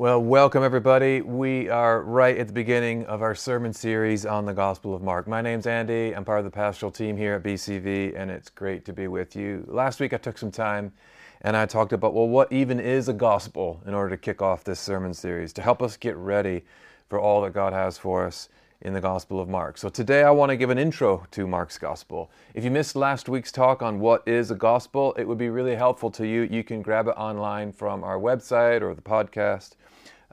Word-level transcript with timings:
Well, 0.00 0.22
welcome 0.22 0.64
everybody. 0.64 1.20
We 1.20 1.68
are 1.68 2.00
right 2.00 2.38
at 2.38 2.46
the 2.46 2.54
beginning 2.54 3.04
of 3.04 3.20
our 3.20 3.34
sermon 3.34 3.74
series 3.74 4.24
on 4.24 4.46
the 4.46 4.54
Gospel 4.54 4.94
of 4.94 5.02
Mark. 5.02 5.28
My 5.28 5.42
name's 5.42 5.66
Andy. 5.66 6.16
I'm 6.16 6.24
part 6.24 6.38
of 6.38 6.46
the 6.46 6.50
pastoral 6.50 6.90
team 6.90 7.18
here 7.18 7.34
at 7.34 7.42
BCV, 7.42 8.18
and 8.18 8.30
it's 8.30 8.48
great 8.48 8.86
to 8.86 8.94
be 8.94 9.08
with 9.08 9.36
you. 9.36 9.62
Last 9.68 10.00
week 10.00 10.14
I 10.14 10.16
took 10.16 10.38
some 10.38 10.50
time 10.50 10.94
and 11.42 11.54
I 11.54 11.66
talked 11.66 11.92
about, 11.92 12.14
well, 12.14 12.28
what 12.28 12.50
even 12.50 12.80
is 12.80 13.08
a 13.08 13.12
gospel 13.12 13.82
in 13.86 13.92
order 13.92 14.08
to 14.08 14.16
kick 14.16 14.40
off 14.40 14.64
this 14.64 14.80
sermon 14.80 15.12
series 15.12 15.52
to 15.52 15.60
help 15.60 15.82
us 15.82 15.98
get 15.98 16.16
ready 16.16 16.64
for 17.10 17.20
all 17.20 17.42
that 17.42 17.52
God 17.52 17.74
has 17.74 17.98
for 17.98 18.24
us 18.24 18.48
in 18.80 18.94
the 18.94 19.02
Gospel 19.02 19.38
of 19.38 19.50
Mark. 19.50 19.76
So 19.76 19.90
today 19.90 20.22
I 20.22 20.30
want 20.30 20.48
to 20.48 20.56
give 20.56 20.70
an 20.70 20.78
intro 20.78 21.26
to 21.32 21.46
Mark's 21.46 21.76
Gospel. 21.76 22.30
If 22.54 22.64
you 22.64 22.70
missed 22.70 22.96
last 22.96 23.28
week's 23.28 23.52
talk 23.52 23.82
on 23.82 24.00
what 24.00 24.26
is 24.26 24.50
a 24.50 24.54
gospel, 24.54 25.12
it 25.18 25.28
would 25.28 25.36
be 25.36 25.50
really 25.50 25.74
helpful 25.74 26.10
to 26.12 26.26
you. 26.26 26.48
You 26.50 26.64
can 26.64 26.80
grab 26.80 27.06
it 27.06 27.14
online 27.18 27.72
from 27.72 28.02
our 28.02 28.18
website 28.18 28.80
or 28.80 28.94
the 28.94 29.02
podcast. 29.02 29.74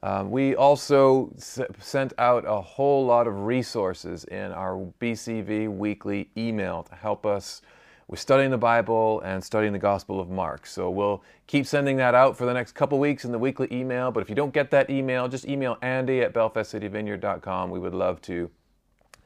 Um, 0.03 0.29
we 0.29 0.55
also 0.55 1.31
s- 1.37 1.59
sent 1.79 2.13
out 2.17 2.45
a 2.47 2.61
whole 2.61 3.05
lot 3.05 3.27
of 3.27 3.45
resources 3.45 4.25
in 4.25 4.51
our 4.51 4.75
BCV 4.99 5.75
weekly 5.75 6.29
email 6.37 6.83
to 6.83 6.95
help 6.95 7.25
us 7.25 7.61
with 8.07 8.19
studying 8.19 8.51
the 8.51 8.57
Bible 8.57 9.19
and 9.21 9.43
studying 9.43 9.73
the 9.73 9.79
Gospel 9.79 10.19
of 10.19 10.29
Mark. 10.29 10.65
So 10.65 10.89
we'll 10.89 11.23
keep 11.45 11.65
sending 11.65 11.97
that 11.97 12.15
out 12.15 12.37
for 12.37 12.45
the 12.45 12.53
next 12.53 12.73
couple 12.73 12.99
weeks 12.99 13.25
in 13.25 13.31
the 13.31 13.39
weekly 13.39 13.67
email. 13.71 14.11
But 14.11 14.21
if 14.21 14.29
you 14.29 14.35
don't 14.35 14.53
get 14.53 14.71
that 14.71 14.89
email, 14.89 15.27
just 15.27 15.47
email 15.47 15.77
Andy 15.81 16.21
at 16.21 16.33
belfastcityvineyard.com. 16.33 17.69
We 17.69 17.79
would 17.79 17.93
love 17.93 18.21
to 18.23 18.49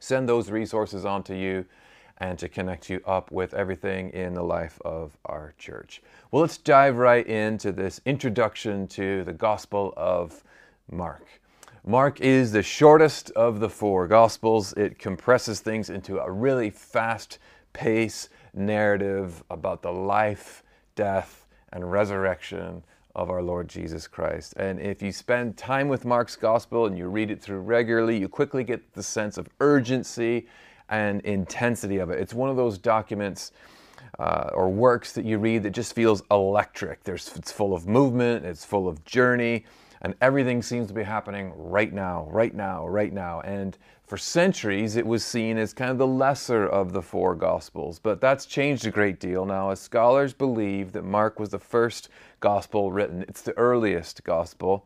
send 0.00 0.28
those 0.28 0.50
resources 0.50 1.04
on 1.04 1.22
to 1.24 1.36
you 1.36 1.64
and 2.18 2.38
to 2.38 2.48
connect 2.48 2.90
you 2.90 3.00
up 3.06 3.30
with 3.30 3.54
everything 3.54 4.10
in 4.10 4.34
the 4.34 4.42
life 4.42 4.80
of 4.84 5.16
our 5.26 5.54
church. 5.58 6.02
Well, 6.30 6.42
let's 6.42 6.58
dive 6.58 6.98
right 6.98 7.26
into 7.26 7.72
this 7.72 8.00
introduction 8.04 8.88
to 8.88 9.22
the 9.24 9.32
Gospel 9.32 9.94
of 9.96 10.42
Mark. 10.92 11.26
Mark 11.84 12.20
is 12.20 12.52
the 12.52 12.62
shortest 12.62 13.30
of 13.30 13.58
the 13.58 13.68
four 13.68 14.06
Gospels. 14.06 14.72
It 14.74 14.98
compresses 14.98 15.60
things 15.60 15.90
into 15.90 16.20
a 16.20 16.30
really 16.30 16.70
fast 16.70 17.38
pace 17.72 18.28
narrative 18.54 19.42
about 19.50 19.82
the 19.82 19.90
life, 19.90 20.62
death, 20.94 21.46
and 21.72 21.90
resurrection 21.90 22.84
of 23.16 23.30
our 23.30 23.42
Lord 23.42 23.68
Jesus 23.68 24.06
Christ. 24.06 24.54
And 24.56 24.80
if 24.80 25.02
you 25.02 25.10
spend 25.10 25.56
time 25.56 25.88
with 25.88 26.04
Mark's 26.04 26.36
Gospel 26.36 26.86
and 26.86 26.96
you 26.96 27.08
read 27.08 27.30
it 27.30 27.42
through 27.42 27.60
regularly, 27.60 28.16
you 28.16 28.28
quickly 28.28 28.62
get 28.62 28.92
the 28.94 29.02
sense 29.02 29.36
of 29.36 29.48
urgency 29.60 30.46
and 30.88 31.20
intensity 31.22 31.98
of 31.98 32.10
it. 32.10 32.20
It's 32.20 32.34
one 32.34 32.50
of 32.50 32.56
those 32.56 32.78
documents. 32.78 33.52
Uh, 34.18 34.50
or 34.52 34.68
works 34.68 35.12
that 35.12 35.24
you 35.24 35.38
read 35.38 35.62
that 35.62 35.70
just 35.70 35.94
feels 35.94 36.22
electric. 36.30 37.02
There's, 37.02 37.34
it's 37.34 37.50
full 37.50 37.72
of 37.72 37.86
movement, 37.86 38.44
it's 38.44 38.62
full 38.62 38.86
of 38.86 39.02
journey, 39.06 39.64
and 40.02 40.14
everything 40.20 40.62
seems 40.62 40.88
to 40.88 40.94
be 40.94 41.04
happening 41.04 41.52
right 41.56 41.92
now, 41.92 42.28
right 42.30 42.54
now, 42.54 42.86
right 42.86 43.12
now. 43.12 43.40
And 43.40 43.78
for 44.04 44.16
centuries, 44.16 44.96
it 44.96 45.06
was 45.06 45.24
seen 45.24 45.56
as 45.56 45.72
kind 45.72 45.90
of 45.90 45.98
the 45.98 46.06
lesser 46.06 46.66
of 46.66 46.92
the 46.92 47.00
four 47.00 47.34
Gospels, 47.34 47.98
but 47.98 48.20
that's 48.20 48.44
changed 48.44 48.86
a 48.86 48.90
great 48.90 49.20
deal 49.20 49.46
now, 49.46 49.70
as 49.70 49.80
scholars 49.80 50.34
believe 50.34 50.92
that 50.92 51.04
Mark 51.04 51.38
was 51.38 51.50
the 51.50 51.58
first 51.58 52.08
Gospel 52.40 52.92
written. 52.92 53.24
It's 53.28 53.42
the 53.42 53.56
earliest 53.56 54.24
Gospel, 54.24 54.84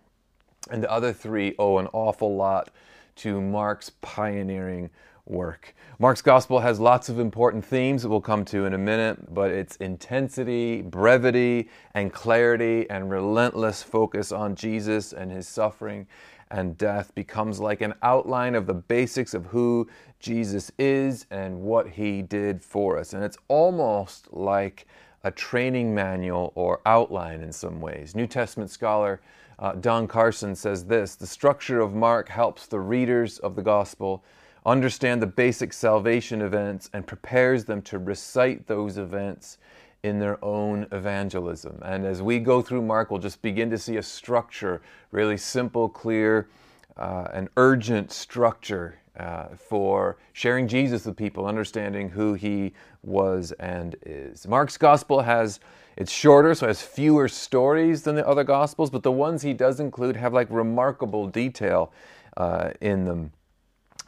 and 0.71 0.83
the 0.83 0.91
other 0.91 1.13
three 1.13 1.55
owe 1.59 1.79
an 1.79 1.89
awful 1.93 2.37
lot 2.37 2.71
to 3.17 3.41
Mark's 3.41 3.91
pioneering 4.01 4.91
work. 5.27 5.75
Mark's 5.99 6.23
gospel 6.23 6.61
has 6.61 6.79
lots 6.79 7.09
of 7.09 7.19
important 7.19 7.65
themes 7.65 8.03
that 8.03 8.09
we'll 8.09 8.21
come 8.21 8.45
to 8.45 8.65
in 8.65 8.75
a 8.75 8.79
minute, 8.79 9.35
but 9.35 9.51
its 9.51 9.77
intensity, 9.77 10.83
brevity, 10.83 11.69
and 11.95 12.13
clarity 12.13 12.89
and 12.91 13.11
relentless 13.11 13.83
focus 13.83 14.31
on 14.31 14.55
Jesus 14.55 15.13
and 15.13 15.33
his 15.33 15.49
suffering 15.49 16.07
and 16.51 16.79
death 16.79 17.15
becomes 17.15 17.59
like 17.59 17.81
an 17.81 17.95
outline 18.03 18.55
of 18.55 18.67
the 18.67 18.75
basics 18.75 19.35
of 19.35 19.47
who 19.47 19.89
Jesus 20.21 20.71
is 20.79 21.27
and 21.31 21.61
what 21.61 21.89
he 21.89 22.23
did 22.23 22.63
for 22.63 22.99
us. 22.99 23.13
And 23.13 23.25
it's 23.25 23.39
almost 23.49 24.33
like 24.33 24.87
a 25.25 25.31
training 25.31 25.93
manual 25.93 26.53
or 26.55 26.81
outline 26.87 27.41
in 27.41 27.51
some 27.51 27.81
ways. 27.81 28.15
New 28.15 28.29
Testament 28.29 28.71
scholar 28.71 29.21
uh, 29.59 29.73
Don 29.73 30.07
Carson 30.07 30.55
says 30.55 30.85
this 30.85 31.15
The 31.15 31.27
structure 31.27 31.81
of 31.81 31.95
Mark 31.95 32.29
helps 32.29 32.67
the 32.67 32.81
readers 32.81 33.39
of 33.39 33.57
the 33.57 33.63
gospel 33.63 34.23
understand 34.65 35.23
the 35.23 35.27
basic 35.27 35.73
salvation 35.73 36.43
events 36.43 36.91
and 36.93 37.07
prepares 37.07 37.65
them 37.65 37.81
to 37.83 37.99
recite 37.99 38.67
those 38.67 38.99
events 38.99 39.59
in 40.03 40.19
their 40.19 40.45
own 40.45 40.87
evangelism. 40.93 41.79
And 41.85 42.05
as 42.05 42.21
we 42.21 42.39
go 42.39 42.63
through 42.63 42.83
Mark, 42.83 43.11
we'll 43.11 43.21
just 43.21 43.43
begin 43.43 43.71
to 43.71 43.79
see 43.79 43.97
a 43.97 44.03
structure, 44.03 44.83
really 45.11 45.37
simple, 45.37 45.89
clear, 45.89 46.49
uh, 46.97 47.29
an 47.33 47.49
urgent 47.57 48.13
structure 48.13 48.99
uh, 49.19 49.49
for 49.57 50.17
sharing 50.33 50.69
Jesus 50.69 51.07
with 51.07 51.17
people, 51.17 51.47
understanding 51.47 52.11
who 52.11 52.35
he 52.35 52.73
was 53.03 53.53
and 53.53 53.97
is. 54.05 54.47
Mark's 54.47 54.77
gospel 54.77 55.21
has 55.21 55.61
it's 55.97 56.13
shorter, 56.13 56.55
so 56.55 56.67
it 56.67 56.71
has 56.71 56.83
fewer 56.83 57.27
stories 57.27 58.03
than 58.03 58.17
the 58.17 58.27
other 58.27 58.45
gospels, 58.45 58.91
but 58.91 59.03
the 59.03 59.13
ones 59.13 59.43
he 59.43 59.55
does 59.55 59.81
include 59.81 60.17
have 60.17 60.33
like 60.33 60.49
remarkable 60.51 61.27
detail 61.27 61.93
uh, 62.37 62.71
in 62.81 63.05
them 63.05 63.33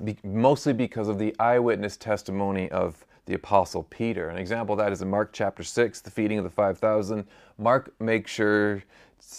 be, 0.05 0.17
mostly 0.23 0.73
because 0.73 1.09
of 1.09 1.19
the 1.19 1.35
eyewitness 1.41 1.97
testimony 1.97 2.71
of 2.71 3.05
the 3.27 3.35
apostle 3.35 3.85
Peter. 3.85 4.29
An 4.29 4.39
example 4.39 4.75
of 4.75 4.79
that 4.79 4.93
is 4.93 5.03
in 5.03 5.11
Mark 5.11 5.33
chapter 5.33 5.63
6, 5.63 6.01
the 6.01 6.11
feeding 6.11 6.39
of 6.39 6.45
the 6.45 6.51
5,000. 6.51 7.27
Mark 7.59 7.93
makes 8.01 8.31
sure 8.31 8.83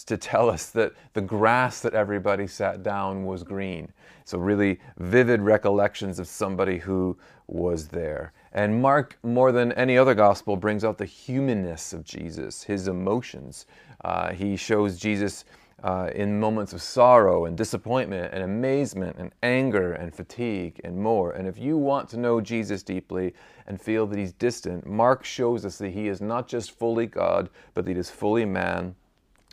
to 0.06 0.18
tell 0.18 0.50
us 0.50 0.70
that 0.72 0.94
the 1.14 1.22
grass 1.22 1.82
that 1.82 1.94
everybody 1.94 2.48
sat 2.48 2.84
down 2.84 3.26
was 3.26 3.44
green. 3.44 3.92
So, 4.26 4.38
really 4.38 4.80
vivid 4.98 5.42
recollections 5.42 6.20
of 6.20 6.28
somebody 6.28 6.78
who 6.78 7.18
was 7.48 7.88
there. 7.88 8.34
And 8.54 8.82
Mark, 8.82 9.18
more 9.24 9.52
than 9.52 9.72
any 9.74 9.98
other 9.98 10.14
gospel, 10.14 10.56
brings 10.56 10.84
out 10.84 10.98
the 10.98 11.06
humanness 11.06 11.94
of 11.94 12.04
Jesus, 12.04 12.64
his 12.64 12.88
emotions. 12.88 13.66
Uh, 14.04 14.32
he 14.32 14.56
shows 14.56 14.98
Jesus 15.00 15.46
uh, 15.84 16.10
in 16.14 16.40
moments 16.40 16.74
of 16.74 16.82
sorrow 16.82 17.46
and 17.46 17.58
disappointment 17.58 18.34
and 18.34 18.44
amazement 18.44 19.16
and 19.18 19.32
anger 19.44 19.94
and 19.94 20.14
fatigue 20.14 20.80
and 20.84 20.98
more. 20.98 21.32
And 21.32 21.48
if 21.48 21.58
you 21.58 21.78
want 21.78 22.10
to 22.10 22.18
know 22.18 22.42
Jesus 22.42 22.84
deeply 22.84 23.34
and 23.68 23.82
feel 23.82 24.06
that 24.08 24.18
he's 24.18 24.34
distant, 24.34 24.86
Mark 24.86 25.24
shows 25.24 25.66
us 25.66 25.78
that 25.78 25.92
he 25.92 26.08
is 26.08 26.22
not 26.22 26.48
just 26.48 26.72
fully 26.72 27.06
God, 27.06 27.50
but 27.74 27.86
that 27.86 27.94
he 27.94 28.00
is 28.00 28.10
fully 28.10 28.46
man. 28.46 28.96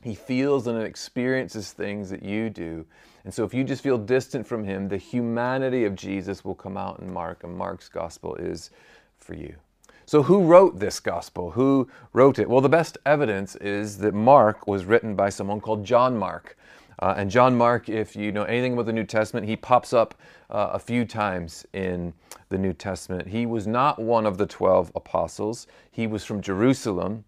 He 0.07 0.15
feels 0.15 0.69
and 0.69 0.81
experiences 0.81 1.73
things 1.73 2.11
that 2.11 2.23
you 2.23 2.49
do. 2.49 2.87
And 3.25 3.35
so 3.35 3.43
if 3.43 3.53
you 3.53 3.65
just 3.65 3.83
feel 3.83 3.99
distant 3.99 4.47
from 4.47 4.63
him, 4.63 4.89
the 4.89 4.97
humanity 4.97 5.85
of 5.85 5.97
Jesus 5.97 6.45
will 6.45 6.55
come 6.55 6.77
out 6.77 7.01
in 7.01 7.13
Mark, 7.13 7.43
and 7.43 7.53
Mark's 7.59 7.89
gospel 7.89 8.37
is 8.37 8.71
for 9.19 9.35
you. 9.35 9.57
So, 10.05 10.23
who 10.23 10.45
wrote 10.45 10.79
this 10.79 11.01
gospel? 11.01 11.51
Who 11.51 11.89
wrote 12.13 12.39
it? 12.39 12.49
Well, 12.49 12.61
the 12.61 12.69
best 12.69 12.99
evidence 13.05 13.57
is 13.57 13.99
that 13.99 14.15
Mark 14.15 14.69
was 14.69 14.85
written 14.85 15.17
by 15.17 15.29
someone 15.29 15.61
called 15.61 15.85
John 15.85 16.17
Mark. 16.17 16.57
Uh, 17.01 17.15
and 17.17 17.29
John 17.29 17.59
Mark, 17.59 17.89
if 17.89 18.15
you 18.15 18.31
know 18.31 18.45
anything 18.45 18.75
about 18.75 18.87
the 18.87 18.93
New 18.93 19.03
Testament, 19.03 19.49
he 19.49 19.57
pops 19.57 19.93
up 19.93 20.15
uh, 20.51 20.71
a 20.73 20.79
few 20.79 21.05
times 21.05 21.67
in 21.73 22.13
the 22.49 22.59
New 22.59 22.73
Testament. 22.73 23.27
He 23.27 23.45
was 23.45 23.67
not 23.67 23.99
one 23.99 24.25
of 24.25 24.39
the 24.39 24.47
12 24.47 24.93
apostles, 24.95 25.67
he 25.91 26.07
was 26.07 26.25
from 26.25 26.41
Jerusalem, 26.41 27.25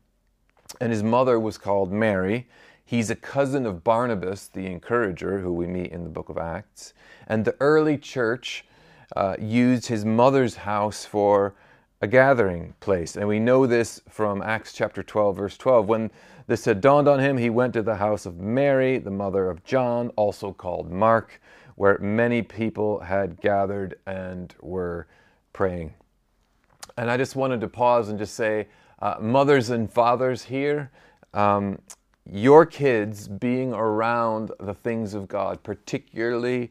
and 0.81 0.93
his 0.93 1.03
mother 1.03 1.41
was 1.41 1.59
called 1.59 1.91
Mary. 1.91 2.47
He's 2.89 3.11
a 3.11 3.15
cousin 3.15 3.67
of 3.67 3.85
Barnabas, 3.85 4.49
the 4.49 4.65
encourager, 4.65 5.41
who 5.41 5.53
we 5.53 5.67
meet 5.67 5.93
in 5.93 6.05
the 6.05 6.09
book 6.09 6.31
of 6.31 6.39
Acts. 6.39 6.95
And 7.27 7.45
the 7.45 7.55
early 7.61 7.99
church 7.99 8.65
uh, 9.15 9.37
used 9.39 9.89
his 9.89 10.07
mother's 10.07 10.57
house 10.57 11.05
for 11.05 11.55
a 12.01 12.07
gathering 12.07 12.73
place. 12.81 13.15
And 13.15 13.29
we 13.29 13.41
know 13.41 13.67
this 13.67 14.01
from 14.09 14.41
Acts 14.41 14.73
chapter 14.73 15.03
12, 15.03 15.37
verse 15.37 15.59
12. 15.59 15.87
When 15.87 16.11
this 16.47 16.65
had 16.65 16.81
dawned 16.81 17.09
on 17.09 17.21
him, 17.21 17.37
he 17.37 17.51
went 17.51 17.75
to 17.75 17.83
the 17.83 17.97
house 17.97 18.25
of 18.25 18.39
Mary, 18.39 18.97
the 18.97 19.11
mother 19.11 19.51
of 19.51 19.63
John, 19.65 20.09
also 20.17 20.55
called 20.55 20.91
Mark, 20.91 21.43
where 21.75 21.99
many 21.99 22.41
people 22.41 23.01
had 23.01 23.39
gathered 23.43 23.99
and 24.07 24.55
were 24.63 25.09
praying. 25.53 25.93
And 26.97 27.11
I 27.11 27.19
just 27.19 27.37
wanted 27.37 27.61
to 27.61 27.69
pause 27.69 28.09
and 28.09 28.19
just 28.19 28.35
say, 28.35 28.69
uh, 29.01 29.17
mothers 29.21 29.69
and 29.69 29.93
fathers 29.93 30.43
here, 30.45 30.91
um, 31.35 31.79
your 32.31 32.67
kids 32.67 33.27
being 33.27 33.73
around 33.73 34.53
the 34.61 34.75
things 34.75 35.15
of 35.15 35.29
God, 35.29 35.63
particularly 35.63 36.71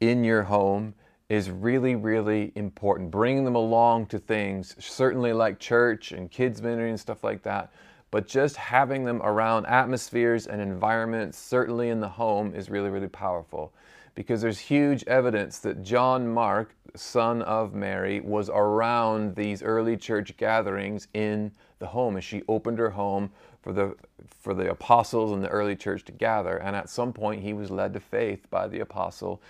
in 0.00 0.24
your 0.24 0.42
home, 0.42 0.94
is 1.28 1.50
really, 1.50 1.94
really 1.94 2.52
important. 2.54 3.10
Bringing 3.10 3.44
them 3.44 3.54
along 3.54 4.06
to 4.06 4.18
things, 4.18 4.74
certainly 4.78 5.32
like 5.32 5.58
church 5.58 6.12
and 6.12 6.30
kids' 6.30 6.62
ministry 6.62 6.90
and 6.90 7.00
stuff 7.00 7.24
like 7.24 7.42
that, 7.42 7.72
but 8.10 8.26
just 8.28 8.56
having 8.56 9.04
them 9.04 9.20
around 9.22 9.66
atmospheres 9.66 10.46
and 10.46 10.60
environments, 10.60 11.36
certainly 11.38 11.88
in 11.88 12.00
the 12.00 12.08
home, 12.08 12.54
is 12.54 12.70
really, 12.70 12.90
really 12.90 13.08
powerful. 13.08 13.72
Because 14.14 14.40
there's 14.40 14.60
huge 14.60 15.02
evidence 15.04 15.58
that 15.58 15.82
John 15.82 16.28
Mark, 16.28 16.76
son 16.94 17.42
of 17.42 17.74
Mary, 17.74 18.20
was 18.20 18.48
around 18.48 19.34
these 19.34 19.62
early 19.62 19.96
church 19.96 20.36
gatherings 20.36 21.08
in 21.14 21.50
the 21.80 21.86
home 21.86 22.16
as 22.16 22.22
she 22.22 22.42
opened 22.48 22.78
her 22.78 22.90
home 22.90 23.30
for 23.64 23.72
the 23.72 23.96
for 24.40 24.52
the 24.52 24.70
apostles 24.70 25.32
and 25.32 25.42
the 25.42 25.48
early 25.48 25.74
church 25.74 26.04
to 26.04 26.12
gather 26.12 26.58
and 26.58 26.76
at 26.76 26.90
some 26.90 27.12
point 27.12 27.42
he 27.42 27.54
was 27.54 27.70
led 27.70 27.94
to 27.94 28.00
faith 28.00 28.46
by 28.50 28.68
the 28.68 28.80
apostle 28.80 29.40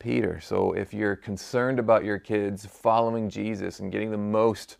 Peter. 0.00 0.40
So 0.40 0.72
if 0.72 0.92
you're 0.92 1.14
concerned 1.14 1.78
about 1.78 2.04
your 2.04 2.18
kids 2.18 2.66
following 2.66 3.30
Jesus 3.30 3.78
and 3.78 3.92
getting 3.92 4.10
the 4.10 4.16
most 4.16 4.78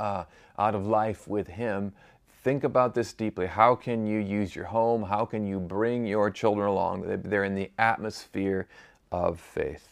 uh, 0.00 0.24
out 0.58 0.74
of 0.74 0.86
life 0.86 1.28
with 1.28 1.48
Him, 1.48 1.92
think 2.42 2.64
about 2.64 2.94
this 2.94 3.12
deeply. 3.12 3.46
How 3.46 3.74
can 3.74 4.06
you 4.06 4.20
use 4.20 4.56
your 4.56 4.64
home? 4.64 5.02
How 5.02 5.26
can 5.26 5.46
you 5.46 5.60
bring 5.60 6.06
your 6.06 6.30
children 6.30 6.68
along? 6.68 7.20
They're 7.24 7.44
in 7.44 7.54
the 7.54 7.70
atmosphere 7.78 8.68
of 9.10 9.38
faith. 9.38 9.88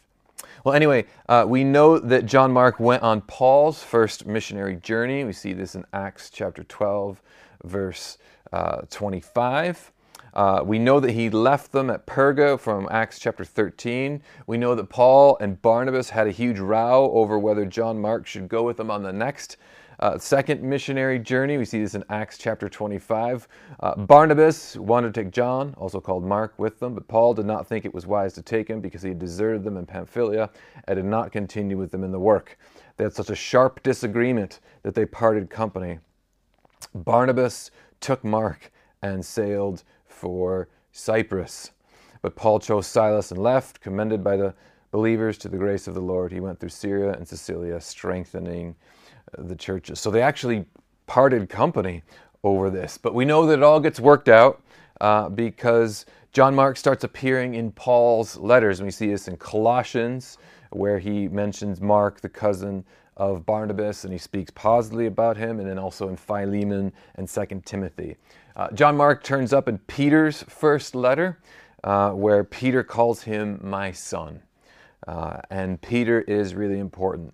Well, 0.65 0.75
anyway, 0.75 1.05
uh, 1.29 1.45
we 1.47 1.65
know 1.65 1.99
that 1.99 2.25
John 2.25 2.51
Mark 2.51 2.81
went 2.81 3.03
on 3.03 3.21
Paul's 3.23 3.83
first 3.83 4.27
missionary 4.27 4.77
journey. 4.77 5.25
We 5.25 5.33
see 5.33 5.53
this 5.53 5.75
in 5.75 5.85
Acts 5.93 6.31
chapter 6.31 6.65
12, 6.65 7.21
verse 7.65 8.19
uh, 8.53 8.83
25. 8.91 9.93
Uh, 10.33 10.63
we 10.65 10.79
know 10.79 11.01
that 11.01 11.11
he 11.11 11.29
left 11.29 11.73
them 11.73 11.91
at 11.91 12.07
Perga 12.07 12.59
from 12.59 12.89
Acts 12.91 13.19
chapter 13.19 13.45
13. 13.45 14.23
We 14.47 14.59
know 14.59 14.75
that 14.75 14.89
Paul 14.89 15.37
and 15.41 15.61
Barnabas 15.61 16.11
had 16.11 16.27
a 16.27 16.31
huge 16.31 16.59
row 16.59 17.11
over 17.13 17.39
whether 17.39 17.65
John 17.67 18.01
Mark 18.01 18.27
should 18.27 18.49
go 18.49 18.63
with 18.63 18.77
them 18.77 18.91
on 18.91 19.03
the 19.03 19.13
next 19.13 19.57
uh, 19.99 20.17
second 20.19 20.63
missionary 20.63 21.19
journey. 21.19 21.59
We 21.59 21.65
see 21.65 21.81
this 21.81 21.95
in 21.95 22.03
Acts 22.09 22.39
chapter 22.39 22.69
25. 22.69 23.47
Uh, 23.81 23.97
Barnabas 23.97 24.77
wanted 24.77 25.13
to 25.13 25.23
take 25.23 25.33
John, 25.33 25.75
also 25.77 26.01
called 26.01 26.25
Mark, 26.25 26.55
with 26.59 26.79
them, 26.81 26.95
but 26.95 27.07
Paul 27.07 27.35
did 27.35 27.45
not 27.45 27.67
think 27.67 27.85
it 27.85 27.93
was 27.93 28.07
wise 28.07 28.33
to 28.35 28.43
take 28.43 28.69
him 28.69 28.81
because 28.81 29.03
he 29.03 29.11
had 29.11 29.19
deserted 29.19 29.63
them 29.63 29.77
in 29.77 29.85
Pamphylia 29.85 30.49
and 30.89 30.97
did 30.97 31.05
not 31.05 31.33
continue 31.33 31.77
with 31.77 31.91
them 31.91 32.03
in 32.03 32.13
the 32.13 32.19
work. 32.19 32.59
They 32.97 33.05
had 33.05 33.13
such 33.13 33.31
a 33.31 33.35
sharp 33.35 33.83
disagreement 33.83 34.61
that 34.83 34.95
they 34.95 35.05
parted 35.05 35.51
company. 35.51 35.99
Barnabas 36.95 37.71
took 38.01 38.25
Mark 38.25 38.73
and 39.03 39.25
sailed 39.25 39.85
for 40.07 40.69
Cyprus. 40.93 41.73
But 42.23 42.37
Paul 42.37 42.61
chose 42.61 42.87
Silas 42.87 43.31
and 43.31 43.43
left, 43.43 43.81
commended 43.81 44.23
by 44.23 44.37
the 44.37 44.55
believers 44.91 45.39
to 45.39 45.49
the 45.49 45.57
grace 45.57 45.87
of 45.87 45.95
the 45.95 46.01
Lord. 46.01 46.33
He 46.33 46.41
went 46.41 46.59
through 46.59 46.71
Syria 46.71 47.13
and 47.13 47.27
Cilicia, 47.27 47.81
strengthening 47.81 48.75
uh, 49.39 49.43
the 49.45 49.57
churches. 49.57 50.01
So 50.01 50.11
they 50.11 50.23
actually 50.23 50.67
parted 51.07 51.49
company 51.49 52.03
over 52.43 52.71
this. 52.71 52.99
But 52.99 53.15
we 53.15 53.25
know 53.25 53.47
that 53.47 53.55
it 53.59 53.63
all 53.63 53.81
gets 53.81 54.01
worked 54.01 54.29
out 54.29 54.63
uh, 55.01 55.29
because 55.29 56.07
John 56.33 56.55
Mark 56.55 56.77
starts 56.77 57.05
appearing 57.05 57.55
in 57.55 57.73
Paul's 57.73 58.37
letters. 58.37 58.81
And 58.81 58.87
we 58.87 58.93
see 58.93 59.09
this 59.09 59.29
in 59.29 59.37
Colossians, 59.37 60.39
where 60.71 60.99
he 60.99 61.29
mentions 61.29 61.81
Mark, 61.81 62.21
the 62.21 62.29
cousin 62.29 62.85
of 63.17 63.45
Barnabas, 63.45 64.05
and 64.05 64.13
he 64.13 64.19
speaks 64.19 64.51
positively 64.51 65.07
about 65.07 65.37
him, 65.37 65.59
and 65.61 65.69
then 65.69 65.79
also 65.79 66.09
in 66.09 66.17
Philemon 66.17 66.93
and 67.17 67.29
Second 67.29 67.67
Timothy. 67.67 68.17
Uh, 68.57 68.71
John 68.73 68.97
Mark 68.97 69.23
turns 69.23 69.53
up 69.53 69.69
in 69.69 69.79
Peter's 69.79 70.43
first 70.45 70.95
letter, 70.95 71.39
uh, 71.85 72.11
where 72.11 72.45
Peter 72.45 72.83
calls 72.83 73.23
him 73.23 73.61
my 73.63 73.93
son. 73.93 74.43
Uh, 75.07 75.41
and 75.51 75.81
Peter 75.81 76.21
is 76.23 76.55
really 76.55 76.79
important. 76.79 77.33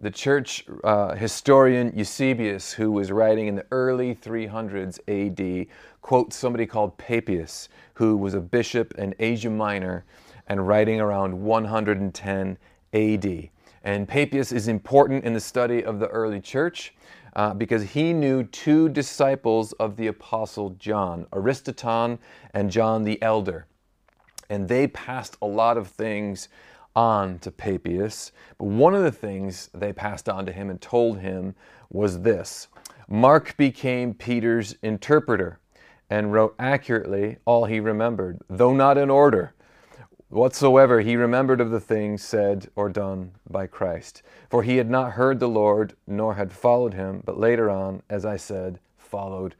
The 0.00 0.10
church 0.10 0.64
uh, 0.82 1.14
historian 1.14 1.92
Eusebius, 1.94 2.72
who 2.72 2.90
was 2.90 3.12
writing 3.12 3.46
in 3.46 3.54
the 3.54 3.66
early 3.70 4.16
300s 4.16 4.98
AD, 5.06 5.68
quotes 6.00 6.34
somebody 6.34 6.66
called 6.66 6.98
Papias, 6.98 7.68
who 7.94 8.16
was 8.16 8.34
a 8.34 8.40
bishop 8.40 8.94
in 8.98 9.14
Asia 9.20 9.50
Minor 9.50 10.04
and 10.48 10.66
writing 10.66 11.00
around 11.00 11.40
110 11.40 12.58
AD. 12.92 13.48
And 13.84 14.06
Papias 14.06 14.52
is 14.52 14.68
important 14.68 15.24
in 15.24 15.32
the 15.32 15.40
study 15.40 15.84
of 15.84 15.98
the 15.98 16.08
early 16.08 16.40
church 16.40 16.94
uh, 17.34 17.54
because 17.54 17.82
he 17.82 18.12
knew 18.12 18.44
two 18.44 18.88
disciples 18.88 19.72
of 19.74 19.96
the 19.96 20.06
Apostle 20.06 20.70
John, 20.70 21.26
Aristion 21.32 22.18
and 22.54 22.70
John 22.70 23.02
the 23.02 23.20
Elder. 23.20 23.66
And 24.48 24.68
they 24.68 24.86
passed 24.86 25.36
a 25.42 25.46
lot 25.46 25.76
of 25.76 25.88
things 25.88 26.48
on 26.94 27.38
to 27.40 27.50
Papias. 27.50 28.32
But 28.58 28.66
one 28.66 28.94
of 28.94 29.02
the 29.02 29.12
things 29.12 29.70
they 29.74 29.92
passed 29.92 30.28
on 30.28 30.46
to 30.46 30.52
him 30.52 30.70
and 30.70 30.80
told 30.80 31.18
him 31.18 31.54
was 31.90 32.20
this 32.20 32.68
Mark 33.08 33.56
became 33.56 34.14
Peter's 34.14 34.76
interpreter 34.82 35.58
and 36.08 36.32
wrote 36.32 36.54
accurately 36.58 37.38
all 37.46 37.64
he 37.64 37.80
remembered, 37.80 38.38
though 38.48 38.74
not 38.74 38.98
in 38.98 39.10
order 39.10 39.54
whatsoever 40.32 41.00
he 41.00 41.14
remembered 41.14 41.60
of 41.60 41.70
the 41.70 41.80
things 41.80 42.22
said 42.22 42.68
or 42.74 42.88
done 42.88 43.32
by 43.50 43.66
Christ. 43.66 44.22
For 44.48 44.62
he 44.62 44.78
had 44.78 44.88
not 44.88 45.12
heard 45.12 45.38
the 45.38 45.48
Lord, 45.48 45.94
nor 46.06 46.34
had 46.34 46.52
followed 46.52 46.94
him, 46.94 47.22
but 47.24 47.38
later 47.38 47.68
on, 47.68 48.02
as 48.08 48.24
I 48.24 48.36
said, 48.38 48.78
followed 48.96 49.54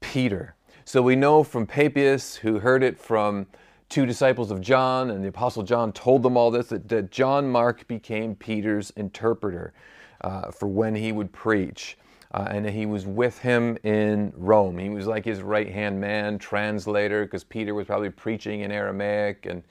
Peter. 0.00 0.54
So 0.84 1.02
we 1.02 1.16
know 1.16 1.42
from 1.42 1.66
Papias, 1.66 2.36
who 2.36 2.60
heard 2.60 2.82
it 2.82 2.98
from 2.98 3.46
two 3.88 4.06
disciples 4.06 4.50
of 4.50 4.60
John, 4.60 5.10
and 5.10 5.24
the 5.24 5.28
Apostle 5.28 5.62
John 5.62 5.92
told 5.92 6.22
them 6.22 6.36
all 6.36 6.50
this, 6.50 6.68
that, 6.68 6.88
that 6.88 7.10
John 7.10 7.48
Mark 7.48 7.86
became 7.88 8.36
Peter's 8.36 8.90
interpreter 8.90 9.72
uh, 10.20 10.50
for 10.50 10.66
when 10.66 10.94
he 10.94 11.10
would 11.10 11.32
preach. 11.32 11.98
Uh, 12.32 12.48
and 12.50 12.68
he 12.68 12.84
was 12.84 13.06
with 13.06 13.38
him 13.38 13.78
in 13.84 14.32
Rome. 14.36 14.76
He 14.78 14.88
was 14.88 15.06
like 15.06 15.24
his 15.24 15.40
right 15.40 15.70
hand 15.70 16.00
man, 16.00 16.38
translator, 16.38 17.24
because 17.24 17.44
Peter 17.44 17.74
was 17.74 17.86
probably 17.86 18.10
preaching 18.10 18.62
in 18.62 18.72
Aramaic 18.72 19.46
and 19.46 19.62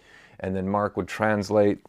and 0.43 0.55
then 0.55 0.67
Mark 0.67 0.97
would 0.97 1.07
translate 1.07 1.79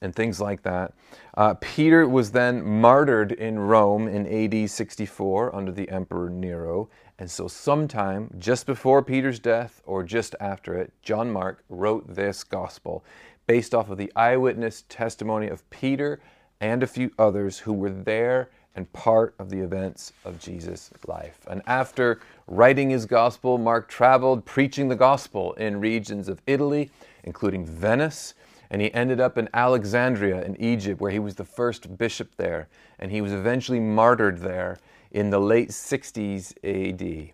and 0.00 0.14
things 0.14 0.40
like 0.40 0.62
that. 0.62 0.94
Uh, 1.36 1.54
Peter 1.60 2.08
was 2.08 2.30
then 2.30 2.64
martyred 2.64 3.32
in 3.32 3.58
Rome 3.58 4.08
in 4.08 4.26
AD 4.26 4.70
64 4.70 5.54
under 5.54 5.70
the 5.70 5.88
Emperor 5.90 6.30
Nero. 6.30 6.88
And 7.18 7.30
so, 7.30 7.48
sometime 7.48 8.30
just 8.38 8.64
before 8.64 9.02
Peter's 9.02 9.38
death 9.38 9.82
or 9.84 10.02
just 10.02 10.34
after 10.40 10.74
it, 10.74 10.92
John 11.02 11.30
Mark 11.30 11.64
wrote 11.68 12.14
this 12.14 12.44
gospel 12.44 13.04
based 13.46 13.74
off 13.74 13.90
of 13.90 13.98
the 13.98 14.12
eyewitness 14.14 14.84
testimony 14.88 15.48
of 15.48 15.68
Peter 15.70 16.20
and 16.60 16.82
a 16.82 16.86
few 16.86 17.10
others 17.18 17.58
who 17.58 17.72
were 17.72 17.90
there 17.90 18.50
and 18.76 18.92
part 18.92 19.34
of 19.40 19.50
the 19.50 19.58
events 19.58 20.12
of 20.24 20.38
Jesus' 20.38 20.90
life. 21.08 21.40
And 21.48 21.62
after 21.66 22.20
writing 22.46 22.90
his 22.90 23.06
gospel, 23.06 23.58
Mark 23.58 23.88
traveled 23.88 24.44
preaching 24.44 24.88
the 24.88 24.96
gospel 24.96 25.54
in 25.54 25.80
regions 25.80 26.28
of 26.28 26.40
Italy 26.46 26.90
including 27.24 27.64
Venice, 27.64 28.34
and 28.70 28.82
he 28.82 28.92
ended 28.92 29.20
up 29.20 29.38
in 29.38 29.48
Alexandria 29.54 30.42
in 30.44 30.60
Egypt, 30.60 31.00
where 31.00 31.10
he 31.10 31.18
was 31.18 31.36
the 31.36 31.44
first 31.44 31.96
bishop 31.96 32.36
there, 32.36 32.68
and 32.98 33.10
he 33.10 33.20
was 33.20 33.32
eventually 33.32 33.80
martyred 33.80 34.38
there 34.38 34.78
in 35.10 35.30
the 35.30 35.40
late 35.40 35.70
60s 35.70 36.52
AD. 36.64 37.32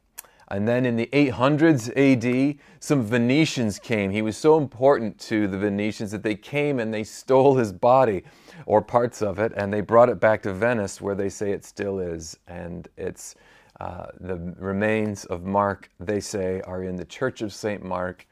And 0.49 0.69
then 0.69 0.85
in 0.85 0.97
the 0.97 1.09
800s 1.13 1.91
AD, 1.97 2.59
some 2.79 3.03
Venetians 3.03 3.79
came. 3.79 4.11
He 4.11 4.23
was 4.23 4.37
so 4.37 4.59
important 4.59 5.19
to 5.21 5.49
the 5.49 5.59
Venetians 5.59 6.11
that 6.13 6.23
they 6.23 6.35
came 6.35 6.79
and 6.79 6.93
they 6.93 7.03
stole 7.03 7.57
his 7.57 7.73
body 7.73 8.25
or 8.67 8.83
parts 8.83 9.23
of 9.23 9.39
it 9.39 9.53
and 9.57 9.73
they 9.73 9.81
brought 9.81 10.11
it 10.11 10.21
back 10.21 10.43
to 10.43 10.53
Venice 10.53 11.01
where 11.01 11.15
they 11.15 11.31
say 11.31 11.53
it 11.53 11.65
still 11.65 11.99
is. 11.99 12.37
And 12.47 12.87
it's 12.97 13.35
uh, 13.81 14.07
the 14.21 14.37
remains 14.59 15.25
of 15.25 15.45
Mark, 15.45 15.89
they 15.99 16.21
say, 16.21 16.61
are 16.63 16.85
in 16.85 16.97
the 16.97 17.07
Church 17.07 17.41
of 17.41 17.53
St. 17.53 17.83
Mark 17.83 18.27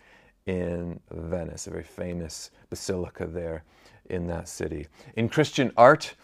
in 0.46 1.00
Venice, 1.10 1.66
a 1.66 1.70
very 1.70 1.84
famous 1.84 2.50
basilica 2.70 3.26
there 3.26 3.64
in 4.10 4.26
that 4.26 4.48
city. 4.48 4.86
In 5.16 5.28
Christian 5.28 5.72
art, 5.76 6.14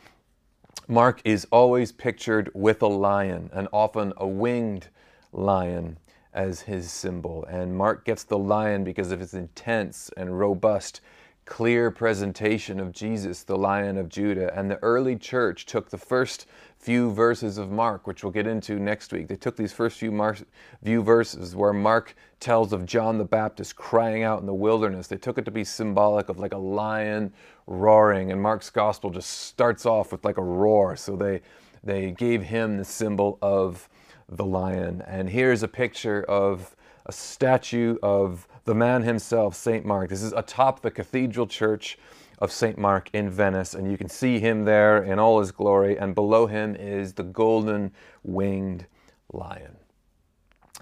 Mark 0.89 1.21
is 1.25 1.47
always 1.51 1.93
pictured 1.93 2.51
with 2.55 2.83
a 2.83 2.87
lion, 2.87 3.51
and 3.53 3.69
often 3.73 4.13
a 4.17 4.27
winged 4.27 4.89
lion 5.33 5.99
as 6.33 6.63
his 6.63 6.91
symbol. 6.91 7.45
And 7.45 7.77
Mark 7.77 8.05
gets 8.05 8.25
the 8.25 8.39
lion 8.39 8.85
because 8.85 9.13
of 9.13 9.21
his 9.21 9.35
intense 9.35 10.11
and 10.17 10.39
robust, 10.39 11.01
clear 11.49 11.91
presentation 11.91 12.79
of 12.79 12.93
Jesus, 12.93 13.43
the 13.43 13.57
Lion 13.57 13.97
of 13.97 14.11
Judah. 14.11 14.53
And 14.55 14.71
the 14.71 14.77
early 14.83 15.17
church 15.17 15.65
took 15.65 15.89
the 15.89 15.97
first 15.97 16.47
few 16.77 17.11
verses 17.11 17.57
of 17.57 17.71
Mark, 17.71 18.07
which 18.07 18.23
we'll 18.23 18.33
get 18.33 18.47
into 18.47 18.79
next 18.79 19.13
week. 19.13 19.29
They 19.29 19.37
took 19.37 19.57
these 19.57 19.73
first 19.73 19.99
few, 19.99 20.13
Mar- 20.13 20.37
few 20.85 21.03
verses 21.03 21.57
where 21.57 21.73
Mark 21.73 22.15
tells 22.39 22.75
of 22.75 22.85
John 22.85 23.17
the 23.17 23.25
Baptist 23.25 23.77
crying 23.77 24.23
out 24.23 24.41
in 24.41 24.47
the 24.47 24.55
wilderness. 24.55 25.07
They 25.07 25.17
took 25.17 25.39
it 25.39 25.47
to 25.47 25.51
be 25.51 25.65
symbolic 25.65 26.29
of 26.29 26.39
like 26.39 26.53
a 26.53 26.59
lion 26.59 27.33
roaring, 27.67 28.31
and 28.31 28.41
Mark's 28.41 28.69
gospel 28.69 29.09
just 29.09 29.31
starts 29.31 29.87
off 29.87 30.13
with 30.13 30.25
like 30.27 30.37
a 30.37 30.43
roar. 30.43 30.97
So 30.97 31.17
they 31.17 31.41
they 31.83 32.11
gave 32.11 32.43
him 32.43 32.77
the 32.77 32.85
symbol 32.85 33.39
of 33.41 33.89
the 34.29 34.45
lion. 34.45 35.03
And 35.07 35.31
here's 35.31 35.63
a 35.63 35.69
picture 35.69 36.25
of 36.25 36.77
a 37.07 37.13
statue 37.13 37.97
of 38.03 38.47
the 38.69 38.75
man 38.75 39.03
himself, 39.03 39.55
St. 39.55 39.87
Mark. 39.87 40.11
This 40.11 40.23
is 40.23 40.35
atop 40.35 40.83
the 40.83 40.91
cathedral 40.91 41.47
church 41.47 41.97
of 42.39 42.53
St. 42.53 42.77
Mark 42.77 43.09
in 43.15 43.31
Venice, 43.31 43.73
and 43.73 43.91
you 43.91 43.97
can 43.97 44.11
see 44.11 44.41
him 44.41 44.67
there 44.67 45.03
in 45.03 45.19
all 45.19 45.41
his 45.41 45.53
glory, 45.53 45.99
and 45.99 46.15
below 46.15 46.47
him 46.47 46.77
is 46.77 47.15
the 47.15 47.23
golden 47.23 47.93
winged 48.23 48.85
lion. 49.33 49.79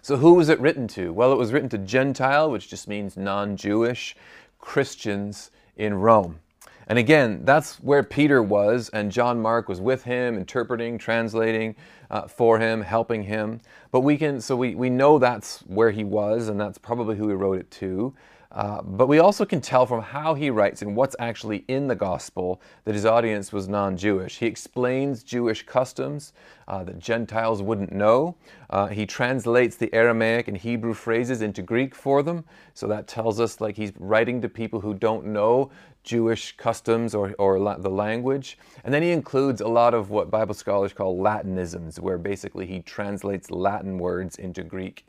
So, 0.02 0.16
who 0.16 0.35
was 0.35 0.49
it 0.49 0.59
written 0.59 0.88
to? 0.88 1.12
Well, 1.12 1.31
it 1.31 1.38
was 1.38 1.52
written 1.52 1.69
to 1.69 1.78
Gentile, 1.78 2.50
which 2.50 2.69
just 2.69 2.88
means 2.88 3.16
non 3.16 3.57
Jewish 3.57 4.16
Christians 4.59 5.52
in 5.76 5.95
Rome. 5.95 6.40
And 6.88 6.99
again, 6.99 7.45
that's 7.45 7.76
where 7.76 8.02
Peter 8.02 8.43
was, 8.43 8.88
and 8.88 9.12
John 9.12 9.40
Mark 9.40 9.69
was 9.69 9.81
with 9.81 10.02
him, 10.02 10.37
interpreting, 10.37 10.99
translating 10.99 11.76
uh, 12.11 12.29
for 12.29 12.59
him, 12.59 12.83
helping 12.83 13.23
him. 13.23 13.61
But 13.91 14.01
we 14.01 14.17
can, 14.17 14.41
so 14.41 14.57
we, 14.57 14.75
we 14.75 14.91
know 14.91 15.19
that's 15.19 15.61
where 15.61 15.91
he 15.91 16.05
was, 16.05 16.49
and 16.49 16.61
that's 16.61 16.79
probably 16.79 17.17
who 17.17 17.29
he 17.29 17.35
wrote 17.35 17.59
it 17.59 17.71
to. 17.73 18.15
Uh, 18.57 18.81
but 18.83 19.07
we 19.07 19.19
also 19.19 19.45
can 19.45 19.61
tell 19.61 19.85
from 19.85 20.01
how 20.01 20.33
he 20.33 20.49
writes 20.49 20.81
and 20.81 20.97
what's 20.97 21.15
actually 21.19 21.65
in 21.69 21.89
the 21.89 21.95
gospel 21.95 22.61
that 22.85 22.95
his 22.95 23.05
audience 23.05 23.53
was 23.53 23.69
non 23.69 23.97
Jewish. 23.99 24.39
He 24.39 24.47
explains 24.47 25.23
Jewish 25.23 25.65
customs 25.67 26.33
uh, 26.67 26.83
that 26.85 26.99
Gentiles 26.99 27.61
wouldn't 27.61 27.93
know. 27.93 28.35
Uh, 28.71 28.87
he 28.87 29.05
translates 29.05 29.77
the 29.77 29.93
Aramaic 29.93 30.49
and 30.49 30.57
Hebrew 30.57 30.95
phrases 30.95 31.43
into 31.43 31.61
Greek 31.61 31.95
for 31.95 32.23
them. 32.23 32.45
So 32.73 32.87
that 32.87 33.07
tells 33.07 33.41
us 33.41 33.61
like 33.61 33.77
he's 33.77 33.93
writing 33.99 34.41
to 34.41 34.49
people 34.49 34.81
who 34.81 34.95
don't 34.95 35.27
know 35.27 35.71
Jewish 36.07 36.57
customs 36.57 37.15
or, 37.15 37.35
or 37.39 37.59
la- 37.59 37.77
the 37.77 37.91
language. 37.91 38.57
And 38.85 38.95
then 38.95 39.03
he 39.03 39.11
includes 39.11 39.61
a 39.61 39.69
lot 39.69 39.93
of 39.93 40.09
what 40.09 40.31
Bible 40.31 40.55
scholars 40.55 40.93
call 40.95 41.19
Latinisms, 41.19 41.99
where 42.01 42.17
basically 42.17 42.65
he 42.65 42.81
translates 42.81 43.51
Latin 43.51 43.99
words 43.99 44.37
into 44.37 44.63
Greek 44.63 45.05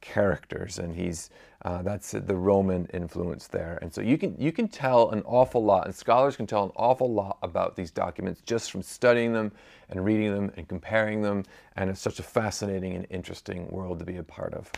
characters, 0.00 0.78
and 0.78 0.94
he's 0.94 1.30
uh, 1.62 1.82
that's 1.82 2.12
the 2.12 2.34
Roman 2.34 2.86
influence 2.86 3.46
there. 3.46 3.78
And 3.82 3.92
so 3.92 4.00
you 4.00 4.18
can 4.18 4.34
you 4.38 4.50
can 4.50 4.66
tell 4.66 5.10
an 5.10 5.22
awful 5.24 5.62
lot, 5.62 5.86
and 5.86 5.94
scholars 5.94 6.36
can 6.36 6.46
tell 6.46 6.64
an 6.64 6.72
awful 6.74 7.12
lot 7.12 7.38
about 7.42 7.76
these 7.76 7.90
documents 7.90 8.42
just 8.44 8.70
from 8.72 8.82
studying 8.82 9.32
them 9.32 9.52
and 9.88 10.04
reading 10.04 10.34
them 10.34 10.50
and 10.56 10.66
comparing 10.68 11.22
them. 11.22 11.44
And 11.76 11.88
it's 11.90 12.00
such 12.00 12.18
a 12.18 12.22
fascinating 12.24 12.96
and 12.96 13.06
interesting 13.10 13.68
world 13.68 14.00
to 14.00 14.04
be 14.04 14.16
a 14.16 14.22
part 14.22 14.54
of. 14.54 14.70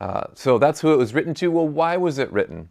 Uh, 0.00 0.24
so 0.34 0.58
that's 0.58 0.80
who 0.80 0.92
it 0.92 0.96
was 0.96 1.14
written 1.14 1.34
to. 1.34 1.50
Well, 1.50 1.68
why 1.68 1.96
was 1.96 2.18
it 2.18 2.32
written? 2.32 2.68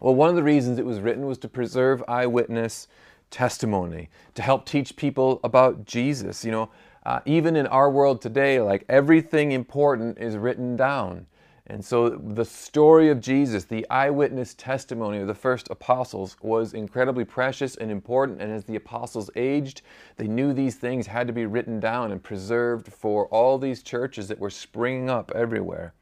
Well, 0.00 0.14
one 0.14 0.30
of 0.30 0.36
the 0.36 0.42
reasons 0.42 0.78
it 0.78 0.86
was 0.86 1.00
written 1.00 1.26
was 1.26 1.38
to 1.38 1.48
preserve 1.48 2.04
eyewitness 2.06 2.88
testimony, 3.30 4.08
to 4.34 4.42
help 4.42 4.64
teach 4.64 4.96
people 4.96 5.40
about 5.42 5.84
Jesus. 5.84 6.44
You 6.44 6.52
know, 6.52 6.70
uh, 7.04 7.20
even 7.26 7.56
in 7.56 7.66
our 7.66 7.90
world 7.90 8.22
today, 8.22 8.60
like 8.60 8.84
everything 8.88 9.52
important 9.52 10.18
is 10.18 10.36
written 10.36 10.76
down. 10.76 11.26
And 11.70 11.84
so 11.84 12.08
the 12.08 12.46
story 12.46 13.10
of 13.10 13.20
Jesus, 13.20 13.64
the 13.64 13.86
eyewitness 13.90 14.54
testimony 14.54 15.18
of 15.18 15.26
the 15.26 15.34
first 15.34 15.68
apostles, 15.70 16.36
was 16.40 16.72
incredibly 16.72 17.26
precious 17.26 17.76
and 17.76 17.90
important. 17.90 18.40
And 18.40 18.50
as 18.50 18.64
the 18.64 18.76
apostles 18.76 19.30
aged, 19.36 19.82
they 20.16 20.28
knew 20.28 20.54
these 20.54 20.76
things 20.76 21.06
had 21.06 21.26
to 21.26 21.32
be 21.32 21.44
written 21.44 21.78
down 21.78 22.10
and 22.10 22.22
preserved 22.22 22.90
for 22.90 23.26
all 23.26 23.58
these 23.58 23.82
churches 23.82 24.28
that 24.28 24.38
were 24.38 24.48
springing 24.48 25.10
up 25.10 25.30
everywhere. 25.34 25.92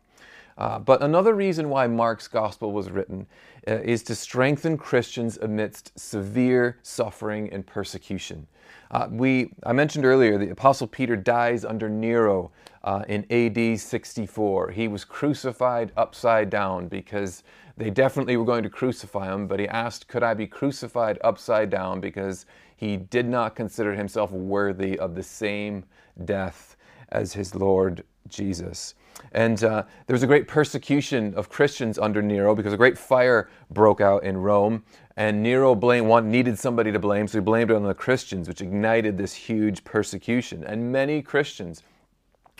Uh, 0.59 0.79
but 0.79 1.03
another 1.03 1.35
reason 1.35 1.69
why 1.69 1.87
Mark's 1.87 2.29
gospel 2.29 2.73
was 2.73 2.91
written 2.91 3.27
uh, 3.69 3.75
is 3.75 4.03
to 4.05 4.15
strengthen 4.15 4.79
Christians 4.79 5.37
amidst 5.39 5.99
severe 5.99 6.79
suffering 6.83 7.53
and 7.53 7.67
persecution. 7.67 8.47
Uh, 8.91 9.09
we, 9.11 9.53
I 9.65 9.73
mentioned 9.73 10.05
earlier, 10.05 10.39
the 10.39 10.51
Apostle 10.51 10.87
Peter 10.87 11.17
dies 11.17 11.65
under 11.65 11.89
Nero 11.89 12.53
uh, 12.85 13.05
in 13.09 13.27
AD 13.31 13.79
64. 13.79 14.71
He 14.71 14.89
was 14.89 15.05
crucified 15.05 15.93
upside 15.97 16.49
down 16.51 16.89
because 16.89 17.43
they 17.77 17.91
definitely 17.91 18.37
were 18.37 18.45
going 18.45 18.63
to 18.63 18.71
crucify 18.71 19.33
him, 19.33 19.47
but 19.47 19.61
he 19.61 19.69
asked, 19.69 20.09
Could 20.09 20.23
I 20.23 20.35
be 20.35 20.47
crucified 20.47 21.19
upside 21.23 21.69
down? 21.69 22.01
Because 22.01 22.47
he 22.77 22.97
did 22.97 23.27
not 23.27 23.55
consider 23.55 23.95
himself 23.95 24.31
worthy 24.31 24.99
of 24.99 25.15
the 25.15 25.23
same 25.23 25.85
death 26.25 26.77
as 27.11 27.33
his 27.33 27.55
Lord 27.55 28.05
Jesus. 28.29 28.95
And 29.33 29.63
uh, 29.65 29.85
there 30.07 30.15
was 30.15 30.23
a 30.23 30.27
great 30.27 30.47
persecution 30.47 31.35
of 31.35 31.49
Christians 31.49 31.99
under 31.99 32.23
Nero 32.23 32.55
because 32.55 32.73
a 32.73 32.77
great 32.77 32.99
fire 32.99 33.49
broke 33.71 34.01
out 34.01 34.25
in 34.25 34.37
Rome. 34.37 34.85
And 35.17 35.43
Nero 35.43 35.75
blamed, 35.75 36.27
needed 36.27 36.59
somebody 36.59 36.93
to 36.93 36.99
blame, 36.99 37.27
so 37.27 37.39
he 37.39 37.43
blamed 37.43 37.71
it 37.71 37.75
on 37.75 37.85
the 37.85 37.95
Christians, 37.95 38.49
which 38.49 38.61
ignited 38.61 39.17
this 39.17 39.33
huge 39.33 39.83
persecution. 39.85 40.63
And 40.65 40.93
many 40.93 41.23
Christians 41.23 41.83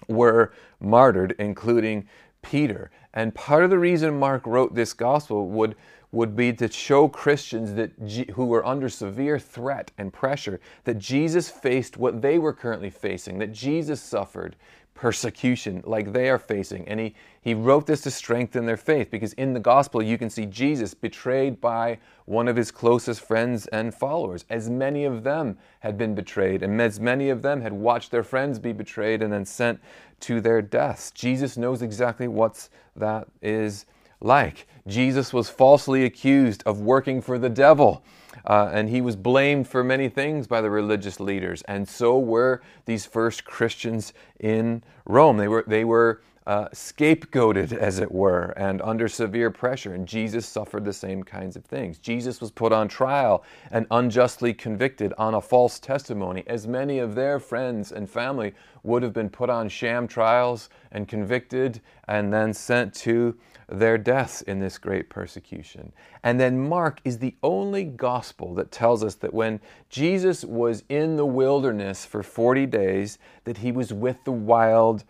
were 0.09 0.53
martyred, 0.81 1.35
including 1.39 2.09
Peter. 2.43 2.91
And 3.13 3.35
part 3.35 3.65
of 3.65 3.71
the 3.71 3.79
reason 3.79 4.19
Mark 4.19 4.47
wrote 4.47 4.75
this 4.75 4.93
gospel 4.93 5.49
would, 5.49 5.75
would 6.13 6.37
be 6.37 6.53
to 6.53 6.71
show 6.71 7.09
Christians 7.09 7.75
that 7.75 7.93
who 8.35 8.47
were 8.47 8.65
under 8.65 8.89
severe 8.89 9.39
threat 9.39 9.91
and 9.99 10.13
pressure 10.13 10.61
that 10.85 10.99
Jesus 10.99 11.51
faced 11.51 11.97
what 11.97 12.23
they 12.23 12.39
were 12.39 12.53
currently 12.53 12.91
facing, 12.91 13.39
that 13.39 13.53
Jesus 13.53 14.01
suffered 14.01 14.57
persecution 14.97 15.83
like 15.85 16.13
they 16.13 16.29
are 16.29 16.39
facing. 16.39 16.89
And 16.89 16.99
he, 16.99 17.15
he 17.43 17.55
wrote 17.55 17.87
this 17.87 18.01
to 18.03 18.11
strengthen 18.11 18.65
their 18.67 18.79
faith 18.79 19.11
because 19.11 19.35
in 19.35 19.53
the 19.53 19.61
gospel 19.61 20.03
you 20.03 20.19
can 20.19 20.31
see 20.31 20.47
Jesus 20.47 20.95
betrayed 20.95 21.61
by 21.61 21.99
one 22.25 22.49
of 22.49 22.57
his 22.57 22.71
closest 22.71 23.21
friends 23.21 23.67
and 23.69 23.95
followers. 23.95 24.45
As 24.51 24.69
many 24.71 25.05
of 25.05 25.23
them 25.23 25.59
had 25.81 25.97
been 25.97 26.15
betrayed, 26.15 26.63
and 26.63 26.81
as 26.81 26.99
many 26.99 27.29
of 27.29 27.43
them 27.43 27.61
had 27.61 27.73
watched 27.73 28.11
their 28.11 28.25
friends 28.25 28.59
be 28.59 28.73
betrayed 28.73 29.23
and 29.23 29.33
then 29.33 29.45
sent 29.45 29.81
to 30.21 30.41
their 30.41 30.63
deaths. 30.63 31.11
Jesus 31.11 31.57
knows 31.57 31.83
exactly 31.83 32.27
what 32.27 32.69
that 32.97 33.29
is 33.43 33.85
like. 34.21 34.67
Jesus 34.87 35.33
was 35.33 35.49
falsely 35.49 36.05
accused 36.05 36.63
of 36.65 36.81
working 36.81 37.21
for 37.21 37.39
the 37.39 37.49
devil. 37.49 38.05
Uh, 38.45 38.71
and 38.73 38.89
he 38.89 39.01
was 39.01 39.17
blamed 39.17 39.67
for 39.67 39.83
many 39.83 40.09
things 40.09 40.47
by 40.47 40.61
the 40.61 40.71
religious 40.71 41.19
leaders, 41.19 41.63
and 41.63 41.89
so 41.89 42.19
were 42.19 42.63
these 42.85 43.05
first 43.05 43.45
Christians 43.45 44.13
in 44.39 44.85
Rome. 45.05 45.37
They 45.37 45.49
were, 45.49 45.65
they 45.67 45.85
were 45.85 46.21
uh, 46.47 46.69
scapegoated, 46.69 47.73
as 47.73 47.99
it 47.99 48.13
were, 48.13 48.55
and 48.57 48.81
under 48.83 49.09
severe 49.09 49.51
pressure. 49.51 49.95
And 49.95 50.07
Jesus 50.07 50.47
suffered 50.47 50.85
the 50.85 50.93
same 50.93 51.23
kinds 51.23 51.57
of 51.57 51.65
things. 51.65 51.99
Jesus 51.99 52.41
was 52.41 52.53
put 52.53 52.73
on 52.73 52.87
trial 52.87 53.45
and 53.71 53.87
unjustly 53.91 54.55
convicted 54.55 55.13
on 55.19 55.35
a 55.35 55.41
false 55.41 55.81
testimony, 55.81 56.45
as 56.47 56.67
many 56.69 56.99
of 57.01 57.15
their 57.15 57.41
friends 57.41 57.91
and 57.91 58.09
family 58.09 58.55
would 58.85 59.03
have 59.03 59.13
been 59.13 59.29
put 59.29 59.51
on 59.51 59.69
sham 59.69 60.07
trials 60.07 60.69
and 60.93 61.09
convicted 61.09 61.81
and 62.07 62.33
then 62.33 62.55
sent 62.55 62.95
to 62.95 63.37
their 63.69 63.99
deaths 63.99 64.43
in 64.43 64.61
this 64.61 64.79
great 64.79 65.11
persecution. 65.11 65.93
And 66.23 66.39
then 66.39 66.69
Mark 66.69 67.01
is 67.05 67.19
the 67.19 67.35
only 67.43 67.83
gospel 67.83 68.55
that 68.55 68.71
tells 68.71 69.03
us 69.03 69.17
that 69.17 69.35
when 69.35 69.61
Jesus 69.89 70.45
was 70.45 70.85
in 70.89 71.17
the 71.17 71.27
wilderness 71.27 72.07
for 72.07 72.23
40 72.23 72.67
days, 72.67 73.19
that 73.43 73.59
he 73.59 73.73
was 73.73 73.93
with 73.93 74.23
the 74.23 74.31
wild 74.31 75.03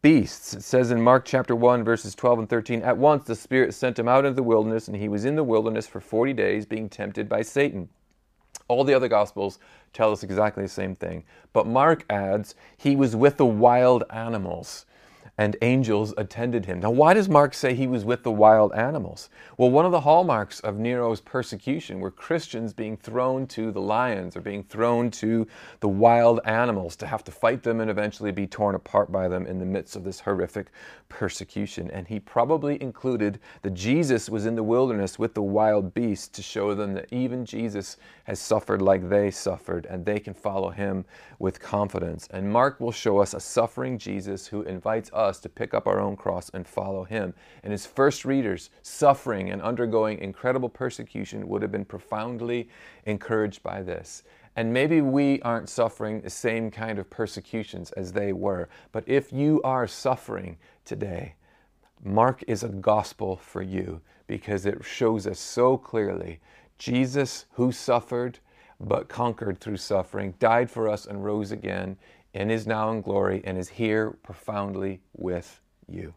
beasts. 0.00 0.54
It 0.54 0.62
says 0.62 0.90
in 0.90 1.02
Mark 1.02 1.24
chapter 1.24 1.56
1, 1.56 1.82
verses 1.82 2.14
12 2.14 2.40
and 2.40 2.48
13 2.48 2.82
At 2.82 2.96
once 2.96 3.24
the 3.24 3.34
Spirit 3.34 3.74
sent 3.74 3.98
him 3.98 4.08
out 4.08 4.24
into 4.24 4.36
the 4.36 4.42
wilderness, 4.42 4.88
and 4.88 4.96
he 4.96 5.08
was 5.08 5.24
in 5.24 5.36
the 5.36 5.44
wilderness 5.44 5.86
for 5.86 6.00
40 6.00 6.32
days, 6.32 6.66
being 6.66 6.88
tempted 6.88 7.28
by 7.28 7.42
Satan. 7.42 7.88
All 8.68 8.84
the 8.84 8.94
other 8.94 9.08
Gospels 9.08 9.58
tell 9.92 10.12
us 10.12 10.22
exactly 10.22 10.62
the 10.62 10.68
same 10.68 10.94
thing. 10.94 11.24
But 11.52 11.66
Mark 11.66 12.04
adds, 12.10 12.54
he 12.76 12.94
was 12.94 13.16
with 13.16 13.38
the 13.38 13.46
wild 13.46 14.04
animals 14.10 14.86
and 15.38 15.56
angels 15.62 16.12
attended 16.18 16.66
him. 16.66 16.80
Now, 16.80 16.90
why 16.90 17.14
does 17.14 17.28
Mark 17.28 17.54
say 17.54 17.72
he 17.72 17.86
was 17.86 18.04
with 18.04 18.24
the 18.24 18.32
wild 18.32 18.72
animals? 18.74 19.30
Well, 19.56 19.70
one 19.70 19.86
of 19.86 19.92
the 19.92 20.00
hallmarks 20.00 20.58
of 20.60 20.80
Nero's 20.80 21.20
persecution 21.20 22.00
were 22.00 22.10
Christians 22.10 22.72
being 22.72 22.96
thrown 22.96 23.46
to 23.48 23.70
the 23.70 23.80
lions 23.80 24.36
or 24.36 24.40
being 24.40 24.64
thrown 24.64 25.12
to 25.12 25.46
the 25.78 25.88
wild 25.88 26.40
animals 26.44 26.96
to 26.96 27.06
have 27.06 27.22
to 27.24 27.30
fight 27.30 27.62
them 27.62 27.80
and 27.80 27.88
eventually 27.88 28.32
be 28.32 28.48
torn 28.48 28.74
apart 28.74 29.12
by 29.12 29.28
them 29.28 29.46
in 29.46 29.60
the 29.60 29.64
midst 29.64 29.94
of 29.94 30.02
this 30.02 30.18
horrific 30.18 30.66
persecution. 31.08 31.88
And 31.92 32.08
he 32.08 32.18
probably 32.18 32.82
included 32.82 33.38
that 33.62 33.74
Jesus 33.74 34.28
was 34.28 34.44
in 34.44 34.56
the 34.56 34.64
wilderness 34.64 35.20
with 35.20 35.34
the 35.34 35.42
wild 35.42 35.94
beasts 35.94 36.28
to 36.28 36.42
show 36.42 36.74
them 36.74 36.94
that 36.94 37.06
even 37.12 37.44
Jesus 37.44 37.96
has 38.24 38.40
suffered 38.40 38.82
like 38.82 39.08
they 39.08 39.30
suffered 39.30 39.86
and 39.86 40.04
they 40.04 40.18
can 40.18 40.34
follow 40.34 40.70
him 40.70 41.04
with 41.38 41.60
confidence. 41.60 42.26
And 42.32 42.52
Mark 42.52 42.80
will 42.80 42.92
show 42.92 43.18
us 43.18 43.34
a 43.34 43.40
suffering 43.40 43.98
Jesus 43.98 44.48
who 44.48 44.62
invites 44.62 45.12
us 45.12 45.27
us 45.28 45.38
to 45.40 45.48
pick 45.48 45.74
up 45.74 45.86
our 45.86 46.00
own 46.00 46.16
cross 46.16 46.50
and 46.52 46.66
follow 46.66 47.04
him. 47.04 47.34
And 47.62 47.70
his 47.70 47.86
first 47.86 48.24
readers, 48.24 48.70
suffering 48.82 49.50
and 49.50 49.62
undergoing 49.62 50.18
incredible 50.18 50.68
persecution, 50.68 51.46
would 51.48 51.62
have 51.62 51.70
been 51.70 51.84
profoundly 51.84 52.68
encouraged 53.06 53.62
by 53.62 53.82
this. 53.82 54.24
And 54.56 54.72
maybe 54.72 55.00
we 55.00 55.40
aren't 55.42 55.68
suffering 55.68 56.20
the 56.20 56.30
same 56.30 56.70
kind 56.72 56.98
of 56.98 57.08
persecutions 57.08 57.92
as 57.92 58.12
they 58.12 58.32
were, 58.32 58.68
but 58.90 59.04
if 59.06 59.32
you 59.32 59.60
are 59.62 59.86
suffering 59.86 60.56
today, 60.84 61.34
Mark 62.02 62.42
is 62.48 62.64
a 62.64 62.68
gospel 62.68 63.36
for 63.36 63.62
you 63.62 64.00
because 64.26 64.66
it 64.66 64.84
shows 64.84 65.26
us 65.26 65.38
so 65.38 65.76
clearly 65.76 66.40
Jesus, 66.78 67.46
who 67.52 67.72
suffered 67.72 68.38
but 68.80 69.08
conquered 69.08 69.60
through 69.60 69.76
suffering, 69.76 70.34
died 70.38 70.70
for 70.70 70.88
us 70.88 71.06
and 71.06 71.24
rose 71.24 71.50
again 71.50 71.96
and 72.34 72.50
is 72.52 72.66
now 72.66 72.90
in 72.90 73.00
glory 73.00 73.42
and 73.44 73.58
is 73.58 73.68
here 73.68 74.10
profoundly 74.22 75.00
with 75.14 75.60
you. 75.86 76.14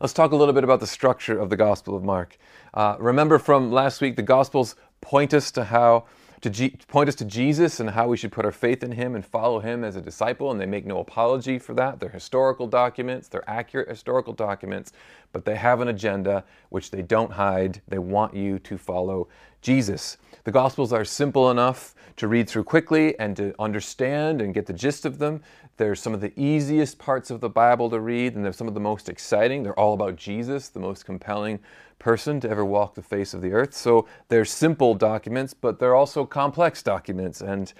Let's 0.00 0.12
talk 0.12 0.32
a 0.32 0.36
little 0.36 0.54
bit 0.54 0.64
about 0.64 0.80
the 0.80 0.86
structure 0.86 1.38
of 1.38 1.50
the 1.50 1.56
Gospel 1.56 1.96
of 1.96 2.02
Mark. 2.02 2.36
Uh, 2.74 2.96
remember 2.98 3.38
from 3.38 3.70
last 3.70 4.00
week, 4.00 4.16
the 4.16 4.22
Gospels 4.22 4.74
point 5.00 5.32
us 5.32 5.50
to 5.52 5.64
how 5.64 6.04
to 6.44 6.50
G- 6.50 6.76
point 6.88 7.08
us 7.08 7.14
to 7.14 7.24
Jesus 7.24 7.80
and 7.80 7.88
how 7.88 8.06
we 8.06 8.18
should 8.18 8.30
put 8.30 8.44
our 8.44 8.52
faith 8.52 8.82
in 8.82 8.92
him 8.92 9.14
and 9.14 9.24
follow 9.24 9.60
him 9.60 9.82
as 9.82 9.96
a 9.96 10.02
disciple, 10.02 10.50
and 10.50 10.60
they 10.60 10.66
make 10.66 10.84
no 10.84 10.98
apology 10.98 11.58
for 11.58 11.72
that. 11.72 12.00
They're 12.00 12.10
historical 12.10 12.66
documents, 12.66 13.28
they're 13.28 13.48
accurate 13.48 13.88
historical 13.88 14.34
documents, 14.34 14.92
but 15.32 15.46
they 15.46 15.56
have 15.56 15.80
an 15.80 15.88
agenda 15.88 16.44
which 16.68 16.90
they 16.90 17.00
don't 17.00 17.32
hide. 17.32 17.80
They 17.88 17.98
want 17.98 18.34
you 18.34 18.58
to 18.58 18.76
follow 18.76 19.26
Jesus. 19.62 20.18
The 20.44 20.52
Gospels 20.52 20.92
are 20.92 21.06
simple 21.06 21.50
enough 21.50 21.94
to 22.16 22.28
read 22.28 22.46
through 22.46 22.64
quickly 22.64 23.18
and 23.18 23.34
to 23.38 23.54
understand 23.58 24.42
and 24.42 24.52
get 24.52 24.66
the 24.66 24.74
gist 24.74 25.06
of 25.06 25.16
them. 25.18 25.40
They're 25.78 25.94
some 25.94 26.12
of 26.12 26.20
the 26.20 26.38
easiest 26.38 26.98
parts 26.98 27.30
of 27.30 27.40
the 27.40 27.48
Bible 27.48 27.88
to 27.88 28.00
read, 28.00 28.34
and 28.36 28.44
they're 28.44 28.52
some 28.52 28.68
of 28.68 28.74
the 28.74 28.80
most 28.80 29.08
exciting. 29.08 29.62
They're 29.62 29.78
all 29.78 29.94
about 29.94 30.16
Jesus, 30.16 30.68
the 30.68 30.78
most 30.78 31.06
compelling 31.06 31.58
person 32.04 32.38
to 32.38 32.50
ever 32.50 32.66
walk 32.66 32.94
the 32.94 33.02
face 33.02 33.32
of 33.32 33.40
the 33.40 33.52
earth. 33.52 33.72
So 33.72 34.06
they're 34.28 34.44
simple 34.44 34.94
documents, 34.94 35.54
but 35.54 35.78
they're 35.78 35.94
also 35.94 36.26
complex 36.26 36.82
documents, 36.82 37.40
and 37.40 37.72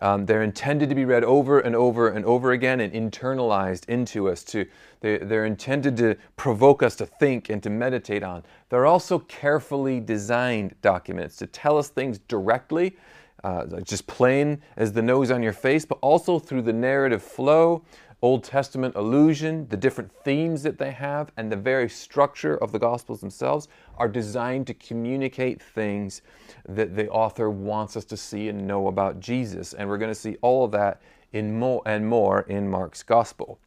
um, 0.00 0.24
they're 0.24 0.44
intended 0.44 0.88
to 0.88 0.94
be 0.94 1.04
read 1.04 1.24
over 1.24 1.58
and 1.58 1.74
over 1.74 2.08
and 2.08 2.24
over 2.24 2.52
again 2.52 2.78
and 2.78 2.92
internalized 2.92 3.88
into 3.88 4.30
us. 4.30 4.44
To 4.44 4.66
they, 5.00 5.18
they're 5.18 5.46
intended 5.46 5.96
to 5.96 6.16
provoke 6.36 6.84
us 6.84 6.94
to 6.96 7.06
think 7.06 7.50
and 7.50 7.60
to 7.64 7.70
meditate 7.70 8.22
on. 8.22 8.44
They're 8.68 8.86
also 8.86 9.18
carefully 9.18 9.98
designed 9.98 10.76
documents 10.80 11.34
to 11.38 11.48
tell 11.48 11.76
us 11.76 11.88
things 11.88 12.20
directly 12.28 12.96
uh, 13.44 13.66
just 13.80 14.06
plain 14.06 14.62
as 14.76 14.92
the 14.92 15.02
nose 15.02 15.32
on 15.32 15.42
your 15.42 15.52
face, 15.52 15.84
but 15.84 15.98
also 16.00 16.38
through 16.38 16.62
the 16.62 16.72
narrative 16.72 17.20
flow, 17.20 17.82
Old 18.22 18.44
Testament 18.44 18.94
allusion, 18.94 19.66
the 19.68 19.76
different 19.76 20.12
themes 20.22 20.62
that 20.62 20.78
they 20.78 20.92
have, 20.92 21.32
and 21.36 21.50
the 21.50 21.56
very 21.56 21.88
structure 21.88 22.56
of 22.58 22.70
the 22.70 22.78
Gospels 22.78 23.20
themselves 23.20 23.66
are 23.98 24.08
designed 24.08 24.68
to 24.68 24.74
communicate 24.74 25.60
things 25.60 26.22
that 26.68 26.94
the 26.94 27.08
author 27.10 27.50
wants 27.50 27.96
us 27.96 28.04
to 28.06 28.16
see 28.16 28.48
and 28.48 28.66
know 28.66 28.86
about 28.86 29.18
Jesus. 29.18 29.74
And 29.74 29.88
we're 29.88 29.98
going 29.98 30.12
to 30.12 30.14
see 30.14 30.36
all 30.40 30.64
of 30.64 30.70
that 30.70 31.02
in 31.32 31.58
more 31.58 31.82
and 31.84 32.06
more 32.06 32.42
in 32.42 32.70
Mark's 32.70 33.02
Gospel. 33.02 33.58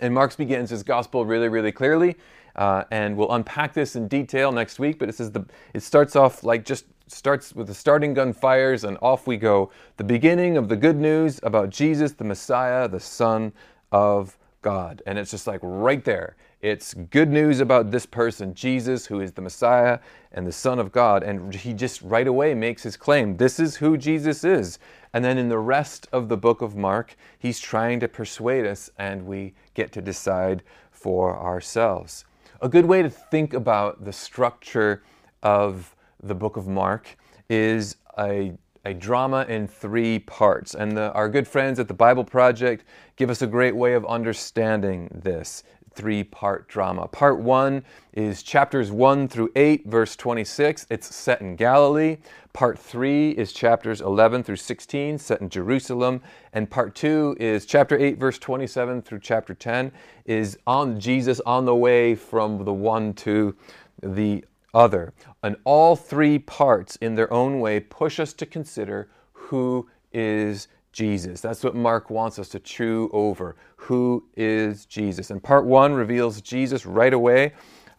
And 0.00 0.12
Mark's 0.12 0.36
begins 0.36 0.70
his 0.70 0.82
Gospel 0.82 1.24
really, 1.24 1.48
really 1.48 1.72
clearly. 1.72 2.16
Uh, 2.56 2.82
and 2.90 3.16
we'll 3.16 3.32
unpack 3.32 3.72
this 3.72 3.94
in 3.94 4.08
detail 4.08 4.50
next 4.50 4.80
week. 4.80 4.98
But 4.98 5.08
it 5.08 5.14
says 5.14 5.30
the 5.30 5.44
it 5.74 5.80
starts 5.80 6.16
off 6.16 6.42
like 6.42 6.64
just 6.64 6.86
starts 7.12 7.54
with 7.54 7.66
the 7.66 7.74
starting 7.74 8.14
gun 8.14 8.32
fires, 8.32 8.84
and 8.84 8.98
off 9.02 9.26
we 9.26 9.36
go. 9.36 9.70
The 9.96 10.04
beginning 10.04 10.56
of 10.56 10.68
the 10.68 10.76
good 10.76 10.96
news 10.96 11.40
about 11.42 11.70
Jesus, 11.70 12.12
the 12.12 12.24
Messiah, 12.24 12.88
the 12.88 13.00
Son 13.00 13.52
of 13.92 14.38
God. 14.62 15.02
And 15.06 15.18
it's 15.18 15.30
just 15.30 15.46
like 15.46 15.60
right 15.62 16.04
there. 16.04 16.36
It's 16.60 16.94
good 16.94 17.30
news 17.30 17.60
about 17.60 17.92
this 17.92 18.04
person, 18.04 18.52
Jesus, 18.52 19.06
who 19.06 19.20
is 19.20 19.32
the 19.32 19.42
Messiah 19.42 20.00
and 20.32 20.44
the 20.44 20.52
Son 20.52 20.80
of 20.80 20.90
God. 20.90 21.22
And 21.22 21.54
he 21.54 21.72
just 21.72 22.02
right 22.02 22.26
away 22.26 22.54
makes 22.54 22.82
his 22.82 22.96
claim 22.96 23.36
this 23.36 23.60
is 23.60 23.76
who 23.76 23.96
Jesus 23.96 24.42
is. 24.42 24.80
And 25.12 25.24
then 25.24 25.38
in 25.38 25.48
the 25.48 25.58
rest 25.58 26.08
of 26.12 26.28
the 26.28 26.36
book 26.36 26.60
of 26.60 26.74
Mark, 26.74 27.16
he's 27.38 27.60
trying 27.60 28.00
to 28.00 28.08
persuade 28.08 28.66
us, 28.66 28.90
and 28.98 29.24
we 29.24 29.54
get 29.74 29.92
to 29.92 30.02
decide 30.02 30.62
for 30.90 31.38
ourselves. 31.38 32.24
A 32.60 32.68
good 32.68 32.86
way 32.86 33.02
to 33.02 33.08
think 33.08 33.54
about 33.54 34.04
the 34.04 34.12
structure 34.12 35.04
of 35.42 35.94
the 36.22 36.34
book 36.34 36.56
of 36.56 36.66
Mark 36.66 37.16
is 37.48 37.96
a, 38.18 38.52
a 38.84 38.94
drama 38.94 39.46
in 39.48 39.66
three 39.68 40.18
parts. 40.18 40.74
And 40.74 40.96
the, 40.96 41.12
our 41.12 41.28
good 41.28 41.46
friends 41.46 41.78
at 41.78 41.88
the 41.88 41.94
Bible 41.94 42.24
Project 42.24 42.84
give 43.16 43.30
us 43.30 43.42
a 43.42 43.46
great 43.46 43.76
way 43.76 43.94
of 43.94 44.04
understanding 44.06 45.08
this 45.12 45.62
three 45.98 46.22
part 46.22 46.68
drama. 46.68 47.08
Part 47.08 47.40
one 47.40 47.82
is 48.12 48.44
chapters 48.44 48.92
1 48.92 49.26
through 49.26 49.50
8, 49.56 49.86
verse 49.86 50.14
26. 50.14 50.86
It's 50.90 51.12
set 51.12 51.40
in 51.40 51.56
Galilee. 51.56 52.18
Part 52.52 52.78
3 52.78 53.30
is 53.30 53.52
chapters 53.52 54.00
11 54.00 54.44
through 54.44 54.56
16, 54.56 55.18
set 55.18 55.40
in 55.40 55.48
Jerusalem. 55.48 56.22
And 56.52 56.70
part 56.70 56.94
2 56.94 57.36
is 57.40 57.66
chapter 57.66 57.98
8, 57.98 58.16
verse 58.16 58.38
27 58.38 59.02
through 59.02 59.20
chapter 59.20 59.54
10, 59.54 59.90
is 60.24 60.56
on 60.68 61.00
Jesus 61.00 61.40
on 61.40 61.64
the 61.64 61.74
way 61.74 62.14
from 62.14 62.64
the 62.64 62.72
one 62.72 63.12
to 63.14 63.56
the 64.00 64.44
other. 64.74 65.14
And 65.42 65.56
all 65.64 65.96
three 65.96 66.38
parts, 66.38 66.96
in 66.96 67.14
their 67.14 67.32
own 67.32 67.60
way, 67.60 67.80
push 67.80 68.20
us 68.20 68.32
to 68.34 68.46
consider 68.46 69.08
who 69.32 69.88
is 70.12 70.68
Jesus. 70.92 71.40
That's 71.40 71.62
what 71.62 71.74
Mark 71.74 72.10
wants 72.10 72.38
us 72.38 72.48
to 72.50 72.58
chew 72.58 73.10
over. 73.12 73.56
Who 73.76 74.24
is 74.36 74.86
Jesus? 74.86 75.30
And 75.30 75.42
part 75.42 75.64
one 75.64 75.92
reveals 75.94 76.40
Jesus 76.40 76.86
right 76.86 77.12
away 77.12 77.52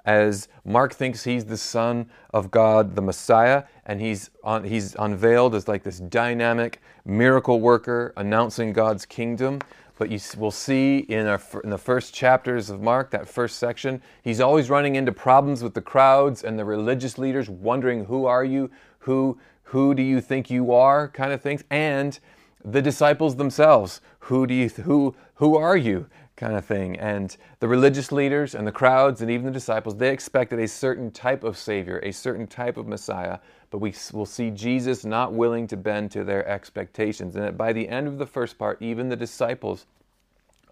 as 0.06 0.48
Mark 0.66 0.94
thinks 0.94 1.24
he's 1.24 1.46
the 1.46 1.58
Son 1.58 2.10
of 2.34 2.52
God, 2.52 2.96
the 2.96 3.02
Messiah, 3.02 3.64
and 3.86 4.02
he's, 4.02 4.30
on, 4.44 4.64
he's 4.64 4.96
unveiled 4.96 5.56
as 5.56 5.68
like 5.68 5.84
this 5.84 6.00
dynamic 6.00 6.82
miracle 7.06 7.60
worker 7.60 8.14
announcing 8.18 8.74
God's 8.74 9.06
kingdom. 9.06 9.60
But 10.00 10.10
you 10.10 10.20
will 10.38 10.50
see 10.50 11.00
in, 11.00 11.28
our, 11.28 11.42
in 11.62 11.72
the 11.72 11.78
first 11.78 12.14
chapters 12.14 12.70
of 12.70 12.82
Mark, 12.82 13.12
that 13.12 13.28
first 13.28 13.60
section, 13.60 14.02
he's 14.24 14.40
always 14.40 14.70
running 14.70 14.96
into 14.96 15.12
problems 15.12 15.62
with 15.62 15.74
the 15.74 15.82
crowds 15.82 16.42
and 16.42 16.58
the 16.58 16.64
religious 16.64 17.18
leaders, 17.18 17.50
wondering, 17.50 18.06
Who 18.06 18.26
are 18.26 18.46
you? 18.46 18.72
Who, 19.00 19.38
who 19.64 19.94
do 19.94 20.02
you 20.02 20.22
think 20.22 20.50
you 20.50 20.72
are? 20.72 21.10
kind 21.10 21.34
of 21.34 21.42
things. 21.42 21.66
And 21.70 22.18
the 22.64 22.82
disciples 22.82 23.36
themselves, 23.36 24.00
Who, 24.20 24.48
do 24.48 24.54
you, 24.54 24.70
who, 24.70 25.16
who 25.36 25.58
are 25.58 25.76
you? 25.76 26.08
kind 26.38 26.56
of 26.56 26.64
thing. 26.64 26.98
And 26.98 27.36
the 27.60 27.68
religious 27.68 28.14
leaders 28.14 28.56
and 28.56 28.66
the 28.66 28.72
crowds 28.72 29.22
and 29.22 29.30
even 29.30 29.48
the 29.48 29.52
disciples, 29.52 29.98
they 29.98 30.10
expected 30.10 30.60
a 30.60 30.68
certain 30.70 31.12
type 31.12 31.44
of 31.44 31.58
Savior, 31.58 32.00
a 32.02 32.14
certain 32.14 32.48
type 32.48 32.78
of 32.78 32.88
Messiah, 32.88 33.40
but 33.72 33.80
we 33.80 33.94
will 34.14 34.26
see 34.26 34.50
Jesus 34.50 35.06
not 35.06 35.34
willing 35.34 35.68
to 35.68 35.78
bend 35.78 36.12
to 36.12 36.24
their 36.24 36.48
expectations. 36.48 37.36
And 37.36 37.44
that 37.46 37.58
by 37.58 37.74
the 37.74 37.88
end 37.88 38.08
of 38.08 38.18
the 38.18 38.26
first 38.26 38.58
part, 38.58 38.82
even 38.82 39.10
the 39.10 39.16
disciples 39.16 39.86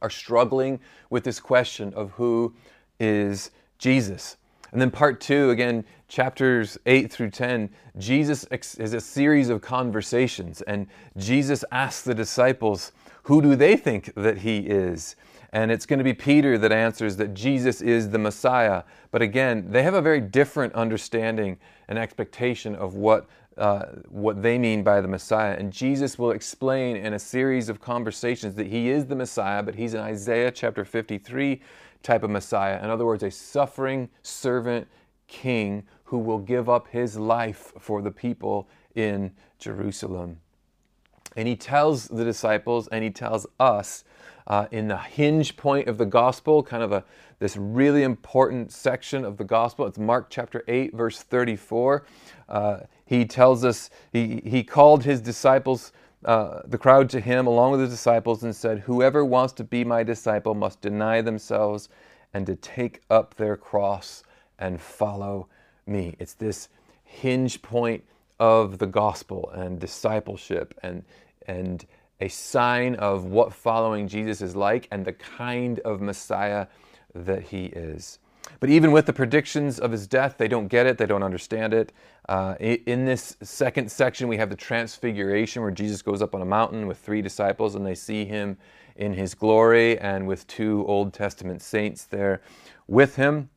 are 0.01 0.09
struggling 0.09 0.79
with 1.09 1.23
this 1.23 1.39
question 1.39 1.93
of 1.93 2.11
who 2.11 2.53
is 2.99 3.51
Jesus. 3.77 4.37
And 4.71 4.81
then 4.81 4.91
part 4.91 5.21
two, 5.21 5.49
again, 5.49 5.85
chapters 6.07 6.77
8 6.85 7.11
through 7.11 7.29
10, 7.31 7.69
Jesus 7.97 8.45
is 8.51 8.93
a 8.93 9.01
series 9.01 9.49
of 9.49 9.61
conversations, 9.61 10.61
and 10.61 10.87
Jesus 11.15 11.63
asks 11.71 12.03
the 12.03 12.15
disciples, 12.15 12.91
Who 13.23 13.41
do 13.41 13.55
they 13.55 13.77
think 13.77 14.13
that 14.15 14.39
he 14.39 14.59
is? 14.59 15.15
And 15.53 15.71
it's 15.71 15.85
going 15.85 15.99
to 15.99 16.03
be 16.03 16.13
Peter 16.13 16.57
that 16.57 16.71
answers 16.71 17.15
that 17.17 17.33
Jesus 17.33 17.81
is 17.81 18.09
the 18.09 18.17
Messiah. 18.17 18.83
But 19.11 19.21
again, 19.21 19.71
they 19.71 19.83
have 19.83 19.93
a 19.93 20.01
very 20.01 20.19
different 20.19 20.73
understanding 20.73 21.57
and 21.87 21.97
expectation 21.97 22.75
of 22.75 22.95
what, 22.95 23.27
uh, 23.57 23.85
what 24.09 24.41
they 24.41 24.57
mean 24.57 24.83
by 24.83 24.99
the 24.99 25.07
Messiah. 25.07 25.55
And 25.57 25.71
Jesus 25.71 26.19
will 26.19 26.31
explain 26.31 26.97
in 26.97 27.13
a 27.13 27.19
series 27.19 27.69
of 27.69 27.79
conversations 27.79 28.55
that 28.55 28.67
he 28.67 28.89
is 28.89 29.05
the 29.05 29.15
Messiah, 29.15 29.63
but 29.63 29.75
he's 29.75 29.93
an 29.93 30.01
Isaiah 30.01 30.51
chapter 30.51 30.83
53 30.83 31.61
type 32.03 32.23
of 32.23 32.29
Messiah. 32.29 32.83
In 32.83 32.89
other 32.89 33.05
words, 33.05 33.23
a 33.23 33.31
suffering 33.31 34.09
servant 34.21 34.87
king 35.27 35.83
who 36.05 36.17
will 36.17 36.39
give 36.39 36.69
up 36.69 36.87
his 36.87 37.17
life 37.17 37.73
for 37.79 38.01
the 38.01 38.11
people 38.11 38.67
in 38.95 39.31
Jerusalem. 39.59 40.39
And 41.35 41.47
he 41.47 41.55
tells 41.55 42.07
the 42.07 42.23
disciples 42.23 42.87
and 42.87 43.03
he 43.03 43.11
tells 43.11 43.45
us 43.59 44.03
uh, 44.47 44.67
in 44.71 44.87
the 44.87 44.97
hinge 44.97 45.57
point 45.57 45.87
of 45.87 45.97
the 45.97 46.05
gospel, 46.05 46.63
kind 46.63 46.81
of 46.81 46.91
a 46.91 47.03
this 47.39 47.55
really 47.55 48.01
important 48.01 48.71
section 48.71 49.23
of 49.23 49.37
the 49.37 49.43
gospel. 49.43 49.85
It's 49.85 49.99
Mark 49.99 50.27
chapter 50.29 50.63
8, 50.67 50.95
verse 50.95 51.21
34. 51.21 52.05
Uh, 52.49 52.79
he 53.05 53.25
tells 53.25 53.63
us, 53.63 53.91
he, 54.11 54.41
he 54.43 54.63
called 54.63 55.03
his 55.03 55.21
disciples, 55.21 55.91
uh, 56.25 56.61
the 56.65 56.79
crowd 56.79 57.09
to 57.11 57.19
him 57.19 57.45
along 57.45 57.71
with 57.71 57.81
his 57.81 57.91
disciples, 57.91 58.43
and 58.43 58.55
said, 58.55 58.79
Whoever 58.79 59.23
wants 59.23 59.53
to 59.53 59.63
be 59.63 59.83
my 59.83 60.01
disciple 60.01 60.55
must 60.55 60.81
deny 60.81 61.21
themselves 61.21 61.89
and 62.33 62.45
to 62.47 62.55
take 62.55 63.01
up 63.11 63.35
their 63.35 63.55
cross 63.55 64.23
and 64.57 64.81
follow 64.81 65.47
me. 65.85 66.15
It's 66.19 66.33
this 66.33 66.69
hinge 67.03 67.61
point 67.61 68.03
of 68.39 68.79
the 68.79 68.87
gospel 68.87 69.51
and 69.53 69.79
discipleship 69.79 70.73
and 70.83 71.03
and 71.47 71.85
a 72.19 72.27
sign 72.27 72.95
of 72.95 73.25
what 73.25 73.53
following 73.53 74.07
Jesus 74.07 74.41
is 74.41 74.55
like 74.55 74.87
and 74.91 75.05
the 75.05 75.13
kind 75.13 75.79
of 75.79 76.01
Messiah 76.01 76.67
that 77.13 77.43
he 77.43 77.65
is. 77.65 78.19
But 78.59 78.69
even 78.69 78.91
with 78.91 79.05
the 79.05 79.13
predictions 79.13 79.79
of 79.79 79.91
his 79.91 80.07
death, 80.07 80.35
they 80.37 80.47
don't 80.47 80.67
get 80.67 80.85
it, 80.85 80.97
they 80.97 81.05
don't 81.05 81.23
understand 81.23 81.73
it. 81.73 81.91
Uh, 82.29 82.55
in 82.59 83.05
this 83.05 83.35
second 83.41 83.91
section, 83.91 84.27
we 84.27 84.37
have 84.37 84.49
the 84.49 84.55
transfiguration 84.55 85.61
where 85.61 85.71
Jesus 85.71 86.01
goes 86.01 86.21
up 86.21 86.33
on 86.33 86.41
a 86.41 86.45
mountain 86.45 86.87
with 86.87 86.97
three 86.97 87.21
disciples 87.21 87.75
and 87.75 87.85
they 87.85 87.95
see 87.95 88.25
him 88.25 88.57
in 88.95 89.13
his 89.13 89.35
glory 89.35 89.99
and 89.99 90.27
with 90.27 90.47
two 90.47 90.85
Old 90.87 91.13
Testament 91.13 91.61
saints 91.61 92.05
there 92.05 92.41
with 92.87 93.15
him. 93.15 93.49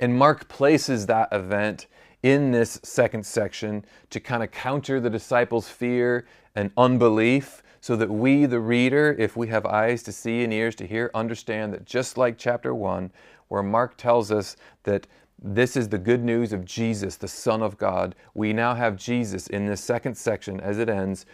And 0.00 0.16
Mark 0.16 0.48
places 0.48 1.06
that 1.06 1.28
event 1.32 1.86
in 2.22 2.50
this 2.50 2.78
second 2.82 3.24
section 3.24 3.84
to 4.10 4.20
kind 4.20 4.42
of 4.42 4.50
counter 4.50 5.00
the 5.00 5.10
disciples' 5.10 5.68
fear 5.68 6.26
and 6.54 6.70
unbelief 6.76 7.62
so 7.80 7.96
that 7.96 8.10
we, 8.10 8.46
the 8.46 8.60
reader, 8.60 9.16
if 9.18 9.36
we 9.36 9.48
have 9.48 9.64
eyes 9.66 10.02
to 10.02 10.12
see 10.12 10.44
and 10.44 10.52
ears 10.52 10.74
to 10.76 10.86
hear, 10.86 11.10
understand 11.14 11.72
that 11.72 11.86
just 11.86 12.18
like 12.18 12.36
chapter 12.36 12.74
1, 12.74 13.10
where 13.48 13.62
Mark 13.62 13.96
tells 13.96 14.30
us 14.30 14.56
that 14.84 15.06
this 15.42 15.74
is 15.74 15.88
the 15.88 15.98
good 15.98 16.22
news 16.22 16.52
of 16.52 16.66
Jesus, 16.66 17.16
the 17.16 17.26
Son 17.26 17.62
of 17.62 17.78
God. 17.78 18.14
We 18.34 18.52
now 18.52 18.74
have 18.74 18.96
Jesus 18.96 19.46
in 19.46 19.64
this 19.64 19.80
second 19.80 20.14
section 20.14 20.60
as 20.60 20.78
it 20.78 20.90
ends 20.90 21.24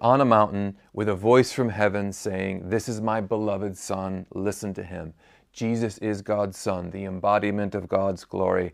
on 0.00 0.20
a 0.20 0.24
mountain 0.24 0.76
with 0.92 1.08
a 1.08 1.14
voice 1.14 1.50
from 1.50 1.68
heaven 1.68 2.12
saying, 2.12 2.68
This 2.68 2.88
is 2.88 3.00
my 3.00 3.20
beloved 3.20 3.76
Son, 3.76 4.26
listen 4.32 4.72
to 4.74 4.84
him. 4.84 5.12
Jesus 5.52 5.98
is 5.98 6.22
God's 6.22 6.56
Son, 6.56 6.90
the 6.90 7.04
embodiment 7.04 7.74
of 7.74 7.88
God's 7.88 8.24
glory, 8.24 8.72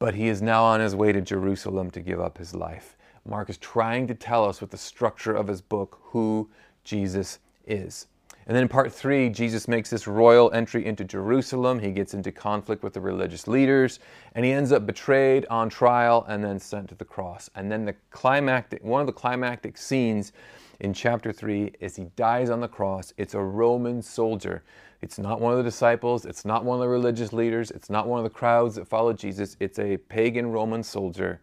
but 0.00 0.14
he 0.14 0.26
is 0.26 0.42
now 0.42 0.64
on 0.64 0.80
his 0.80 0.96
way 0.96 1.12
to 1.12 1.20
Jerusalem 1.20 1.92
to 1.92 2.00
give 2.00 2.18
up 2.18 2.38
his 2.38 2.52
life. 2.52 2.96
Mark 3.26 3.48
is 3.48 3.58
trying 3.58 4.06
to 4.06 4.14
tell 4.14 4.44
us 4.44 4.60
with 4.60 4.70
the 4.70 4.76
structure 4.76 5.34
of 5.34 5.46
his 5.46 5.60
book 5.60 5.98
who 6.02 6.48
Jesus 6.84 7.38
is. 7.66 8.06
And 8.46 8.54
then 8.54 8.64
in 8.64 8.68
part 8.68 8.92
three, 8.92 9.30
Jesus 9.30 9.66
makes 9.68 9.88
this 9.88 10.06
royal 10.06 10.52
entry 10.52 10.84
into 10.84 11.02
Jerusalem. 11.02 11.78
He 11.78 11.92
gets 11.92 12.12
into 12.12 12.30
conflict 12.30 12.82
with 12.82 12.92
the 12.92 13.00
religious 13.00 13.48
leaders, 13.48 14.00
and 14.34 14.44
he 14.44 14.52
ends 14.52 14.70
up 14.70 14.84
betrayed, 14.84 15.46
on 15.48 15.70
trial, 15.70 16.26
and 16.28 16.44
then 16.44 16.58
sent 16.58 16.90
to 16.90 16.94
the 16.94 17.06
cross. 17.06 17.48
And 17.54 17.72
then 17.72 17.86
the 17.86 17.94
climactic, 18.10 18.84
one 18.84 19.00
of 19.00 19.06
the 19.06 19.14
climactic 19.14 19.78
scenes 19.78 20.32
in 20.80 20.92
chapter 20.92 21.32
three 21.32 21.72
is 21.80 21.96
he 21.96 22.04
dies 22.16 22.50
on 22.50 22.60
the 22.60 22.68
cross. 22.68 23.14
It's 23.16 23.32
a 23.32 23.40
Roman 23.40 24.02
soldier. 24.02 24.62
It's 25.00 25.18
not 25.18 25.40
one 25.40 25.52
of 25.52 25.58
the 25.58 25.64
disciples. 25.64 26.26
It's 26.26 26.44
not 26.44 26.66
one 26.66 26.76
of 26.76 26.80
the 26.82 26.88
religious 26.88 27.32
leaders. 27.32 27.70
It's 27.70 27.88
not 27.88 28.06
one 28.06 28.18
of 28.18 28.24
the 28.24 28.30
crowds 28.30 28.74
that 28.74 28.86
followed 28.86 29.18
Jesus. 29.18 29.56
It's 29.60 29.78
a 29.78 29.96
pagan 29.96 30.52
Roman 30.52 30.82
soldier. 30.82 31.40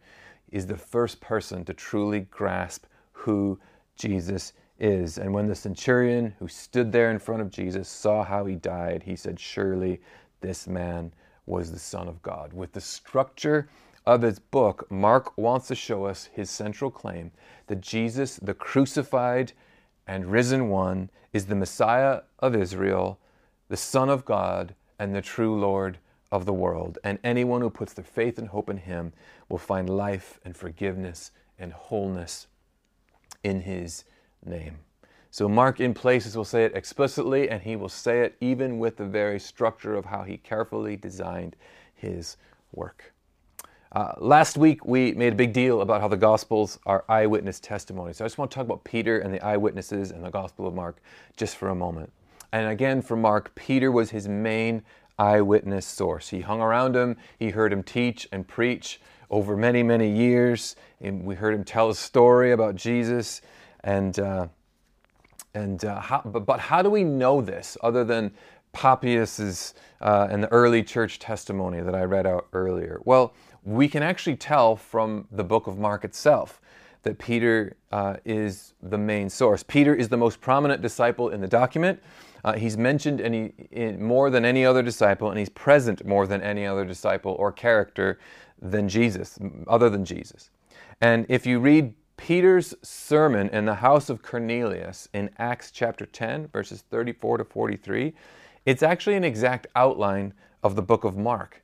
Is 0.52 0.68
the 0.68 0.78
first 0.78 1.22
person 1.22 1.64
to 1.66 1.74
truly 1.74 2.22
grasp 2.22 2.86
who 3.12 3.60
Jesus 3.96 4.54
is. 4.80 5.18
And 5.18 5.34
when 5.34 5.48
the 5.48 5.56
centurion 5.56 6.34
who 6.40 6.48
stood 6.48 6.92
there 6.92 7.12
in 7.12 7.20
front 7.20 7.42
of 7.42 7.52
Jesus 7.52 7.88
saw 7.88 8.24
how 8.24 8.46
he 8.46 8.56
died, 8.56 9.04
he 9.04 9.16
said, 9.16 9.40
Surely 9.40 10.02
this 10.42 10.68
man 10.68 11.14
was 11.46 11.72
the 11.72 11.80
Son 11.80 12.08
of 12.08 12.22
God. 12.22 12.52
With 12.52 12.74
the 12.74 12.82
structure 12.82 13.70
of 14.06 14.24
his 14.24 14.40
book, 14.40 14.90
Mark 14.90 15.38
wants 15.38 15.68
to 15.68 15.76
show 15.76 16.06
us 16.06 16.30
his 16.34 16.50
central 16.50 16.90
claim 16.90 17.32
that 17.68 17.82
Jesus, 17.82 18.38
the 18.38 18.54
crucified 18.54 19.54
and 20.08 20.32
risen 20.32 20.70
one, 20.70 21.10
is 21.32 21.46
the 21.46 21.56
Messiah 21.56 22.22
of 22.40 22.56
Israel, 22.56 23.20
the 23.70 23.78
Son 23.78 24.10
of 24.10 24.26
God, 24.26 24.74
and 24.98 25.16
the 25.16 25.22
true 25.22 25.60
Lord 25.60 26.00
of 26.32 26.46
the 26.46 26.54
world. 26.54 26.98
And 27.04 27.20
anyone 27.24 27.62
who 27.62 27.70
puts 27.70 27.94
their 27.94 28.06
faith 28.06 28.38
and 28.38 28.48
hope 28.48 28.70
in 28.70 28.78
him 28.78 29.14
will 29.50 29.58
find 29.58 29.90
life 29.90 30.40
and 30.46 30.56
forgiveness 30.56 31.32
and 31.60 31.74
wholeness 31.74 32.48
in 33.44 33.62
his 33.62 34.06
name. 34.46 34.80
So, 35.34 35.48
Mark, 35.48 35.80
in 35.80 35.94
places, 35.94 36.36
will 36.36 36.44
say 36.44 36.66
it 36.66 36.76
explicitly, 36.76 37.50
and 37.50 37.62
he 37.62 37.78
will 37.78 37.90
say 37.90 38.22
it 38.22 38.36
even 38.42 38.80
with 38.80 38.98
the 38.98 39.06
very 39.06 39.40
structure 39.40 39.96
of 39.96 40.06
how 40.06 40.24
he 40.24 40.38
carefully 40.38 40.98
designed 40.98 41.56
his 41.96 42.36
work. 42.74 43.14
Uh, 43.94 44.14
last 44.18 44.58
week, 44.58 44.86
we 44.86 45.14
made 45.14 45.34
a 45.34 45.36
big 45.36 45.54
deal 45.54 45.82
about 45.82 46.02
how 46.02 46.08
the 46.08 46.18
Gospels 46.18 46.80
are 46.86 47.04
eyewitness 47.10 47.60
testimonies. 47.60 48.18
So 48.18 48.26
I 48.26 48.28
just 48.28 48.38
want 48.38 48.52
to 48.52 48.56
talk 48.56 48.66
about 48.66 48.84
Peter 48.84 49.20
and 49.20 49.34
the 49.34 49.44
eyewitnesses 49.44 50.12
and 50.12 50.24
the 50.24 50.30
Gospel 50.30 50.68
of 50.68 50.74
Mark 50.74 50.98
just 51.36 51.58
for 51.58 51.70
a 51.70 51.76
moment. 51.76 52.12
And 52.54 52.68
again, 52.68 53.02
for 53.02 53.16
Mark, 53.16 53.54
Peter 53.56 53.92
was 53.92 54.10
his 54.10 54.28
main 54.28 54.84
eyewitness 55.22 55.86
source. 55.86 56.30
He 56.30 56.42
hung 56.42 56.62
around 56.62 56.96
him, 56.96 57.16
he 57.38 57.52
heard 57.52 57.72
him 57.72 57.84
teach 57.84 58.28
and 58.32 58.48
preach 58.48 59.00
over 59.30 59.56
many, 59.56 59.84
many 59.84 60.10
years. 60.10 60.76
And 61.00 61.24
we 61.24 61.36
heard 61.36 61.54
him 61.54 61.64
tell 61.64 61.90
a 61.90 61.96
story 61.96 62.52
about 62.52 62.76
Jesus. 62.76 63.42
And, 63.84 64.18
uh, 64.20 64.48
and 65.54 65.86
uh, 65.86 66.00
how, 66.02 66.22
but, 66.26 66.46
but, 66.46 66.60
how 66.60 66.82
do 66.82 66.90
we 66.90 67.04
know 67.04 67.40
this 67.40 67.78
other 67.82 68.04
than 68.04 68.32
Papias's 68.74 69.74
uh, 70.02 70.28
and 70.30 70.44
the 70.44 70.52
early 70.52 70.84
church 70.84 71.20
testimony 71.20 71.82
that 71.82 71.96
I 71.96 72.04
read 72.04 72.26
out 72.26 72.48
earlier? 72.54 73.00
Well, 73.06 73.34
we 73.64 73.88
can 73.88 74.02
actually 74.02 74.38
tell 74.38 74.76
from 74.76 75.28
the 75.32 75.44
book 75.44 75.68
of 75.68 75.78
Mark 75.78 76.04
itself 76.04 76.60
that 77.04 77.18
Peter 77.18 77.76
uh, 77.92 78.18
is 78.26 78.74
the 78.82 78.98
main 78.98 79.30
source. 79.30 79.64
Peter 79.64 79.94
is 79.94 80.10
the 80.10 80.18
most 80.18 80.42
prominent 80.42 80.82
disciple 80.82 81.30
in 81.30 81.42
the 81.42 81.48
document. 81.48 82.02
Uh, 82.44 82.54
he's 82.54 82.78
mentioned 82.78 83.22
any, 83.22 83.54
in, 83.72 84.02
more 84.02 84.30
than 84.30 84.46
any 84.46 84.66
other 84.66 84.82
disciple, 84.82 85.30
and 85.30 85.40
he's 85.40 85.50
present 85.50 86.06
more 86.06 86.26
than 86.26 86.42
any 86.42 86.66
other 86.66 86.86
disciple 86.86 87.34
or 87.34 87.52
character 87.52 88.20
than 88.62 88.88
Jesus, 88.88 89.38
other 89.68 89.90
than 89.90 90.06
Jesus. 90.06 90.50
And 91.02 91.26
if 91.30 91.46
you 91.46 91.60
read 91.60 91.94
Peter's 92.18 92.76
sermon 92.84 93.50
in 93.50 93.66
the 93.66 93.76
house 93.76 94.10
of 94.10 94.22
Cornelius 94.22 95.10
in 95.14 95.30
Acts 95.38 95.72
chapter 95.72 96.06
10, 96.06 96.48
verses 96.50 96.84
34 96.90 97.40
to 97.40 97.46
43, 97.46 98.14
it's 98.66 98.84
actually 98.84 99.16
an 99.16 99.24
exact 99.24 99.68
outline 99.76 100.34
of 100.64 100.76
the 100.76 100.84
book 100.84 101.04
of 101.04 101.18
Mark. 101.18 101.64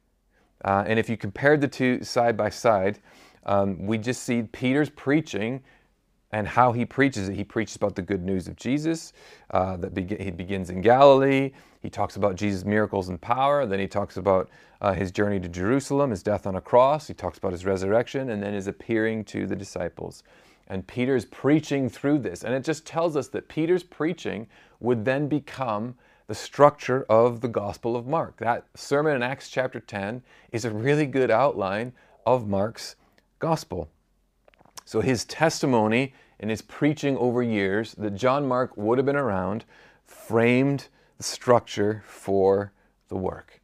Uh, 0.66 0.84
and 0.88 0.98
if 0.98 1.10
you 1.10 1.18
compared 1.18 1.62
the 1.62 1.68
two 1.68 2.04
side 2.04 2.36
by 2.36 2.50
side, 2.50 3.00
um, 3.46 3.86
we 3.86 3.98
just 3.98 4.24
see 4.24 4.42
Peter's 4.44 4.90
preaching 4.90 5.62
and 6.32 6.48
how 6.48 6.72
he 6.72 6.86
preaches 6.86 7.30
it. 7.30 7.36
He 7.36 7.44
preaches 7.44 7.76
about 7.76 7.96
the 7.96 8.02
good 8.02 8.24
news 8.24 8.48
of 8.48 8.56
Jesus. 8.56 9.14
Uh, 9.52 9.78
that 9.78 9.94
be- 9.94 10.24
he 10.24 10.32
begins 10.32 10.70
in 10.70 10.82
Galilee. 10.82 11.52
He 11.82 11.90
talks 11.90 12.16
about 12.18 12.36
Jesus' 12.36 12.66
miracles 12.66 13.10
and 13.10 13.20
power. 13.20 13.66
Then 13.66 13.80
he 13.80 13.88
talks 13.88 14.18
about 14.18 14.50
uh, 14.82 14.94
his 14.94 15.12
journey 15.12 15.40
to 15.40 15.48
Jerusalem, 15.48 16.10
his 16.10 16.24
death 16.24 16.46
on 16.46 16.56
a 16.56 16.62
cross. 16.62 17.08
He 17.08 17.14
talks 17.14 17.38
about 17.38 17.54
his 17.54 17.66
resurrection, 17.66 18.30
and 18.30 18.44
then 18.44 18.54
his 18.54 18.68
appearing 18.68 19.24
to 19.26 19.48
the 19.48 19.56
disciples. 19.56 20.24
And 20.68 20.86
Peter's 20.86 21.24
preaching 21.24 21.90
through 21.90 22.20
this. 22.20 22.44
And 22.44 22.54
it 22.54 22.64
just 22.64 22.86
tells 22.86 23.16
us 23.16 23.30
that 23.30 23.48
Peter's 23.48 23.84
preaching 23.84 24.48
would 24.82 25.06
then 25.06 25.28
become 25.30 25.96
the 26.28 26.36
structure 26.36 27.06
of 27.10 27.40
the 27.40 27.48
Gospel 27.48 27.96
of 27.96 28.06
Mark. 28.06 28.38
That 28.38 28.66
sermon 28.76 29.16
in 29.16 29.24
Acts 29.24 29.50
chapter 29.50 29.80
10 29.80 30.22
is 30.52 30.66
a 30.66 30.72
really 30.72 31.06
good 31.06 31.32
outline 31.32 31.94
of 32.26 32.50
Mark's 32.50 32.98
Gospel. 33.40 33.90
So 34.88 35.02
his 35.02 35.26
testimony 35.26 36.14
and 36.40 36.50
his 36.50 36.62
preaching 36.62 37.18
over 37.18 37.44
years 37.44 37.94
that 37.96 38.12
John 38.12 38.48
Mark 38.48 38.78
would 38.78 38.98
have 38.98 39.06
been 39.06 39.18
around 39.18 39.66
framed 40.06 40.88
the 41.18 41.24
structure 41.24 42.06
for 42.08 42.72
the 43.10 43.18
work. 43.18 43.60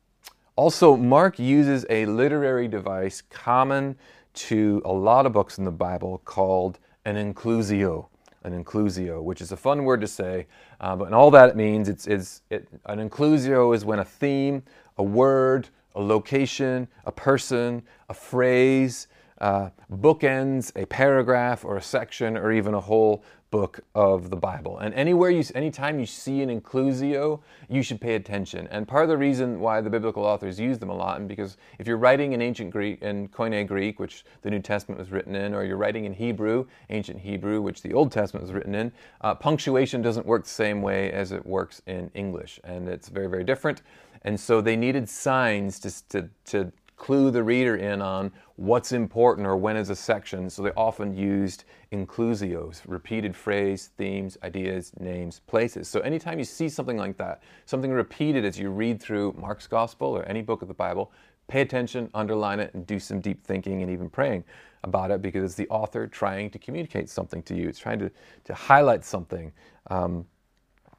Also, 0.57 0.97
Mark 0.97 1.39
uses 1.39 1.85
a 1.89 2.05
literary 2.07 2.67
device 2.67 3.21
common 3.21 3.95
to 4.33 4.81
a 4.83 4.91
lot 4.91 5.25
of 5.25 5.31
books 5.31 5.57
in 5.57 5.63
the 5.63 5.71
Bible 5.71 6.21
called 6.25 6.77
an 7.05 7.15
inclusio, 7.15 8.07
an 8.43 8.61
inclusio, 8.61 9.23
which 9.23 9.39
is 9.39 9.53
a 9.53 9.57
fun 9.57 9.85
word 9.85 10.01
to 10.01 10.07
say, 10.07 10.45
uh, 10.81 10.93
but 10.93 11.13
all 11.13 11.31
that 11.31 11.51
it 11.51 11.55
means, 11.55 11.87
it's, 11.87 12.05
it's 12.05 12.41
it, 12.49 12.67
an 12.87 12.99
inclusio 12.99 13.73
is 13.73 13.85
when 13.85 13.99
a 13.99 14.05
theme, 14.05 14.61
a 14.97 15.03
word, 15.03 15.69
a 15.95 16.01
location, 16.01 16.85
a 17.05 17.13
person, 17.13 17.81
a 18.09 18.13
phrase, 18.13 19.07
uh, 19.43 19.69
bookends 19.91 20.71
a 20.81 20.85
paragraph 20.85 21.65
or 21.65 21.75
a 21.75 21.81
section 21.81 22.37
or 22.37 22.53
even 22.53 22.73
a 22.73 22.79
whole 22.79 23.25
book 23.51 23.81
of 23.93 24.29
the 24.29 24.37
Bible. 24.37 24.79
And 24.79 24.93
anywhere 24.93 25.29
you, 25.29 25.43
anytime 25.53 25.99
you 25.99 26.05
see 26.05 26.41
an 26.41 26.49
inclusio, 26.61 27.41
you 27.69 27.83
should 27.83 27.99
pay 27.99 28.15
attention. 28.15 28.69
And 28.71 28.87
part 28.87 29.03
of 29.03 29.09
the 29.09 29.17
reason 29.17 29.59
why 29.59 29.81
the 29.81 29.89
biblical 29.89 30.23
authors 30.23 30.61
use 30.61 30.79
them 30.79 30.89
a 30.89 30.95
lot, 30.95 31.19
and 31.19 31.27
because 31.27 31.57
if 31.77 31.85
you're 31.85 31.97
writing 31.97 32.31
in 32.31 32.41
ancient 32.41 32.71
Greek, 32.71 33.01
in 33.01 33.27
Koine 33.27 33.67
Greek, 33.67 33.99
which 33.99 34.23
the 34.43 34.49
New 34.49 34.61
Testament 34.61 34.97
was 34.97 35.11
written 35.11 35.35
in, 35.35 35.53
or 35.53 35.65
you're 35.65 35.77
writing 35.77 36.05
in 36.05 36.13
Hebrew, 36.13 36.65
ancient 36.89 37.19
Hebrew, 37.19 37.61
which 37.61 37.81
the 37.81 37.93
Old 37.93 38.13
Testament 38.13 38.43
was 38.43 38.53
written 38.53 38.73
in, 38.73 38.93
uh, 39.21 39.35
punctuation 39.35 40.01
doesn't 40.01 40.25
work 40.25 40.45
the 40.45 40.49
same 40.49 40.81
way 40.81 41.11
as 41.11 41.33
it 41.33 41.45
works 41.45 41.81
in 41.85 42.09
English, 42.15 42.61
and 42.63 42.87
it's 42.87 43.09
very, 43.09 43.27
very 43.27 43.43
different. 43.43 43.81
And 44.23 44.39
so 44.39 44.61
they 44.61 44.77
needed 44.77 45.09
signs 45.09 45.79
to, 45.79 46.07
to, 46.09 46.29
to 46.45 46.71
clue 47.03 47.29
the 47.29 47.43
reader 47.43 47.75
in 47.75 48.01
on 48.01 48.31
what's 48.55 48.93
important 48.93 49.45
or 49.45 49.57
when 49.57 49.75
is 49.75 49.89
a 49.89 49.95
section, 49.95 50.49
so 50.49 50.61
they 50.61 50.71
often 50.77 51.13
used 51.13 51.65
inclusios, 51.91 52.81
repeated 52.87 53.35
phrase, 53.35 53.89
themes, 53.97 54.37
ideas, 54.41 54.93
names, 55.01 55.41
places. 55.45 55.89
So 55.89 55.99
anytime 55.99 56.39
you 56.39 56.45
see 56.45 56.69
something 56.69 56.95
like 56.95 57.17
that, 57.17 57.43
something 57.65 57.91
repeated 57.91 58.45
as 58.45 58.57
you 58.57 58.69
read 58.69 59.01
through 59.03 59.35
Mark's 59.37 59.67
Gospel 59.67 60.07
or 60.15 60.23
any 60.29 60.41
book 60.41 60.61
of 60.61 60.69
the 60.69 60.73
Bible, 60.73 61.11
pay 61.49 61.59
attention, 61.59 62.09
underline 62.13 62.61
it, 62.61 62.73
and 62.73 62.87
do 62.87 62.99
some 62.99 63.19
deep 63.19 63.43
thinking 63.43 63.81
and 63.81 63.91
even 63.91 64.09
praying 64.09 64.45
about 64.85 65.11
it 65.11 65.21
because 65.21 65.43
it's 65.43 65.55
the 65.55 65.67
author 65.67 66.07
trying 66.07 66.49
to 66.51 66.57
communicate 66.57 67.09
something 67.09 67.43
to 67.43 67.53
you. 67.53 67.67
It's 67.67 67.79
trying 67.79 67.99
to, 67.99 68.09
to 68.45 68.53
highlight 68.53 69.03
something. 69.03 69.51
Um, 69.87 70.25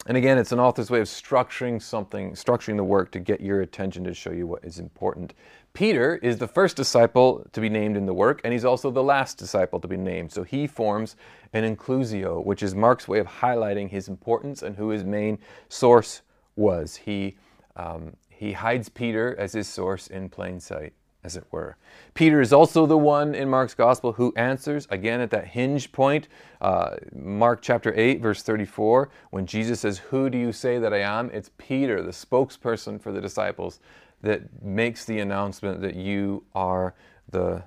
and 0.06 0.16
again, 0.16 0.36
it's 0.36 0.52
an 0.52 0.60
author's 0.60 0.90
way 0.90 1.00
of 1.00 1.06
structuring 1.06 1.80
something, 1.80 2.32
structuring 2.32 2.76
the 2.76 2.84
work 2.84 3.10
to 3.12 3.20
get 3.20 3.40
your 3.40 3.62
attention 3.62 4.04
to 4.04 4.12
show 4.12 4.30
you 4.30 4.46
what 4.46 4.64
is 4.64 4.78
important. 4.78 5.32
Peter 5.72 6.16
is 6.16 6.38
the 6.38 6.46
first 6.46 6.76
disciple 6.76 7.46
to 7.52 7.60
be 7.60 7.68
named 7.68 7.96
in 7.96 8.04
the 8.04 8.12
work, 8.12 8.40
and 8.44 8.52
he's 8.52 8.64
also 8.64 8.90
the 8.90 9.02
last 9.02 9.38
disciple 9.38 9.80
to 9.80 9.88
be 9.88 9.96
named. 9.96 10.30
So 10.30 10.42
he 10.42 10.66
forms 10.66 11.16
an 11.52 11.64
inclusio, 11.64 12.44
which 12.44 12.62
is 12.62 12.74
Mark's 12.74 13.08
way 13.08 13.18
of 13.18 13.26
highlighting 13.26 13.88
his 13.88 14.08
importance 14.08 14.62
and 14.62 14.76
who 14.76 14.90
his 14.90 15.04
main 15.04 15.38
source 15.68 16.22
was. 16.54 16.96
He, 16.96 17.36
um, 17.76 18.14
he 18.28 18.52
hides 18.52 18.88
Peter 18.88 19.34
as 19.38 19.52
his 19.52 19.68
source 19.68 20.06
in 20.08 20.28
plain 20.28 20.60
sight. 20.60 20.92
As 21.24 21.36
it 21.36 21.44
were. 21.50 21.76
Peter 22.12 22.40
is 22.40 22.52
also 22.52 22.86
the 22.86 22.98
one 22.98 23.34
in 23.34 23.48
Mark's 23.48 23.74
gospel 23.74 24.12
who 24.12 24.32
answers, 24.36 24.86
again 24.90 25.20
at 25.20 25.30
that 25.30 25.48
hinge 25.48 25.90
point, 25.90 26.28
uh, 26.60 26.96
Mark 27.14 27.62
chapter 27.62 27.92
8, 27.96 28.20
verse 28.20 28.42
34, 28.42 29.08
when 29.30 29.46
Jesus 29.46 29.80
says, 29.80 29.98
Who 29.98 30.30
do 30.30 30.38
you 30.38 30.52
say 30.52 30.78
that 30.78 30.92
I 30.92 31.00
am? 31.00 31.30
It's 31.32 31.50
Peter, 31.58 32.02
the 32.02 32.12
spokesperson 32.12 33.00
for 33.00 33.10
the 33.10 33.20
disciples, 33.20 33.80
that 34.20 34.62
makes 34.62 35.04
the 35.04 35.18
announcement 35.18 35.80
that 35.80 35.96
you 35.96 36.44
are 36.54 36.94
the 37.30 37.62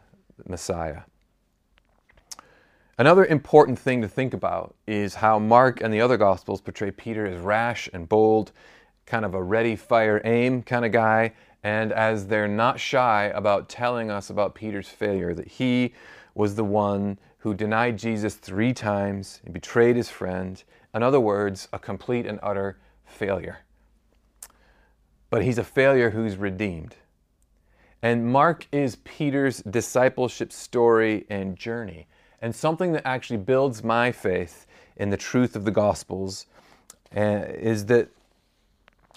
Messiah. 0.48 1.02
Another 3.00 3.26
important 3.26 3.78
thing 3.78 4.02
to 4.02 4.08
think 4.08 4.34
about 4.34 4.76
is 4.88 5.16
how 5.16 5.38
Mark 5.38 5.82
and 5.82 5.94
the 5.94 6.02
other 6.02 6.18
Gospels 6.18 6.62
portray 6.62 6.90
Peter 6.90 7.28
as 7.28 7.40
rash 7.40 7.88
and 7.94 8.10
bold, 8.10 8.52
kind 9.06 9.24
of 9.24 9.36
a 9.36 9.42
ready, 9.42 9.76
fire, 9.76 10.20
aim 10.26 10.64
kind 10.64 10.84
of 10.84 10.92
guy, 10.92 11.34
and 11.68 11.92
as 11.92 12.28
they're 12.28 12.48
not 12.48 12.80
shy 12.80 13.26
about 13.36 13.68
telling 13.68 14.10
us 14.10 14.30
about 14.30 14.56
Peter's 14.56 14.88
failure, 14.88 15.34
that 15.34 15.50
he 15.50 15.94
was 16.34 16.56
the 16.56 16.64
one 16.64 17.20
who 17.40 17.54
denied 17.54 17.98
Jesus 17.98 18.36
three 18.36 18.74
times 18.74 19.42
and 19.44 19.54
betrayed 19.54 19.98
his 19.98 20.10
friend. 20.10 20.64
In 20.94 21.04
other 21.04 21.20
words, 21.20 21.68
a 21.74 21.78
complete 21.78 22.26
and 22.26 22.40
utter 22.42 22.78
failure. 23.04 23.66
But 25.30 25.44
he's 25.44 25.58
a 25.58 25.64
failure 25.66 26.12
who's 26.12 26.38
redeemed. 26.38 26.96
And 28.02 28.26
Mark 28.32 28.66
is 28.72 28.96
Peter's 29.04 29.58
discipleship 29.64 30.54
story 30.54 31.26
and 31.30 31.58
journey 31.58 32.08
and 32.42 32.56
something 32.56 32.94
that 32.94 33.06
actually 33.06 33.40
builds 33.40 33.84
my 33.84 34.14
faith 34.14 34.68
in 34.96 35.10
the 35.10 35.18
truth 35.18 35.54
of 35.54 35.66
the 35.66 35.72
Gospels 35.72 36.46
uh, 37.14 37.44
is 37.50 37.88
that 37.88 38.08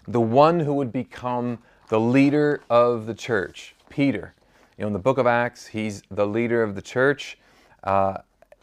the 0.08 0.20
one 0.20 0.58
who 0.58 0.74
would 0.74 0.90
become 0.90 1.60
the 1.90 1.98
leader 1.98 2.62
of 2.70 3.06
the 3.06 3.14
church, 3.14 3.74
Peter, 3.88 4.32
you 4.78 4.82
know, 4.82 4.86
in 4.86 4.92
the 4.92 4.98
book 5.00 5.18
of 5.18 5.26
Acts, 5.26 5.66
he's 5.66 6.04
the 6.08 6.24
leader 6.24 6.62
of 6.62 6.76
the 6.76 6.80
church, 6.80 7.36
uh, 7.82 8.18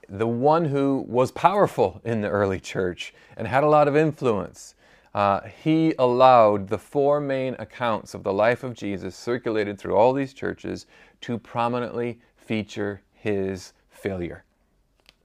the 0.07 0.25
one 0.25 0.63
who 0.63 1.03
was 1.09 1.29
powerful 1.33 1.99
in 2.05 2.21
the 2.21 2.29
early 2.29 2.57
church 2.57 3.13
and 3.35 3.45
had 3.45 3.65
a 3.65 3.67
lot 3.67 3.89
of 3.89 3.97
influence. 3.97 4.75
Uh, 5.13 5.41
he 5.61 5.93
allowed 5.99 6.69
the 6.69 6.77
four 6.77 7.19
main 7.19 7.53
accounts 7.59 8.13
of 8.13 8.23
the 8.23 8.31
life 8.31 8.63
of 8.63 8.73
Jesus 8.73 9.13
circulated 9.13 9.77
through 9.77 9.93
all 9.97 10.13
these 10.13 10.33
churches 10.33 10.85
to 11.19 11.37
prominently 11.37 12.21
feature 12.37 13.01
his 13.11 13.73
failure. 13.89 14.45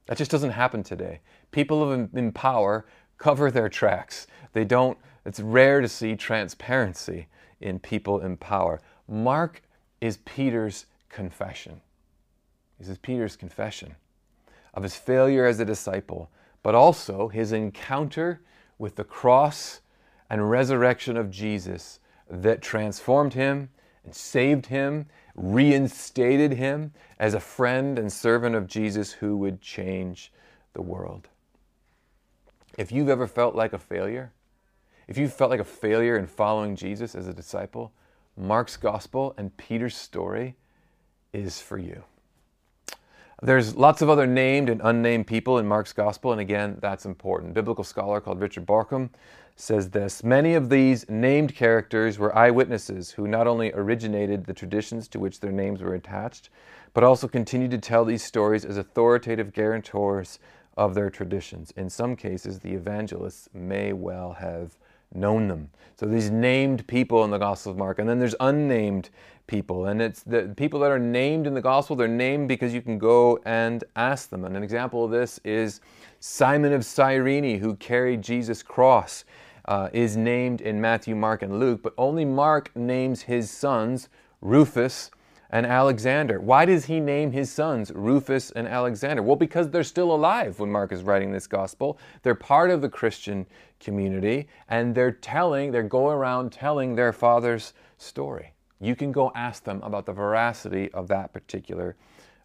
That 0.07 0.19
just 0.19 0.33
doesn't 0.33 0.51
happen 0.51 0.83
today. 0.83 1.21
People 1.53 1.93
in 1.93 2.33
power 2.33 2.85
cover 3.17 3.53
their 3.53 3.69
tracks. 3.69 4.27
They 4.55 4.65
don't, 4.65 4.99
it's 5.25 5.38
rare 5.38 5.81
to 5.81 5.87
see 5.87 6.17
transparency 6.17 7.29
in 7.62 7.79
people 7.79 8.20
in 8.20 8.37
power. 8.37 8.81
Mark 9.09 9.62
is 10.01 10.18
Peter's 10.18 10.87
confession. 11.09 11.81
This 12.79 12.88
is 12.88 12.98
Peter's 12.98 13.37
confession 13.37 13.94
of 14.75 14.83
his 14.83 14.96
failure 14.96 15.46
as 15.46 15.61
a 15.61 15.64
disciple, 15.64 16.31
but 16.62 16.75
also 16.75 17.29
his 17.29 17.53
encounter 17.53 18.40
with 18.79 18.96
the 18.96 19.05
cross 19.05 19.81
and 20.31 20.51
resurrection 20.51 21.16
of 21.16 21.31
Jesus 21.31 22.01
that 22.31 22.62
transformed 22.62 23.35
him 23.35 23.68
and 24.05 24.14
saved 24.14 24.66
him 24.66 25.07
reinstated 25.35 26.53
him 26.53 26.92
as 27.18 27.35
a 27.35 27.40
friend 27.40 27.98
and 27.98 28.12
servant 28.12 28.55
of 28.55 28.66
Jesus 28.66 29.12
who 29.12 29.37
would 29.38 29.61
change 29.61 30.33
the 30.75 30.83
world. 30.83 31.29
If 32.77 32.90
you've 32.90 33.09
ever 33.09 33.27
felt 33.27 33.55
like 33.55 33.72
a 33.72 33.79
failure, 33.79 34.33
if 35.12 35.18
you 35.18 35.29
felt 35.29 35.51
like 35.51 35.61
a 35.61 35.64
failure 35.64 36.16
in 36.16 36.27
following 36.27 36.75
Jesus 36.75 37.14
as 37.14 37.29
a 37.29 37.35
disciple, 37.35 37.92
Mark's 38.35 38.79
gospel 38.79 39.35
and 39.37 39.55
Peter's 39.59 39.94
story 39.94 40.57
is 41.35 41.61
for 41.61 41.77
you. 41.77 42.03
There's 43.42 43.77
lots 43.77 44.01
of 44.01 44.09
other 44.09 44.27
named 44.27 44.70
and 44.70 44.81
unnamed 44.83 45.27
people 45.27 45.59
in 45.59 45.66
Mark's 45.66 45.92
gospel, 45.92 46.33
and 46.33 46.40
again, 46.40 46.79
that's 46.81 47.05
important. 47.05 47.53
biblical 47.53 47.85
scholar 47.85 48.22
called 48.22 48.40
Richard 48.40 48.64
Bauckham 48.64 49.11
says 49.55 49.90
this 49.90 50.25
Many 50.25 50.55
of 50.55 50.70
these 50.70 51.07
named 51.11 51.55
characters 51.55 52.18
were 52.18 52.35
eyewitnesses 52.35 53.11
who 53.11 53.29
not 53.29 53.46
only 53.46 53.70
originated 53.75 54.46
the 54.46 54.55
traditions 54.55 55.09
to 55.09 55.18
which 55.18 55.40
their 55.40 55.53
names 55.53 55.83
were 55.83 55.94
attached, 55.94 56.48
but 56.94 57.05
also 57.05 57.29
continued 57.29 57.72
to 57.72 57.77
tell 57.77 58.07
these 58.07 58.25
stories 58.25 58.64
as 58.64 58.79
authoritative 58.79 59.53
guarantors 59.53 60.38
of 60.79 60.94
their 60.94 61.11
traditions. 61.11 61.70
In 61.77 61.90
some 61.90 62.16
cases, 62.16 62.61
the 62.61 62.72
evangelists 62.72 63.51
may 63.53 63.92
well 63.92 64.33
have 64.33 64.75
known 65.14 65.48
them. 65.48 65.70
So 65.96 66.07
these 66.07 66.31
named 66.31 66.87
people 66.87 67.25
in 67.25 67.31
the 67.31 67.38
Gospel 67.38 67.72
of 67.72 67.79
Mark, 67.79 67.98
and 67.98 68.09
then 68.09 68.18
there's 68.18 68.35
unnamed 68.40 69.11
people, 69.46 69.87
and 69.87 70.01
it's 70.01 70.22
the 70.22 70.53
people 70.57 70.81
that 70.81 70.90
are 70.90 70.98
named 70.98 71.46
in 71.46 71.55
the 71.55 71.61
Gospel. 71.61 71.94
They're 71.94 72.09
named 72.09 72.48
because 72.48 72.75
you 72.75 72.83
can 72.83 72.98
go 72.98 73.38
and 73.44 73.85
ask 73.94 74.31
them. 74.31 74.44
And 74.44 74.57
an 74.57 74.62
example 74.62 75.05
of 75.05 75.11
this 75.11 75.38
is 75.44 75.81
Simon 76.20 76.72
of 76.72 76.85
Cyrene, 76.85 77.59
who 77.59 77.77
carried 77.77 78.22
Jesus' 78.22 78.62
cross, 78.62 79.25
uh, 79.66 79.90
is 79.92 80.16
named 80.16 80.61
in 80.61 80.81
Matthew, 80.81 81.14
Mark, 81.14 81.42
and 81.42 81.61
Luke, 81.61 81.83
but 81.83 81.94
only 81.96 82.25
Mark 82.25 82.75
names 82.75 83.22
his 83.22 83.51
sons 83.51 84.09
Rufus 84.40 85.11
and 85.53 85.67
Alexander. 85.67 86.41
Why 86.41 86.65
does 86.65 86.87
he 86.87 86.99
name 86.99 87.31
his 87.31 87.53
sons 87.53 87.93
Rufus 87.95 88.51
and 88.53 88.67
Alexander? 88.67 89.23
Well, 89.23 89.37
because 89.37 89.71
they're 89.71 89.85
still 89.85 90.15
alive 90.15 90.59
when 90.59 90.73
Mark 90.73 90.93
is 90.93 91.03
writing 91.03 91.31
this 91.31 91.47
gospel. 91.47 91.99
They're 92.23 92.35
part 92.35 92.71
of 92.71 92.81
the 92.81 92.88
Christian 92.88 93.47
community, 93.79 94.49
and 94.69 94.95
they're 94.95 95.12
telling, 95.12 95.71
they're 95.71 95.83
going 95.83 96.17
around 96.17 96.53
telling 96.53 96.95
their 96.95 97.12
father's 97.12 97.75
story. 97.99 98.53
You 98.81 98.97
can 98.97 99.12
go 99.12 99.31
ask 99.35 99.62
them 99.62 99.81
about 99.83 100.07
the 100.07 100.12
veracity 100.12 100.91
of 100.93 101.07
that 101.09 101.33
particular 101.33 101.95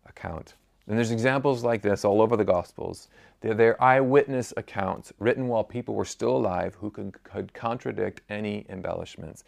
account. 0.06 0.56
And 0.88 0.98
there's 0.98 1.12
examples 1.12 1.64
like 1.64 1.82
this 1.82 2.06
all 2.06 2.22
over 2.22 2.38
the 2.38 2.46
Gospels. 2.46 3.08
They're 3.42 3.54
their 3.54 3.82
eyewitness 3.82 4.54
accounts 4.56 5.12
written 5.20 5.48
while 5.48 5.64
people 5.64 5.96
were 5.96 6.06
still 6.06 6.38
alive 6.38 6.76
who 6.76 6.90
could 6.90 7.54
contradict 7.54 8.22
any 8.30 8.66
embellishments. 8.70 9.44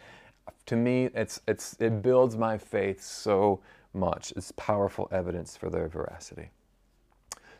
To 0.67 0.75
me, 0.75 1.09
it's, 1.13 1.41
it's, 1.47 1.75
it 1.79 2.01
builds 2.01 2.38
my 2.38 2.57
faith 2.57 3.01
so 3.01 3.62
much. 3.93 4.31
It's 4.35 4.51
powerful 4.53 5.07
evidence 5.12 5.57
for 5.57 5.69
their 5.69 5.88
veracity. 5.88 6.49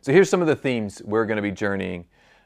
So 0.02 0.14
here's 0.14 0.30
some 0.30 0.42
of 0.42 0.48
the 0.48 0.56
themes 0.56 1.02
we're 1.04 1.26
going 1.26 1.38
to 1.38 1.42
be 1.42 1.52
journeying 1.52 2.06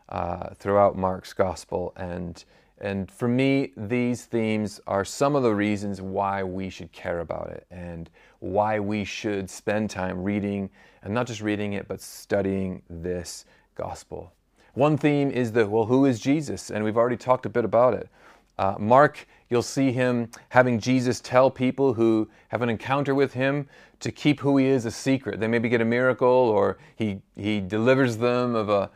uh, 0.09 0.49
throughout 0.55 0.97
Mark's 0.97 1.33
Gospel. 1.33 1.93
And, 1.95 2.43
and 2.79 3.11
for 3.11 3.27
me, 3.27 3.73
these 3.77 4.25
themes 4.25 4.81
are 4.87 5.05
some 5.05 5.35
of 5.35 5.43
the 5.43 5.53
reasons 5.53 6.01
why 6.01 6.43
we 6.43 6.69
should 6.69 6.91
care 6.91 7.19
about 7.19 7.49
it 7.49 7.67
and 7.69 8.09
why 8.39 8.79
we 8.79 9.03
should 9.03 9.49
spend 9.49 9.89
time 9.89 10.23
reading, 10.23 10.69
and 11.03 11.13
not 11.13 11.27
just 11.27 11.41
reading 11.41 11.73
it, 11.73 11.87
but 11.87 12.01
studying 12.01 12.81
this 12.89 13.45
gospel. 13.75 14.33
One 14.73 14.97
theme 14.97 15.29
is 15.29 15.51
the, 15.51 15.67
well, 15.67 15.85
who 15.85 16.05
is 16.05 16.19
Jesus? 16.19 16.71
And 16.71 16.83
we've 16.83 16.97
already 16.97 17.17
talked 17.17 17.45
a 17.45 17.49
bit 17.49 17.63
about 17.65 17.93
it. 17.93 18.09
Uh, 18.57 18.75
Mark, 18.79 19.27
you'll 19.53 19.61
see 19.61 19.91
him 19.91 20.29
having 20.49 20.79
Jesus 20.79 21.21
tell 21.21 21.51
people 21.51 21.93
who 21.93 22.27
have 22.47 22.63
an 22.63 22.69
encounter 22.69 23.13
with 23.13 23.33
him 23.33 23.67
to 23.99 24.11
keep 24.11 24.39
who 24.39 24.57
he 24.57 24.65
is 24.65 24.85
a 24.85 24.91
secret. 24.91 25.39
They 25.39 25.47
maybe 25.47 25.69
get 25.69 25.79
a 25.79 25.85
miracle 25.85 26.27
or 26.27 26.79
he, 26.95 27.21
he 27.35 27.61
delivers 27.61 28.17
them 28.17 28.55
of 28.55 28.69
a, 28.69 28.89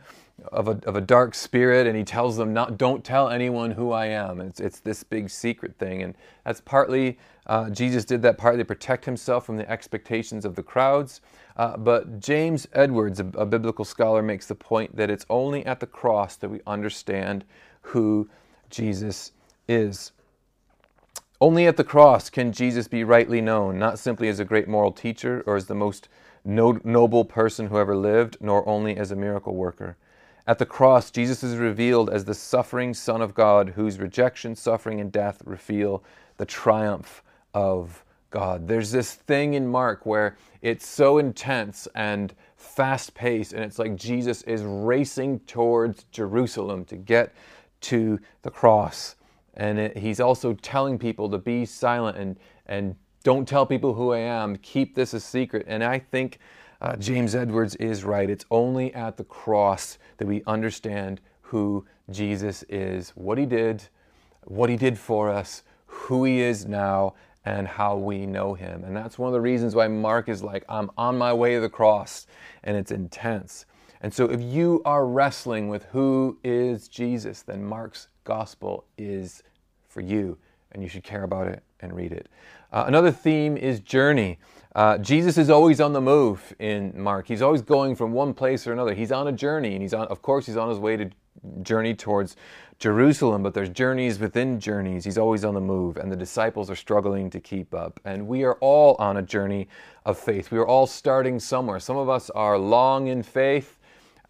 of 0.50 0.66
a, 0.66 0.80
of 0.84 0.96
a 0.96 1.00
dark 1.00 1.36
spirit 1.36 1.86
and 1.86 1.96
he 1.96 2.02
tells 2.02 2.36
them 2.36 2.52
not 2.52 2.76
don't 2.76 3.04
tell 3.04 3.28
anyone 3.28 3.70
who 3.70 3.92
i 3.92 4.06
am. 4.06 4.40
It's, 4.40 4.58
it's 4.58 4.80
this 4.80 5.04
big 5.04 5.30
secret 5.30 5.78
thing. 5.78 6.02
And 6.02 6.16
that's 6.44 6.60
partly 6.60 7.18
uh, 7.46 7.70
jesus 7.70 8.04
did 8.04 8.20
that 8.22 8.36
partly 8.36 8.58
to 8.58 8.64
protect 8.64 9.04
himself 9.04 9.46
from 9.46 9.56
the 9.56 9.70
expectations 9.70 10.44
of 10.44 10.56
the 10.56 10.62
crowds. 10.64 11.20
Uh, 11.56 11.76
but 11.76 12.18
james 12.18 12.66
edwards 12.72 13.20
a, 13.20 13.26
a 13.36 13.46
biblical 13.46 13.84
scholar 13.84 14.22
makes 14.22 14.46
the 14.46 14.56
point 14.56 14.96
that 14.96 15.08
it's 15.08 15.24
only 15.30 15.64
at 15.66 15.78
the 15.78 15.86
cross 15.86 16.34
that 16.34 16.48
we 16.48 16.60
understand 16.66 17.44
who 17.80 18.28
jesus 18.70 19.32
is 19.68 20.12
only 21.40 21.66
at 21.66 21.76
the 21.76 21.84
cross 21.84 22.30
can 22.30 22.52
jesus 22.52 22.88
be 22.88 23.04
rightly 23.04 23.40
known 23.40 23.78
not 23.78 23.98
simply 23.98 24.28
as 24.28 24.40
a 24.40 24.44
great 24.44 24.68
moral 24.68 24.92
teacher 24.92 25.42
or 25.46 25.56
as 25.56 25.66
the 25.66 25.74
most 25.74 26.08
no, 26.44 26.80
noble 26.84 27.24
person 27.24 27.66
who 27.66 27.78
ever 27.78 27.96
lived 27.96 28.36
nor 28.40 28.66
only 28.68 28.96
as 28.96 29.10
a 29.10 29.16
miracle 29.16 29.54
worker 29.54 29.96
at 30.48 30.58
the 30.58 30.64
cross, 30.64 31.10
Jesus 31.10 31.42
is 31.42 31.58
revealed 31.58 32.08
as 32.08 32.24
the 32.24 32.32
suffering 32.32 32.94
Son 32.94 33.20
of 33.20 33.34
God, 33.34 33.68
whose 33.76 33.98
rejection, 33.98 34.56
suffering, 34.56 34.98
and 34.98 35.12
death 35.12 35.42
reveal 35.44 36.02
the 36.38 36.46
triumph 36.46 37.22
of 37.52 38.02
God. 38.30 38.66
There's 38.66 38.90
this 38.90 39.12
thing 39.12 39.52
in 39.52 39.66
Mark 39.66 40.06
where 40.06 40.38
it's 40.62 40.86
so 40.86 41.18
intense 41.18 41.86
and 41.94 42.34
fast 42.56 43.12
paced, 43.12 43.52
and 43.52 43.62
it's 43.62 43.78
like 43.78 43.94
Jesus 43.94 44.40
is 44.44 44.62
racing 44.62 45.40
towards 45.40 46.04
Jerusalem 46.04 46.86
to 46.86 46.96
get 46.96 47.34
to 47.82 48.18
the 48.40 48.50
cross. 48.50 49.16
And 49.58 49.78
it, 49.78 49.98
he's 49.98 50.20
also 50.20 50.54
telling 50.54 50.98
people 50.98 51.28
to 51.28 51.38
be 51.38 51.66
silent 51.66 52.16
and, 52.16 52.36
and 52.66 52.96
don't 53.24 53.46
tell 53.46 53.66
people 53.66 53.92
who 53.92 54.12
I 54.12 54.20
am, 54.20 54.56
keep 54.56 54.94
this 54.94 55.12
a 55.12 55.20
secret. 55.20 55.66
And 55.68 55.84
I 55.84 55.98
think 55.98 56.38
uh, 56.80 56.96
James 56.96 57.34
Edwards 57.34 57.74
is 57.76 58.04
right. 58.04 58.30
It's 58.30 58.46
only 58.50 58.94
at 58.94 59.16
the 59.16 59.24
cross 59.24 59.98
that 60.16 60.26
we 60.26 60.42
understand 60.46 61.20
who 61.42 61.84
Jesus 62.10 62.64
is, 62.68 63.10
what 63.10 63.36
he 63.36 63.44
did, 63.44 63.82
what 64.44 64.70
he 64.70 64.76
did 64.76 64.96
for 64.96 65.28
us, 65.28 65.64
who 65.86 66.24
he 66.24 66.40
is 66.40 66.66
now, 66.66 67.14
and 67.44 67.66
how 67.66 67.96
we 67.96 68.26
know 68.26 68.54
him. 68.54 68.84
And 68.84 68.94
that's 68.96 69.18
one 69.18 69.28
of 69.28 69.32
the 69.32 69.40
reasons 69.40 69.74
why 69.74 69.88
Mark 69.88 70.28
is 70.28 70.42
like, 70.42 70.64
I'm 70.68 70.90
on 70.96 71.18
my 71.18 71.32
way 71.32 71.54
to 71.54 71.60
the 71.60 71.68
cross, 71.68 72.26
and 72.62 72.76
it's 72.76 72.92
intense. 72.92 73.66
And 74.00 74.12
so 74.12 74.26
if 74.26 74.40
you 74.40 74.82
are 74.84 75.06
wrestling 75.06 75.68
with 75.68 75.84
who 75.86 76.38
is 76.44 76.88
Jesus, 76.88 77.42
then 77.42 77.64
Mark's 77.64 78.08
gospel 78.24 78.84
is 78.96 79.42
for 79.88 80.00
you, 80.00 80.38
and 80.72 80.82
you 80.82 80.88
should 80.88 81.02
care 81.02 81.24
about 81.24 81.48
it 81.48 81.62
and 81.80 81.94
read 81.94 82.12
it. 82.12 82.28
Uh, 82.72 82.84
another 82.86 83.10
theme 83.10 83.56
is 83.56 83.80
journey. 83.80 84.38
Uh, 84.74 84.98
Jesus 84.98 85.38
is 85.38 85.50
always 85.50 85.80
on 85.80 85.92
the 85.92 86.00
move 86.00 86.54
in 86.58 86.92
Mark. 87.00 87.26
He's 87.26 87.42
always 87.42 87.62
going 87.62 87.96
from 87.96 88.12
one 88.12 88.34
place 88.34 88.66
or 88.66 88.72
another. 88.72 88.94
He's 88.94 89.10
on 89.10 89.26
a 89.28 89.32
journey, 89.32 89.72
and 89.72 89.82
he's 89.82 89.94
on, 89.94 90.06
of 90.08 90.22
course, 90.22 90.46
he's 90.46 90.56
on 90.56 90.68
his 90.68 90.78
way 90.78 90.96
to 90.96 91.10
journey 91.62 91.94
towards 91.94 92.36
Jerusalem, 92.78 93.42
but 93.42 93.54
there's 93.54 93.70
journeys 93.70 94.18
within 94.18 94.60
journeys. 94.60 95.04
He's 95.04 95.18
always 95.18 95.44
on 95.44 95.54
the 95.54 95.60
move, 95.60 95.96
and 95.96 96.12
the 96.12 96.16
disciples 96.16 96.70
are 96.70 96.76
struggling 96.76 97.30
to 97.30 97.40
keep 97.40 97.74
up. 97.74 97.98
And 98.04 98.28
we 98.28 98.44
are 98.44 98.54
all 98.60 98.94
on 98.98 99.16
a 99.16 99.22
journey 99.22 99.68
of 100.04 100.18
faith. 100.18 100.50
We 100.50 100.58
are 100.58 100.66
all 100.66 100.86
starting 100.86 101.40
somewhere. 101.40 101.80
Some 101.80 101.96
of 101.96 102.08
us 102.08 102.30
are 102.30 102.58
long 102.58 103.08
in 103.08 103.22
faith 103.22 103.78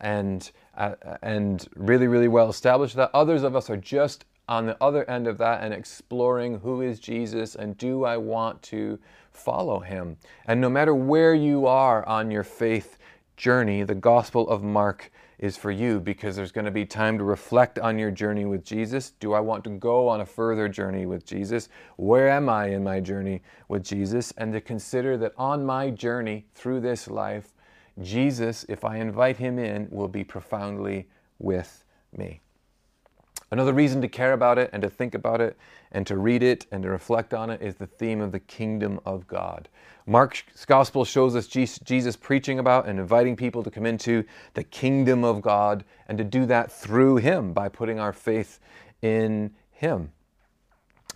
and 0.01 0.51
uh, 0.77 0.95
and 1.23 1.69
really, 1.75 2.07
really 2.07 2.29
well 2.29 2.49
established. 2.49 2.95
That 2.97 3.11
others 3.13 3.43
of 3.43 3.57
us 3.57 3.69
are 3.69 3.77
just 3.77 4.25
on 4.49 4.67
the 4.67 4.77
other 4.83 5.09
end 5.09 5.27
of 5.27 5.39
that 5.39 5.63
and 5.63 5.75
exploring 5.75 6.61
who 6.61 6.81
is 6.81 6.99
Jesus 6.99 7.55
and 7.55 7.77
do 7.77 8.05
I 8.05 8.17
want 8.17 8.63
to 8.63 8.99
follow 9.31 9.81
him. 9.81 10.17
And 10.47 10.61
no 10.61 10.69
matter 10.69 10.95
where 10.95 11.35
you 11.35 11.67
are 11.67 12.07
on 12.09 12.31
your 12.31 12.45
faith 12.45 12.99
journey, 13.37 13.83
the 13.85 13.95
Gospel 13.95 14.49
of 14.49 14.63
Mark 14.63 15.13
is 15.39 15.57
for 15.57 15.71
you 15.71 16.01
because 16.01 16.35
there's 16.35 16.51
going 16.51 16.65
to 16.65 16.71
be 16.71 16.85
time 16.85 17.17
to 17.19 17.25
reflect 17.25 17.79
on 17.79 17.99
your 17.99 18.11
journey 18.11 18.45
with 18.45 18.65
Jesus. 18.65 19.13
Do 19.21 19.35
I 19.35 19.41
want 19.41 19.63
to 19.65 19.71
go 19.71 20.09
on 20.09 20.21
a 20.21 20.27
further 20.27 20.69
journey 20.69 21.07
with 21.07 21.25
Jesus? 21.25 21.69
Where 21.97 22.29
am 22.29 22.49
I 22.49 22.71
in 22.71 22.83
my 22.83 22.99
journey 22.99 23.43
with 23.69 23.85
Jesus? 23.85 24.33
And 24.37 24.53
to 24.53 24.61
consider 24.61 25.17
that 25.19 25.35
on 25.37 25.65
my 25.65 25.91
journey 25.91 26.47
through 26.55 26.81
this 26.81 27.09
life, 27.09 27.53
Jesus, 28.03 28.65
if 28.69 28.85
I 28.85 28.97
invite 28.97 29.37
him 29.37 29.59
in, 29.59 29.89
will 29.91 30.09
be 30.09 30.25
profoundly 30.25 31.09
with 31.39 31.85
me. 32.17 32.41
Another 33.51 33.73
reason 33.73 34.03
to 34.03 34.09
care 34.09 34.33
about 34.35 34.59
it 34.59 34.69
and 34.73 34.83
to 34.83 34.91
think 34.91 35.15
about 35.15 35.41
it 35.41 35.57
and 35.91 36.07
to 36.07 36.17
read 36.19 36.43
it 36.43 36.67
and 36.71 36.83
to 36.83 36.91
reflect 36.91 37.33
on 37.33 37.49
it 37.49 37.63
is 37.63 37.77
the 37.77 37.87
theme 37.87 38.21
of 38.21 38.31
the 38.33 38.41
kingdom 38.41 39.01
of 39.07 39.27
God. 39.27 39.69
Mark's 40.07 40.43
gospel 40.67 41.05
shows 41.05 41.35
us 41.35 41.47
Jesus 41.47 42.17
preaching 42.17 42.59
about 42.59 42.87
and 42.87 42.99
inviting 42.99 43.37
people 43.37 43.63
to 43.63 43.71
come 43.71 43.87
into 43.87 44.25
the 44.55 44.65
kingdom 44.65 45.25
of 45.25 45.41
God 45.41 45.85
and 46.09 46.19
to 46.19 46.25
do 46.25 46.47
that 46.47 46.73
through 46.73 47.17
him 47.17 47.53
by 47.53 47.69
putting 47.69 47.99
our 47.99 48.13
faith 48.13 48.59
in 49.03 49.55
him. 49.71 50.13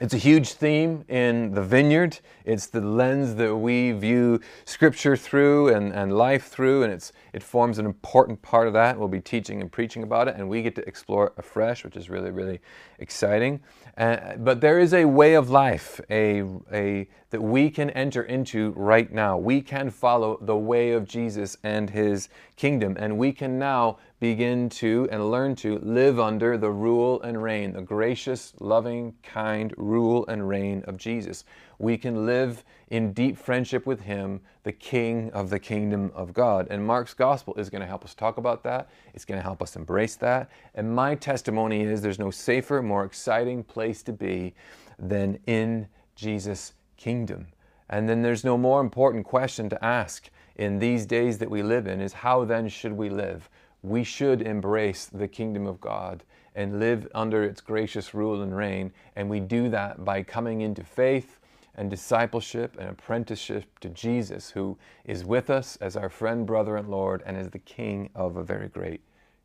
It's 0.02 0.14
a 0.14 0.18
huge 0.18 0.54
theme 0.54 1.04
in 1.08 1.54
the 1.54 1.62
vineyard. 1.62 2.18
It's 2.44 2.66
the 2.66 2.80
lens 2.80 3.36
that 3.36 3.54
we 3.54 3.92
view 3.92 4.40
Scripture 4.64 5.16
through 5.16 5.68
and, 5.68 5.92
and 5.92 6.18
life 6.18 6.48
through, 6.48 6.82
and 6.82 6.92
it's, 6.92 7.12
it 7.32 7.40
forms 7.40 7.78
an 7.78 7.86
important 7.86 8.42
part 8.42 8.66
of 8.66 8.72
that. 8.72 8.98
We'll 8.98 9.06
be 9.06 9.20
teaching 9.20 9.60
and 9.60 9.70
preaching 9.70 10.02
about 10.02 10.26
it, 10.26 10.34
and 10.34 10.48
we 10.48 10.60
get 10.60 10.74
to 10.74 10.88
explore 10.88 11.28
it 11.28 11.34
afresh, 11.36 11.84
which 11.84 11.96
is 11.96 12.10
really, 12.10 12.32
really 12.32 12.58
exciting. 12.98 13.60
Uh, 13.96 14.36
but 14.38 14.60
there 14.60 14.78
is 14.78 14.94
a 14.94 15.04
way 15.04 15.34
of 15.34 15.50
life 15.50 16.00
a, 16.08 16.42
a, 16.72 17.06
that 17.30 17.42
we 17.42 17.68
can 17.68 17.90
enter 17.90 18.22
into 18.22 18.72
right 18.74 19.12
now. 19.12 19.36
We 19.36 19.60
can 19.60 19.90
follow 19.90 20.38
the 20.40 20.56
way 20.56 20.92
of 20.92 21.06
Jesus 21.06 21.58
and 21.62 21.90
his 21.90 22.30
kingdom, 22.56 22.96
and 22.98 23.18
we 23.18 23.32
can 23.32 23.58
now 23.58 23.98
begin 24.18 24.70
to 24.70 25.08
and 25.10 25.30
learn 25.30 25.54
to 25.56 25.78
live 25.80 26.18
under 26.18 26.56
the 26.56 26.70
rule 26.70 27.20
and 27.22 27.42
reign, 27.42 27.72
the 27.74 27.82
gracious, 27.82 28.54
loving, 28.60 29.14
kind 29.22 29.74
rule 29.76 30.24
and 30.26 30.48
reign 30.48 30.82
of 30.86 30.96
Jesus. 30.96 31.44
We 31.78 31.98
can 31.98 32.24
live 32.24 32.64
in 32.92 33.14
deep 33.14 33.38
friendship 33.38 33.86
with 33.86 34.02
him, 34.02 34.38
the 34.64 34.72
King 34.72 35.30
of 35.32 35.48
the 35.48 35.58
kingdom 35.58 36.12
of 36.14 36.34
God. 36.34 36.66
And 36.68 36.86
Mark's 36.86 37.14
gospel 37.14 37.54
is 37.54 37.70
going 37.70 37.80
to 37.80 37.86
help 37.86 38.04
us 38.04 38.14
talk 38.14 38.36
about 38.36 38.62
that. 38.64 38.90
It's 39.14 39.24
going 39.24 39.38
to 39.38 39.42
help 39.42 39.62
us 39.62 39.76
embrace 39.76 40.14
that. 40.16 40.50
And 40.74 40.94
my 40.94 41.14
testimony 41.14 41.80
is 41.80 42.02
there's 42.02 42.18
no 42.18 42.30
safer, 42.30 42.82
more 42.82 43.06
exciting 43.06 43.64
place 43.64 44.02
to 44.02 44.12
be 44.12 44.54
than 44.98 45.38
in 45.46 45.88
Jesus' 46.16 46.74
kingdom. 46.98 47.46
And 47.88 48.06
then 48.06 48.20
there's 48.20 48.44
no 48.44 48.58
more 48.58 48.82
important 48.82 49.24
question 49.24 49.70
to 49.70 49.82
ask 49.82 50.28
in 50.56 50.78
these 50.78 51.06
days 51.06 51.38
that 51.38 51.50
we 51.50 51.62
live 51.62 51.86
in 51.86 51.98
is 51.98 52.12
how 52.12 52.44
then 52.44 52.68
should 52.68 52.92
we 52.92 53.08
live? 53.08 53.48
We 53.82 54.04
should 54.04 54.42
embrace 54.42 55.06
the 55.06 55.28
kingdom 55.28 55.66
of 55.66 55.80
God 55.80 56.24
and 56.54 56.78
live 56.78 57.08
under 57.14 57.42
its 57.42 57.62
gracious 57.62 58.12
rule 58.12 58.42
and 58.42 58.54
reign. 58.54 58.92
And 59.16 59.30
we 59.30 59.40
do 59.40 59.70
that 59.70 60.04
by 60.04 60.22
coming 60.22 60.60
into 60.60 60.84
faith 60.84 61.38
and 61.74 61.88
discipleship 61.88 62.76
and 62.78 62.88
apprenticeship 62.88 63.78
to 63.80 63.88
Jesus, 63.88 64.50
who 64.50 64.76
is 65.04 65.24
with 65.24 65.50
us 65.50 65.76
as 65.80 65.96
our 65.96 66.08
friend, 66.08 66.46
brother, 66.46 66.76
and 66.76 66.88
Lord, 66.88 67.22
and 67.24 67.36
is 67.36 67.50
the 67.50 67.58
King 67.58 68.10
of 68.14 68.36
a 68.36 68.44
very 68.44 68.68
great 68.68 69.00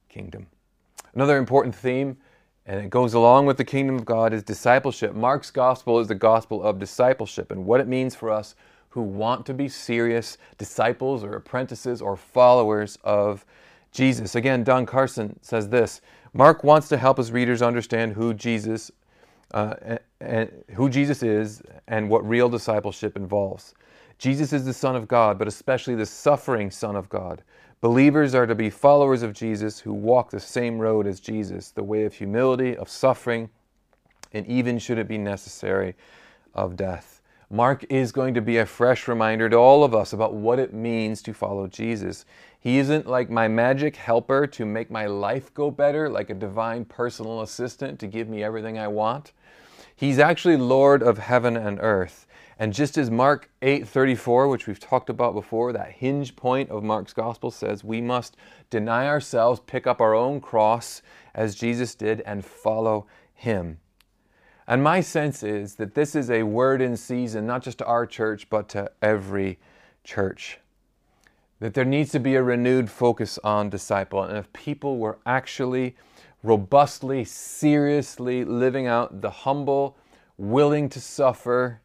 kingdom. 0.09 0.47
Another 1.13 1.37
important 1.37 1.73
theme, 1.73 2.17
and 2.65 2.79
it 2.79 2.89
goes 2.89 3.13
along 3.13 3.45
with 3.45 3.57
the 3.57 3.63
kingdom 3.63 3.95
of 3.95 4.05
God, 4.05 4.33
is 4.33 4.43
discipleship. 4.43 5.15
Mark's 5.15 5.51
gospel 5.51 5.99
is 5.99 6.07
the 6.07 6.15
gospel 6.15 6.61
of 6.61 6.79
discipleship 6.79 7.51
and 7.51 7.65
what 7.65 7.79
it 7.79 7.87
means 7.87 8.13
for 8.13 8.29
us 8.29 8.55
who 8.89 9.01
want 9.01 9.45
to 9.45 9.53
be 9.53 9.69
serious 9.69 10.37
disciples 10.57 11.23
or 11.23 11.35
apprentices 11.35 12.01
or 12.01 12.17
followers 12.17 12.97
of 13.03 13.45
Jesus. 13.91 14.35
Again, 14.35 14.63
Don 14.63 14.85
Carson 14.85 15.39
says 15.41 15.69
this 15.69 16.01
Mark 16.33 16.63
wants 16.63 16.87
to 16.89 16.97
help 16.97 17.17
his 17.17 17.31
readers 17.31 17.61
understand 17.61 18.13
who 18.13 18.33
Jesus 18.33 18.91
uh, 19.53 19.97
and 20.19 20.49
who 20.73 20.89
Jesus 20.89 21.23
is 21.23 21.61
and 21.87 22.09
what 22.09 22.27
real 22.27 22.49
discipleship 22.49 23.15
involves. 23.15 23.73
Jesus 24.17 24.51
is 24.51 24.65
the 24.65 24.73
Son 24.73 24.95
of 24.95 25.07
God, 25.07 25.37
but 25.37 25.47
especially 25.47 25.95
the 25.95 26.05
suffering 26.05 26.71
Son 26.71 26.95
of 26.95 27.07
God. 27.09 27.43
Believers 27.79 28.33
are 28.33 28.47
to 28.47 28.55
be 28.55 28.71
followers 28.71 29.21
of 29.21 29.33
Jesus 29.33 29.79
who 29.79 29.93
walk 29.93 30.31
the 30.31 30.39
same 30.39 30.79
road 30.79 31.05
as 31.05 31.19
Jesus, 31.19 31.69
the 31.69 31.83
way 31.83 32.05
of 32.05 32.13
humility, 32.13 32.75
of 32.75 32.89
suffering, 32.89 33.49
and 34.33 34.47
even 34.47 34.79
should 34.79 34.97
it 34.97 35.07
be 35.07 35.19
necessary, 35.19 35.95
of 36.55 36.75
death. 36.75 37.21
Mark 37.49 37.85
is 37.89 38.11
going 38.11 38.33
to 38.33 38.41
be 38.41 38.57
a 38.57 38.65
fresh 38.65 39.07
reminder 39.07 39.47
to 39.47 39.55
all 39.55 39.83
of 39.83 39.95
us 39.95 40.11
about 40.11 40.33
what 40.33 40.59
it 40.59 40.73
means 40.73 41.21
to 41.21 41.33
follow 41.33 41.67
Jesus. 41.67 42.25
He 42.59 42.79
isn't 42.79 43.07
like 43.07 43.29
my 43.29 43.47
magic 43.47 43.95
helper 43.95 44.47
to 44.47 44.65
make 44.65 44.91
my 44.91 45.05
life 45.05 45.53
go 45.53 45.71
better, 45.71 46.09
like 46.09 46.29
a 46.29 46.33
divine 46.33 46.83
personal 46.83 47.43
assistant 47.43 47.99
to 47.99 48.07
give 48.07 48.27
me 48.27 48.43
everything 48.43 48.77
I 48.77 48.89
want. 48.89 49.31
He's 49.97 50.19
actually 50.19 50.57
Lord 50.57 51.01
of 51.01 51.17
heaven 51.17 51.57
and 51.57 51.79
earth. 51.81 52.27
And 52.59 52.71
just 52.71 52.99
as 52.99 53.09
Mark 53.09 53.49
8:34, 53.63 54.47
which 54.47 54.67
we've 54.67 54.79
talked 54.79 55.09
about 55.09 55.33
before, 55.33 55.73
that 55.73 55.91
hinge 55.93 56.35
point 56.35 56.69
of 56.69 56.83
Mark's 56.83 57.13
gospel 57.13 57.49
says 57.49 57.83
we 57.83 57.99
must 57.99 58.37
deny 58.69 59.07
ourselves, 59.07 59.59
pick 59.65 59.87
up 59.87 59.99
our 59.99 60.13
own 60.13 60.39
cross 60.39 61.01
as 61.33 61.55
Jesus 61.55 61.95
did 61.95 62.21
and 62.27 62.45
follow 62.45 63.07
him. 63.33 63.79
And 64.67 64.83
my 64.83 65.01
sense 65.01 65.41
is 65.41 65.75
that 65.75 65.95
this 65.95 66.13
is 66.13 66.29
a 66.29 66.43
word 66.43 66.79
in 66.79 66.95
season 66.95 67.47
not 67.47 67.63
just 67.63 67.79
to 67.79 67.85
our 67.85 68.05
church 68.05 68.51
but 68.51 68.69
to 68.69 68.91
every 69.01 69.57
church. 70.03 70.59
That 71.59 71.73
there 71.73 71.85
needs 71.85 72.11
to 72.11 72.19
be 72.19 72.35
a 72.35 72.43
renewed 72.43 72.91
focus 72.91 73.39
on 73.43 73.71
disciple 73.71 74.21
and 74.21 74.37
if 74.37 74.53
people 74.53 74.99
were 74.99 75.17
actually 75.25 75.95
robustly, 76.43 77.23
seriously 77.23 78.43
living 78.45 78.87
out 78.87 79.21
the 79.21 79.29
humble, 79.29 79.97
willing 80.37 80.89
to 80.89 81.01
suffer 81.01 81.81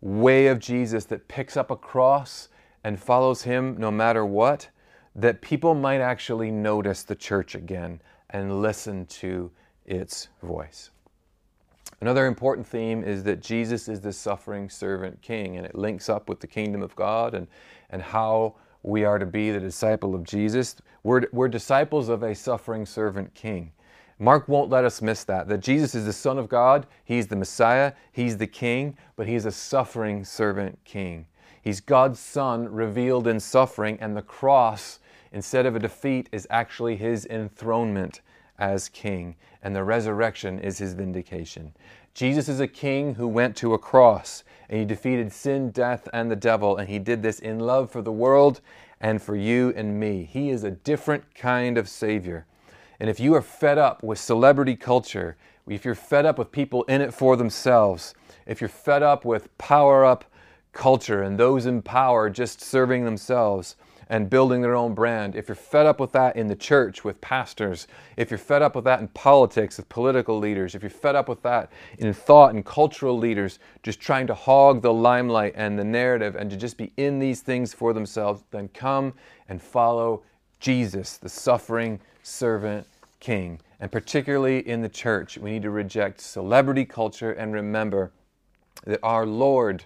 way 0.00 0.48
of 0.48 0.58
Jesus 0.58 1.04
that 1.06 1.28
picks 1.28 1.56
up 1.56 1.70
a 1.70 1.76
cross 1.76 2.48
and 2.84 3.00
follows 3.00 3.42
him 3.42 3.76
no 3.78 3.90
matter 3.90 4.24
what, 4.24 4.68
that 5.14 5.40
people 5.40 5.74
might 5.74 6.00
actually 6.00 6.50
notice 6.50 7.02
the 7.02 7.14
church 7.14 7.54
again 7.54 8.00
and 8.30 8.60
listen 8.60 9.06
to 9.06 9.50
its 9.86 10.28
voice. 10.42 10.90
Another 12.00 12.26
important 12.26 12.66
theme 12.66 13.02
is 13.02 13.22
that 13.24 13.40
Jesus 13.40 13.88
is 13.88 14.00
the 14.00 14.12
suffering 14.12 14.68
servant 14.68 15.22
king, 15.22 15.56
and 15.56 15.64
it 15.64 15.74
links 15.74 16.08
up 16.08 16.28
with 16.28 16.40
the 16.40 16.46
kingdom 16.46 16.82
of 16.82 16.94
God 16.96 17.34
and, 17.34 17.46
and 17.90 18.02
how 18.02 18.56
we 18.82 19.04
are 19.04 19.18
to 19.18 19.24
be 19.24 19.50
the 19.50 19.60
disciple 19.60 20.14
of 20.14 20.24
Jesus. 20.24 20.76
We're, 21.02 21.22
we're 21.32 21.48
disciples 21.48 22.10
of 22.10 22.22
a 22.22 22.34
suffering 22.34 22.84
servant 22.84 23.32
king. 23.34 23.72
Mark 24.18 24.46
won't 24.46 24.70
let 24.70 24.84
us 24.84 25.02
miss 25.02 25.24
that, 25.24 25.48
that 25.48 25.58
Jesus 25.58 25.94
is 25.94 26.04
the 26.04 26.12
Son 26.12 26.38
of 26.38 26.48
God, 26.48 26.86
He's 27.04 27.26
the 27.26 27.36
Messiah, 27.36 27.92
He's 28.12 28.36
the 28.36 28.46
King, 28.46 28.96
but 29.16 29.26
He's 29.26 29.44
a 29.44 29.52
suffering 29.52 30.24
servant 30.24 30.78
King. 30.84 31.26
He's 31.60 31.80
God's 31.80 32.20
Son 32.20 32.72
revealed 32.72 33.26
in 33.26 33.40
suffering, 33.40 33.98
and 34.00 34.16
the 34.16 34.22
cross, 34.22 35.00
instead 35.32 35.66
of 35.66 35.74
a 35.74 35.80
defeat, 35.80 36.28
is 36.30 36.46
actually 36.48 36.96
His 36.96 37.26
enthronement 37.26 38.20
as 38.58 38.88
King, 38.88 39.34
and 39.62 39.74
the 39.74 39.82
resurrection 39.82 40.60
is 40.60 40.78
His 40.78 40.94
vindication. 40.94 41.72
Jesus 42.12 42.48
is 42.48 42.60
a 42.60 42.68
King 42.68 43.16
who 43.16 43.26
went 43.26 43.56
to 43.56 43.74
a 43.74 43.78
cross, 43.78 44.44
and 44.68 44.78
He 44.78 44.84
defeated 44.84 45.32
sin, 45.32 45.70
death, 45.70 46.08
and 46.12 46.30
the 46.30 46.36
devil, 46.36 46.76
and 46.76 46.88
He 46.88 47.00
did 47.00 47.22
this 47.22 47.40
in 47.40 47.58
love 47.58 47.90
for 47.90 48.00
the 48.00 48.12
world 48.12 48.60
and 49.00 49.20
for 49.20 49.34
you 49.34 49.72
and 49.74 49.98
me. 49.98 50.22
He 50.22 50.50
is 50.50 50.62
a 50.62 50.70
different 50.70 51.34
kind 51.34 51.76
of 51.76 51.88
Savior. 51.88 52.46
And 53.04 53.10
if 53.10 53.20
you 53.20 53.34
are 53.34 53.42
fed 53.42 53.76
up 53.76 54.02
with 54.02 54.18
celebrity 54.18 54.76
culture, 54.76 55.36
if 55.68 55.84
you're 55.84 55.94
fed 55.94 56.24
up 56.24 56.38
with 56.38 56.50
people 56.50 56.84
in 56.84 57.02
it 57.02 57.12
for 57.12 57.36
themselves, 57.36 58.14
if 58.46 58.62
you're 58.62 58.68
fed 58.68 59.02
up 59.02 59.26
with 59.26 59.58
power 59.58 60.06
up 60.06 60.24
culture 60.72 61.20
and 61.20 61.38
those 61.38 61.66
in 61.66 61.82
power 61.82 62.30
just 62.30 62.62
serving 62.62 63.04
themselves 63.04 63.76
and 64.08 64.30
building 64.30 64.62
their 64.62 64.74
own 64.74 64.94
brand, 64.94 65.36
if 65.36 65.48
you're 65.48 65.54
fed 65.54 65.84
up 65.84 66.00
with 66.00 66.12
that 66.12 66.34
in 66.34 66.46
the 66.46 66.56
church 66.56 67.04
with 67.04 67.20
pastors, 67.20 67.86
if 68.16 68.30
you're 68.30 68.38
fed 68.38 68.62
up 68.62 68.74
with 68.74 68.84
that 68.84 69.00
in 69.00 69.08
politics 69.08 69.76
with 69.76 69.86
political 69.90 70.38
leaders, 70.38 70.74
if 70.74 70.82
you're 70.82 70.88
fed 70.88 71.14
up 71.14 71.28
with 71.28 71.42
that 71.42 71.70
in 71.98 72.10
thought 72.14 72.54
and 72.54 72.64
cultural 72.64 73.18
leaders 73.18 73.58
just 73.82 74.00
trying 74.00 74.26
to 74.26 74.34
hog 74.34 74.80
the 74.80 74.90
limelight 74.90 75.52
and 75.56 75.78
the 75.78 75.84
narrative 75.84 76.36
and 76.36 76.48
to 76.48 76.56
just 76.56 76.78
be 76.78 76.90
in 76.96 77.18
these 77.18 77.42
things 77.42 77.74
for 77.74 77.92
themselves, 77.92 78.44
then 78.50 78.66
come 78.68 79.12
and 79.50 79.60
follow 79.60 80.22
Jesus, 80.58 81.18
the 81.18 81.28
suffering 81.28 82.00
servant 82.22 82.86
king. 83.24 83.58
And 83.80 83.90
particularly 83.90 84.68
in 84.68 84.82
the 84.82 84.88
church, 84.88 85.38
we 85.38 85.52
need 85.52 85.62
to 85.62 85.70
reject 85.70 86.20
celebrity 86.20 86.84
culture 86.84 87.32
and 87.32 87.54
remember 87.54 88.12
that 88.84 89.00
our 89.02 89.24
Lord 89.24 89.82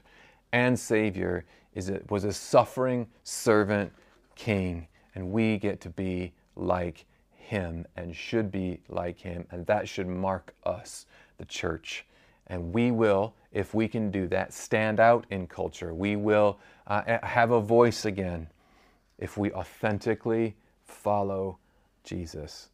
and 0.53 0.77
Savior 0.77 1.45
is 1.73 1.89
a, 1.89 2.01
was 2.11 2.25
a 2.25 2.33
suffering 2.33 3.07
servant 3.23 3.93
king, 4.35 4.89
and 5.15 5.31
we 5.31 5.57
get 5.57 5.81
to 5.83 5.89
be 5.89 6.33
like 6.57 7.05
him 7.37 7.87
and 7.95 8.15
should 8.15 8.51
be 8.51 8.81
like 8.89 9.21
him, 9.21 9.47
and 9.53 9.65
that 9.67 9.89
should 9.89 10.09
mark 10.09 10.53
us, 10.65 11.07
the 11.37 11.45
church. 11.45 12.05
And 12.49 12.73
we 12.73 12.91
will, 12.91 13.35
if 13.53 13.73
we 13.73 13.87
can 13.87 14.11
do 14.11 14.27
that, 14.29 14.53
stand 14.53 14.99
out 14.99 15.27
in 15.31 15.47
culture. 15.47 15.95
We 15.95 16.17
will 16.17 16.59
uh, 16.89 17.19
have 17.23 17.53
a 17.53 17.61
voice 17.61 18.05
again 18.05 18.49
if 19.17 19.39
we 19.39 19.53
authentically 19.53 20.57
follow 20.83 21.59
Jesus. 22.03 22.71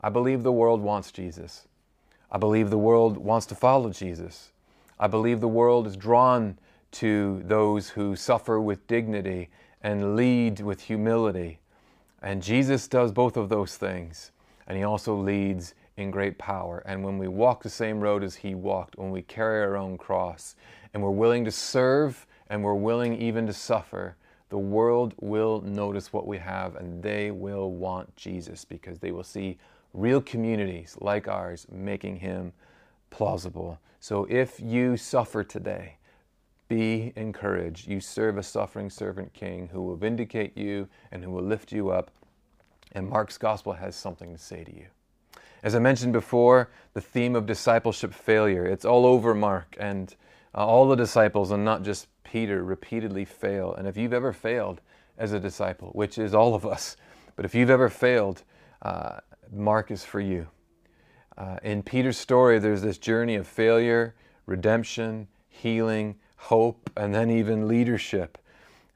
I 0.00 0.08
believe 0.10 0.42
the 0.42 0.52
world 0.52 0.80
wants 0.80 1.10
Jesus. 1.10 1.66
I 2.30 2.38
believe 2.38 2.70
the 2.70 2.78
world 2.78 3.16
wants 3.16 3.46
to 3.46 3.54
follow 3.54 3.90
Jesus. 3.90 4.52
I 4.98 5.06
believe 5.06 5.40
the 5.40 5.48
world 5.48 5.86
is 5.86 5.96
drawn 5.96 6.58
to 6.92 7.42
those 7.44 7.90
who 7.90 8.16
suffer 8.16 8.60
with 8.60 8.86
dignity 8.86 9.48
and 9.82 10.16
lead 10.16 10.60
with 10.60 10.82
humility. 10.82 11.58
And 12.22 12.42
Jesus 12.42 12.88
does 12.88 13.12
both 13.12 13.36
of 13.36 13.48
those 13.48 13.76
things. 13.76 14.32
And 14.66 14.76
he 14.76 14.84
also 14.84 15.14
leads 15.14 15.74
in 15.96 16.10
great 16.10 16.38
power. 16.38 16.82
And 16.86 17.04
when 17.04 17.18
we 17.18 17.28
walk 17.28 17.62
the 17.62 17.70
same 17.70 18.00
road 18.00 18.22
as 18.22 18.36
he 18.36 18.54
walked, 18.54 18.96
when 18.96 19.10
we 19.10 19.22
carry 19.22 19.62
our 19.62 19.76
own 19.76 19.96
cross, 19.96 20.56
and 20.92 21.02
we're 21.02 21.10
willing 21.10 21.44
to 21.44 21.50
serve 21.50 22.26
and 22.48 22.62
we're 22.62 22.74
willing 22.74 23.20
even 23.20 23.46
to 23.46 23.52
suffer, 23.52 24.16
the 24.48 24.58
world 24.58 25.14
will 25.20 25.60
notice 25.62 26.12
what 26.12 26.26
we 26.26 26.38
have 26.38 26.76
and 26.76 27.02
they 27.02 27.30
will 27.30 27.72
want 27.72 28.14
Jesus 28.16 28.64
because 28.64 28.98
they 28.98 29.10
will 29.10 29.24
see 29.24 29.58
real 29.96 30.20
communities 30.20 30.96
like 31.00 31.26
ours 31.26 31.66
making 31.70 32.16
him 32.16 32.52
plausible. 33.10 33.80
So 33.98 34.26
if 34.30 34.60
you 34.60 34.96
suffer 34.96 35.42
today, 35.42 35.96
be 36.68 37.12
encouraged. 37.16 37.88
You 37.88 38.00
serve 38.00 38.38
a 38.38 38.42
suffering 38.42 38.90
servant 38.90 39.32
king 39.32 39.68
who 39.72 39.82
will 39.82 39.96
vindicate 39.96 40.56
you 40.56 40.88
and 41.10 41.24
who 41.24 41.30
will 41.30 41.42
lift 41.42 41.72
you 41.72 41.90
up. 41.90 42.10
And 42.92 43.08
Mark's 43.08 43.38
gospel 43.38 43.72
has 43.72 43.96
something 43.96 44.32
to 44.32 44.38
say 44.38 44.64
to 44.64 44.74
you. 44.74 44.86
As 45.62 45.74
I 45.74 45.78
mentioned 45.78 46.12
before, 46.12 46.70
the 46.92 47.00
theme 47.00 47.34
of 47.34 47.46
discipleship 47.46 48.12
failure, 48.12 48.64
it's 48.66 48.84
all 48.84 49.06
over 49.06 49.34
Mark. 49.34 49.76
And 49.78 50.14
uh, 50.54 50.66
all 50.66 50.88
the 50.88 50.96
disciples, 50.96 51.50
and 51.50 51.64
not 51.64 51.82
just 51.82 52.08
Peter, 52.24 52.62
repeatedly 52.64 53.24
fail. 53.24 53.74
And 53.74 53.86
if 53.86 53.96
you've 53.96 54.12
ever 54.12 54.32
failed 54.32 54.80
as 55.18 55.32
a 55.32 55.40
disciple, 55.40 55.90
which 55.92 56.18
is 56.18 56.34
all 56.34 56.54
of 56.54 56.66
us, 56.66 56.96
but 57.36 57.44
if 57.44 57.54
you've 57.54 57.70
ever 57.70 57.88
failed, 57.88 58.42
uh, 58.82 59.20
Mark 59.52 59.90
is 59.90 60.04
for 60.04 60.20
you. 60.20 60.48
Uh, 61.36 61.58
in 61.62 61.82
Peter's 61.82 62.16
story, 62.16 62.58
there's 62.58 62.82
this 62.82 62.98
journey 62.98 63.34
of 63.34 63.46
failure, 63.46 64.14
redemption, 64.46 65.28
healing, 65.48 66.16
hope, 66.36 66.90
and 66.96 67.14
then 67.14 67.30
even 67.30 67.68
leadership. 67.68 68.38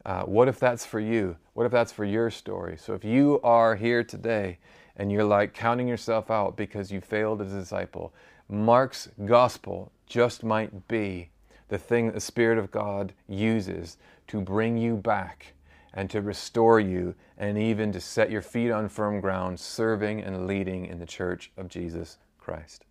Uh, 0.04 0.22
what 0.22 0.48
if 0.48 0.58
that's 0.58 0.86
for 0.86 1.00
you? 1.00 1.36
What 1.52 1.66
if 1.66 1.72
that's 1.72 1.92
for 1.92 2.04
your 2.04 2.30
story? 2.30 2.76
So 2.78 2.94
if 2.94 3.04
you 3.04 3.40
are 3.42 3.76
here 3.76 4.02
today 4.02 4.58
and 4.96 5.12
you're 5.12 5.24
like 5.24 5.52
counting 5.52 5.86
yourself 5.86 6.30
out 6.30 6.56
because 6.56 6.90
you 6.90 7.00
failed 7.00 7.42
as 7.42 7.52
a 7.52 7.60
disciple, 7.60 8.14
Mark's 8.48 9.08
gospel 9.26 9.92
just 10.06 10.42
might 10.42 10.88
be 10.88 11.30
the 11.68 11.78
thing 11.78 12.06
that 12.06 12.14
the 12.14 12.20
Spirit 12.20 12.58
of 12.58 12.70
God 12.70 13.12
uses 13.28 13.98
to 14.28 14.40
bring 14.40 14.76
you 14.76 14.96
back 14.96 15.52
and 15.94 16.08
to 16.10 16.20
restore 16.20 16.80
you 16.80 17.14
and 17.38 17.58
even 17.58 17.92
to 17.92 18.00
set 18.00 18.30
your 18.30 18.42
feet 18.42 18.70
on 18.70 18.88
firm 18.88 19.20
ground, 19.20 19.58
serving 19.58 20.20
and 20.20 20.46
leading 20.46 20.86
in 20.86 20.98
the 20.98 21.06
church 21.06 21.50
of 21.56 21.68
Jesus 21.68 22.18
Christ. 22.38 22.84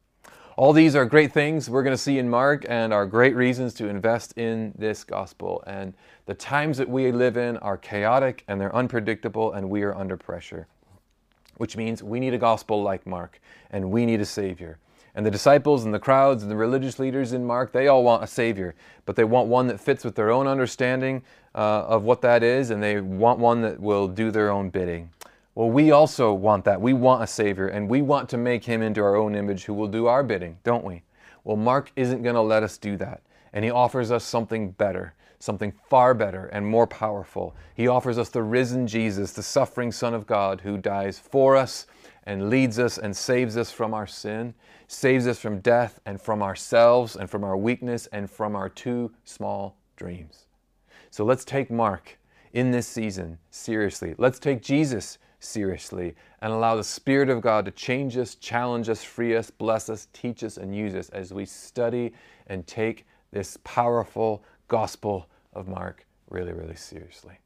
All 0.57 0.73
these 0.73 0.93
are 0.93 1.05
great 1.05 1.31
things 1.31 1.69
we're 1.69 1.83
going 1.83 1.95
to 1.95 2.01
see 2.01 2.19
in 2.19 2.29
Mark 2.29 2.65
and 2.67 2.93
are 2.93 3.05
great 3.05 3.33
reasons 3.33 3.73
to 3.75 3.87
invest 3.87 4.37
in 4.37 4.73
this 4.77 5.05
gospel. 5.05 5.63
And 5.65 5.93
the 6.25 6.33
times 6.33 6.77
that 6.79 6.89
we 6.89 7.13
live 7.13 7.37
in 7.37 7.55
are 7.57 7.77
chaotic 7.77 8.43
and 8.47 8.59
they're 8.59 8.75
unpredictable, 8.75 9.53
and 9.53 9.69
we 9.69 9.83
are 9.83 9.95
under 9.95 10.17
pressure, 10.17 10.67
which 11.55 11.77
means 11.77 12.03
we 12.03 12.19
need 12.19 12.33
a 12.33 12.37
gospel 12.37 12.83
like 12.83 13.07
Mark 13.07 13.39
and 13.71 13.89
we 13.89 14.05
need 14.05 14.19
a 14.19 14.25
Savior. 14.25 14.79
And 15.16 15.26
the 15.26 15.32
disciples 15.32 15.86
and 15.86 15.93
the 15.93 15.99
crowds 15.99 16.43
and 16.43 16.51
the 16.51 16.55
religious 16.55 16.99
leaders 16.99 17.34
in 17.34 17.45
Mark, 17.45 17.72
they 17.72 17.88
all 17.88 18.03
want 18.03 18.24
a 18.24 18.28
Savior, 18.28 18.76
but 19.05 19.16
they 19.16 19.24
want 19.24 19.47
one 19.47 19.68
that 19.68 19.80
fits 19.80 20.03
with 20.03 20.16
their 20.16 20.32
own 20.32 20.47
understanding 20.47 21.24
uh, 21.55 21.86
of 21.88 22.03
what 22.03 22.22
that 22.22 22.43
is, 22.43 22.70
and 22.70 22.82
they 22.82 23.01
want 23.01 23.39
one 23.39 23.62
that 23.62 23.80
will 23.80 24.07
do 24.07 24.32
their 24.32 24.51
own 24.51 24.70
bidding. 24.70 25.10
Well, 25.55 25.70
we 25.70 25.91
also 25.91 26.34
want 26.34 26.64
that. 26.66 26.80
We 26.80 26.93
want 26.93 27.24
a 27.24 27.28
Savior, 27.28 27.68
and 27.68 27.89
we 27.89 28.01
want 28.01 28.30
to 28.30 28.38
make 28.38 28.64
Him 28.64 28.82
into 28.82 29.01
our 29.01 29.16
own 29.16 29.36
image 29.36 29.66
who 29.66 29.74
will 29.74 29.88
do 29.88 30.05
our 30.05 30.24
bidding, 30.24 30.57
don't 30.64 30.86
we? 30.86 31.01
Well, 31.43 31.57
Mark 31.57 31.91
isn't 31.95 32.22
going 32.22 32.36
to 32.36 32.41
let 32.41 32.64
us 32.64 32.78
do 32.78 32.95
that. 32.97 33.22
And 33.51 33.66
He 33.66 33.72
offers 33.72 34.12
us 34.12 34.24
something 34.24 34.72
better, 34.72 35.16
something 35.39 35.74
far 35.89 36.14
better 36.14 36.45
and 36.47 36.66
more 36.66 36.88
powerful. 36.88 37.55
He 37.74 37.88
offers 37.88 38.18
us 38.18 38.30
the 38.30 38.43
risen 38.43 38.88
Jesus, 38.88 39.32
the 39.32 39.43
suffering 39.43 39.91
Son 39.91 40.14
of 40.14 40.28
God, 40.28 40.62
who 40.62 40.78
dies 40.78 41.18
for 41.18 41.57
us 41.57 41.88
and 42.30 42.47
leads 42.47 42.77
us 42.77 42.99
and 42.99 43.17
saves 43.17 43.57
us 43.57 43.71
from 43.71 43.91
our 43.91 44.05
sin, 44.05 44.53
saves 44.88 45.25
us 45.25 45.39
from 45.39 45.59
death 45.61 45.99
and 46.05 46.21
from 46.21 46.43
ourselves 46.43 47.15
and 47.15 47.27
from 47.27 47.43
our 47.43 47.57
weakness 47.57 48.05
and 48.11 48.30
from 48.30 48.55
our 48.55 48.69
too 48.69 49.11
small 49.23 49.75
dreams. 49.95 50.45
So 51.09 51.25
let's 51.25 51.43
take 51.43 51.71
Mark 51.71 52.19
in 52.53 52.69
this 52.69 52.88
season 52.88 53.39
seriously. 53.49 54.13
Let's 54.19 54.38
take 54.38 54.61
Jesus 54.61 55.17
seriously 55.39 56.13
and 56.43 56.53
allow 56.53 56.75
the 56.75 56.84
Spirit 56.84 57.32
of 57.32 57.41
God 57.41 57.65
to 57.65 57.71
change 57.71 58.15
us, 58.15 58.36
challenge 58.36 58.89
us, 58.89 59.03
free 59.03 59.36
us, 59.36 59.49
bless 59.49 59.89
us, 59.89 60.07
teach 60.13 60.43
us, 60.43 60.57
and 60.57 60.75
use 60.75 60.93
us 60.93 61.09
as 61.09 61.34
we 61.34 61.45
study 61.45 62.13
and 62.45 62.67
take 62.67 63.07
this 63.32 63.57
powerful 63.63 64.43
gospel 64.67 65.27
of 65.53 65.67
Mark 65.67 66.05
really, 66.30 66.53
really 66.53 66.75
seriously. 66.75 67.39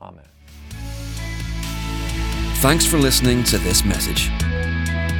Amen. 0.00 0.24
Thanks 2.60 2.86
for 2.86 2.98
listening 2.98 3.44
to 3.44 3.58
this 3.58 3.84
message. 3.84 4.30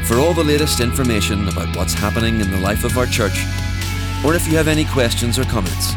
For 0.08 0.18
all 0.18 0.32
the 0.32 0.42
latest 0.42 0.80
information 0.80 1.48
about 1.48 1.76
what's 1.76 1.92
happening 1.92 2.40
in 2.40 2.50
the 2.50 2.58
life 2.58 2.82
of 2.82 2.96
our 2.96 3.04
church, 3.06 3.44
or 4.24 4.34
if 4.34 4.48
you 4.48 4.56
have 4.56 4.68
any 4.68 4.86
questions 4.86 5.38
or 5.38 5.44
comments, 5.44 5.92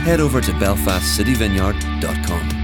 head 0.00 0.18
over 0.20 0.40
to 0.40 0.50
belfastcityvineyard.com. 0.52 2.63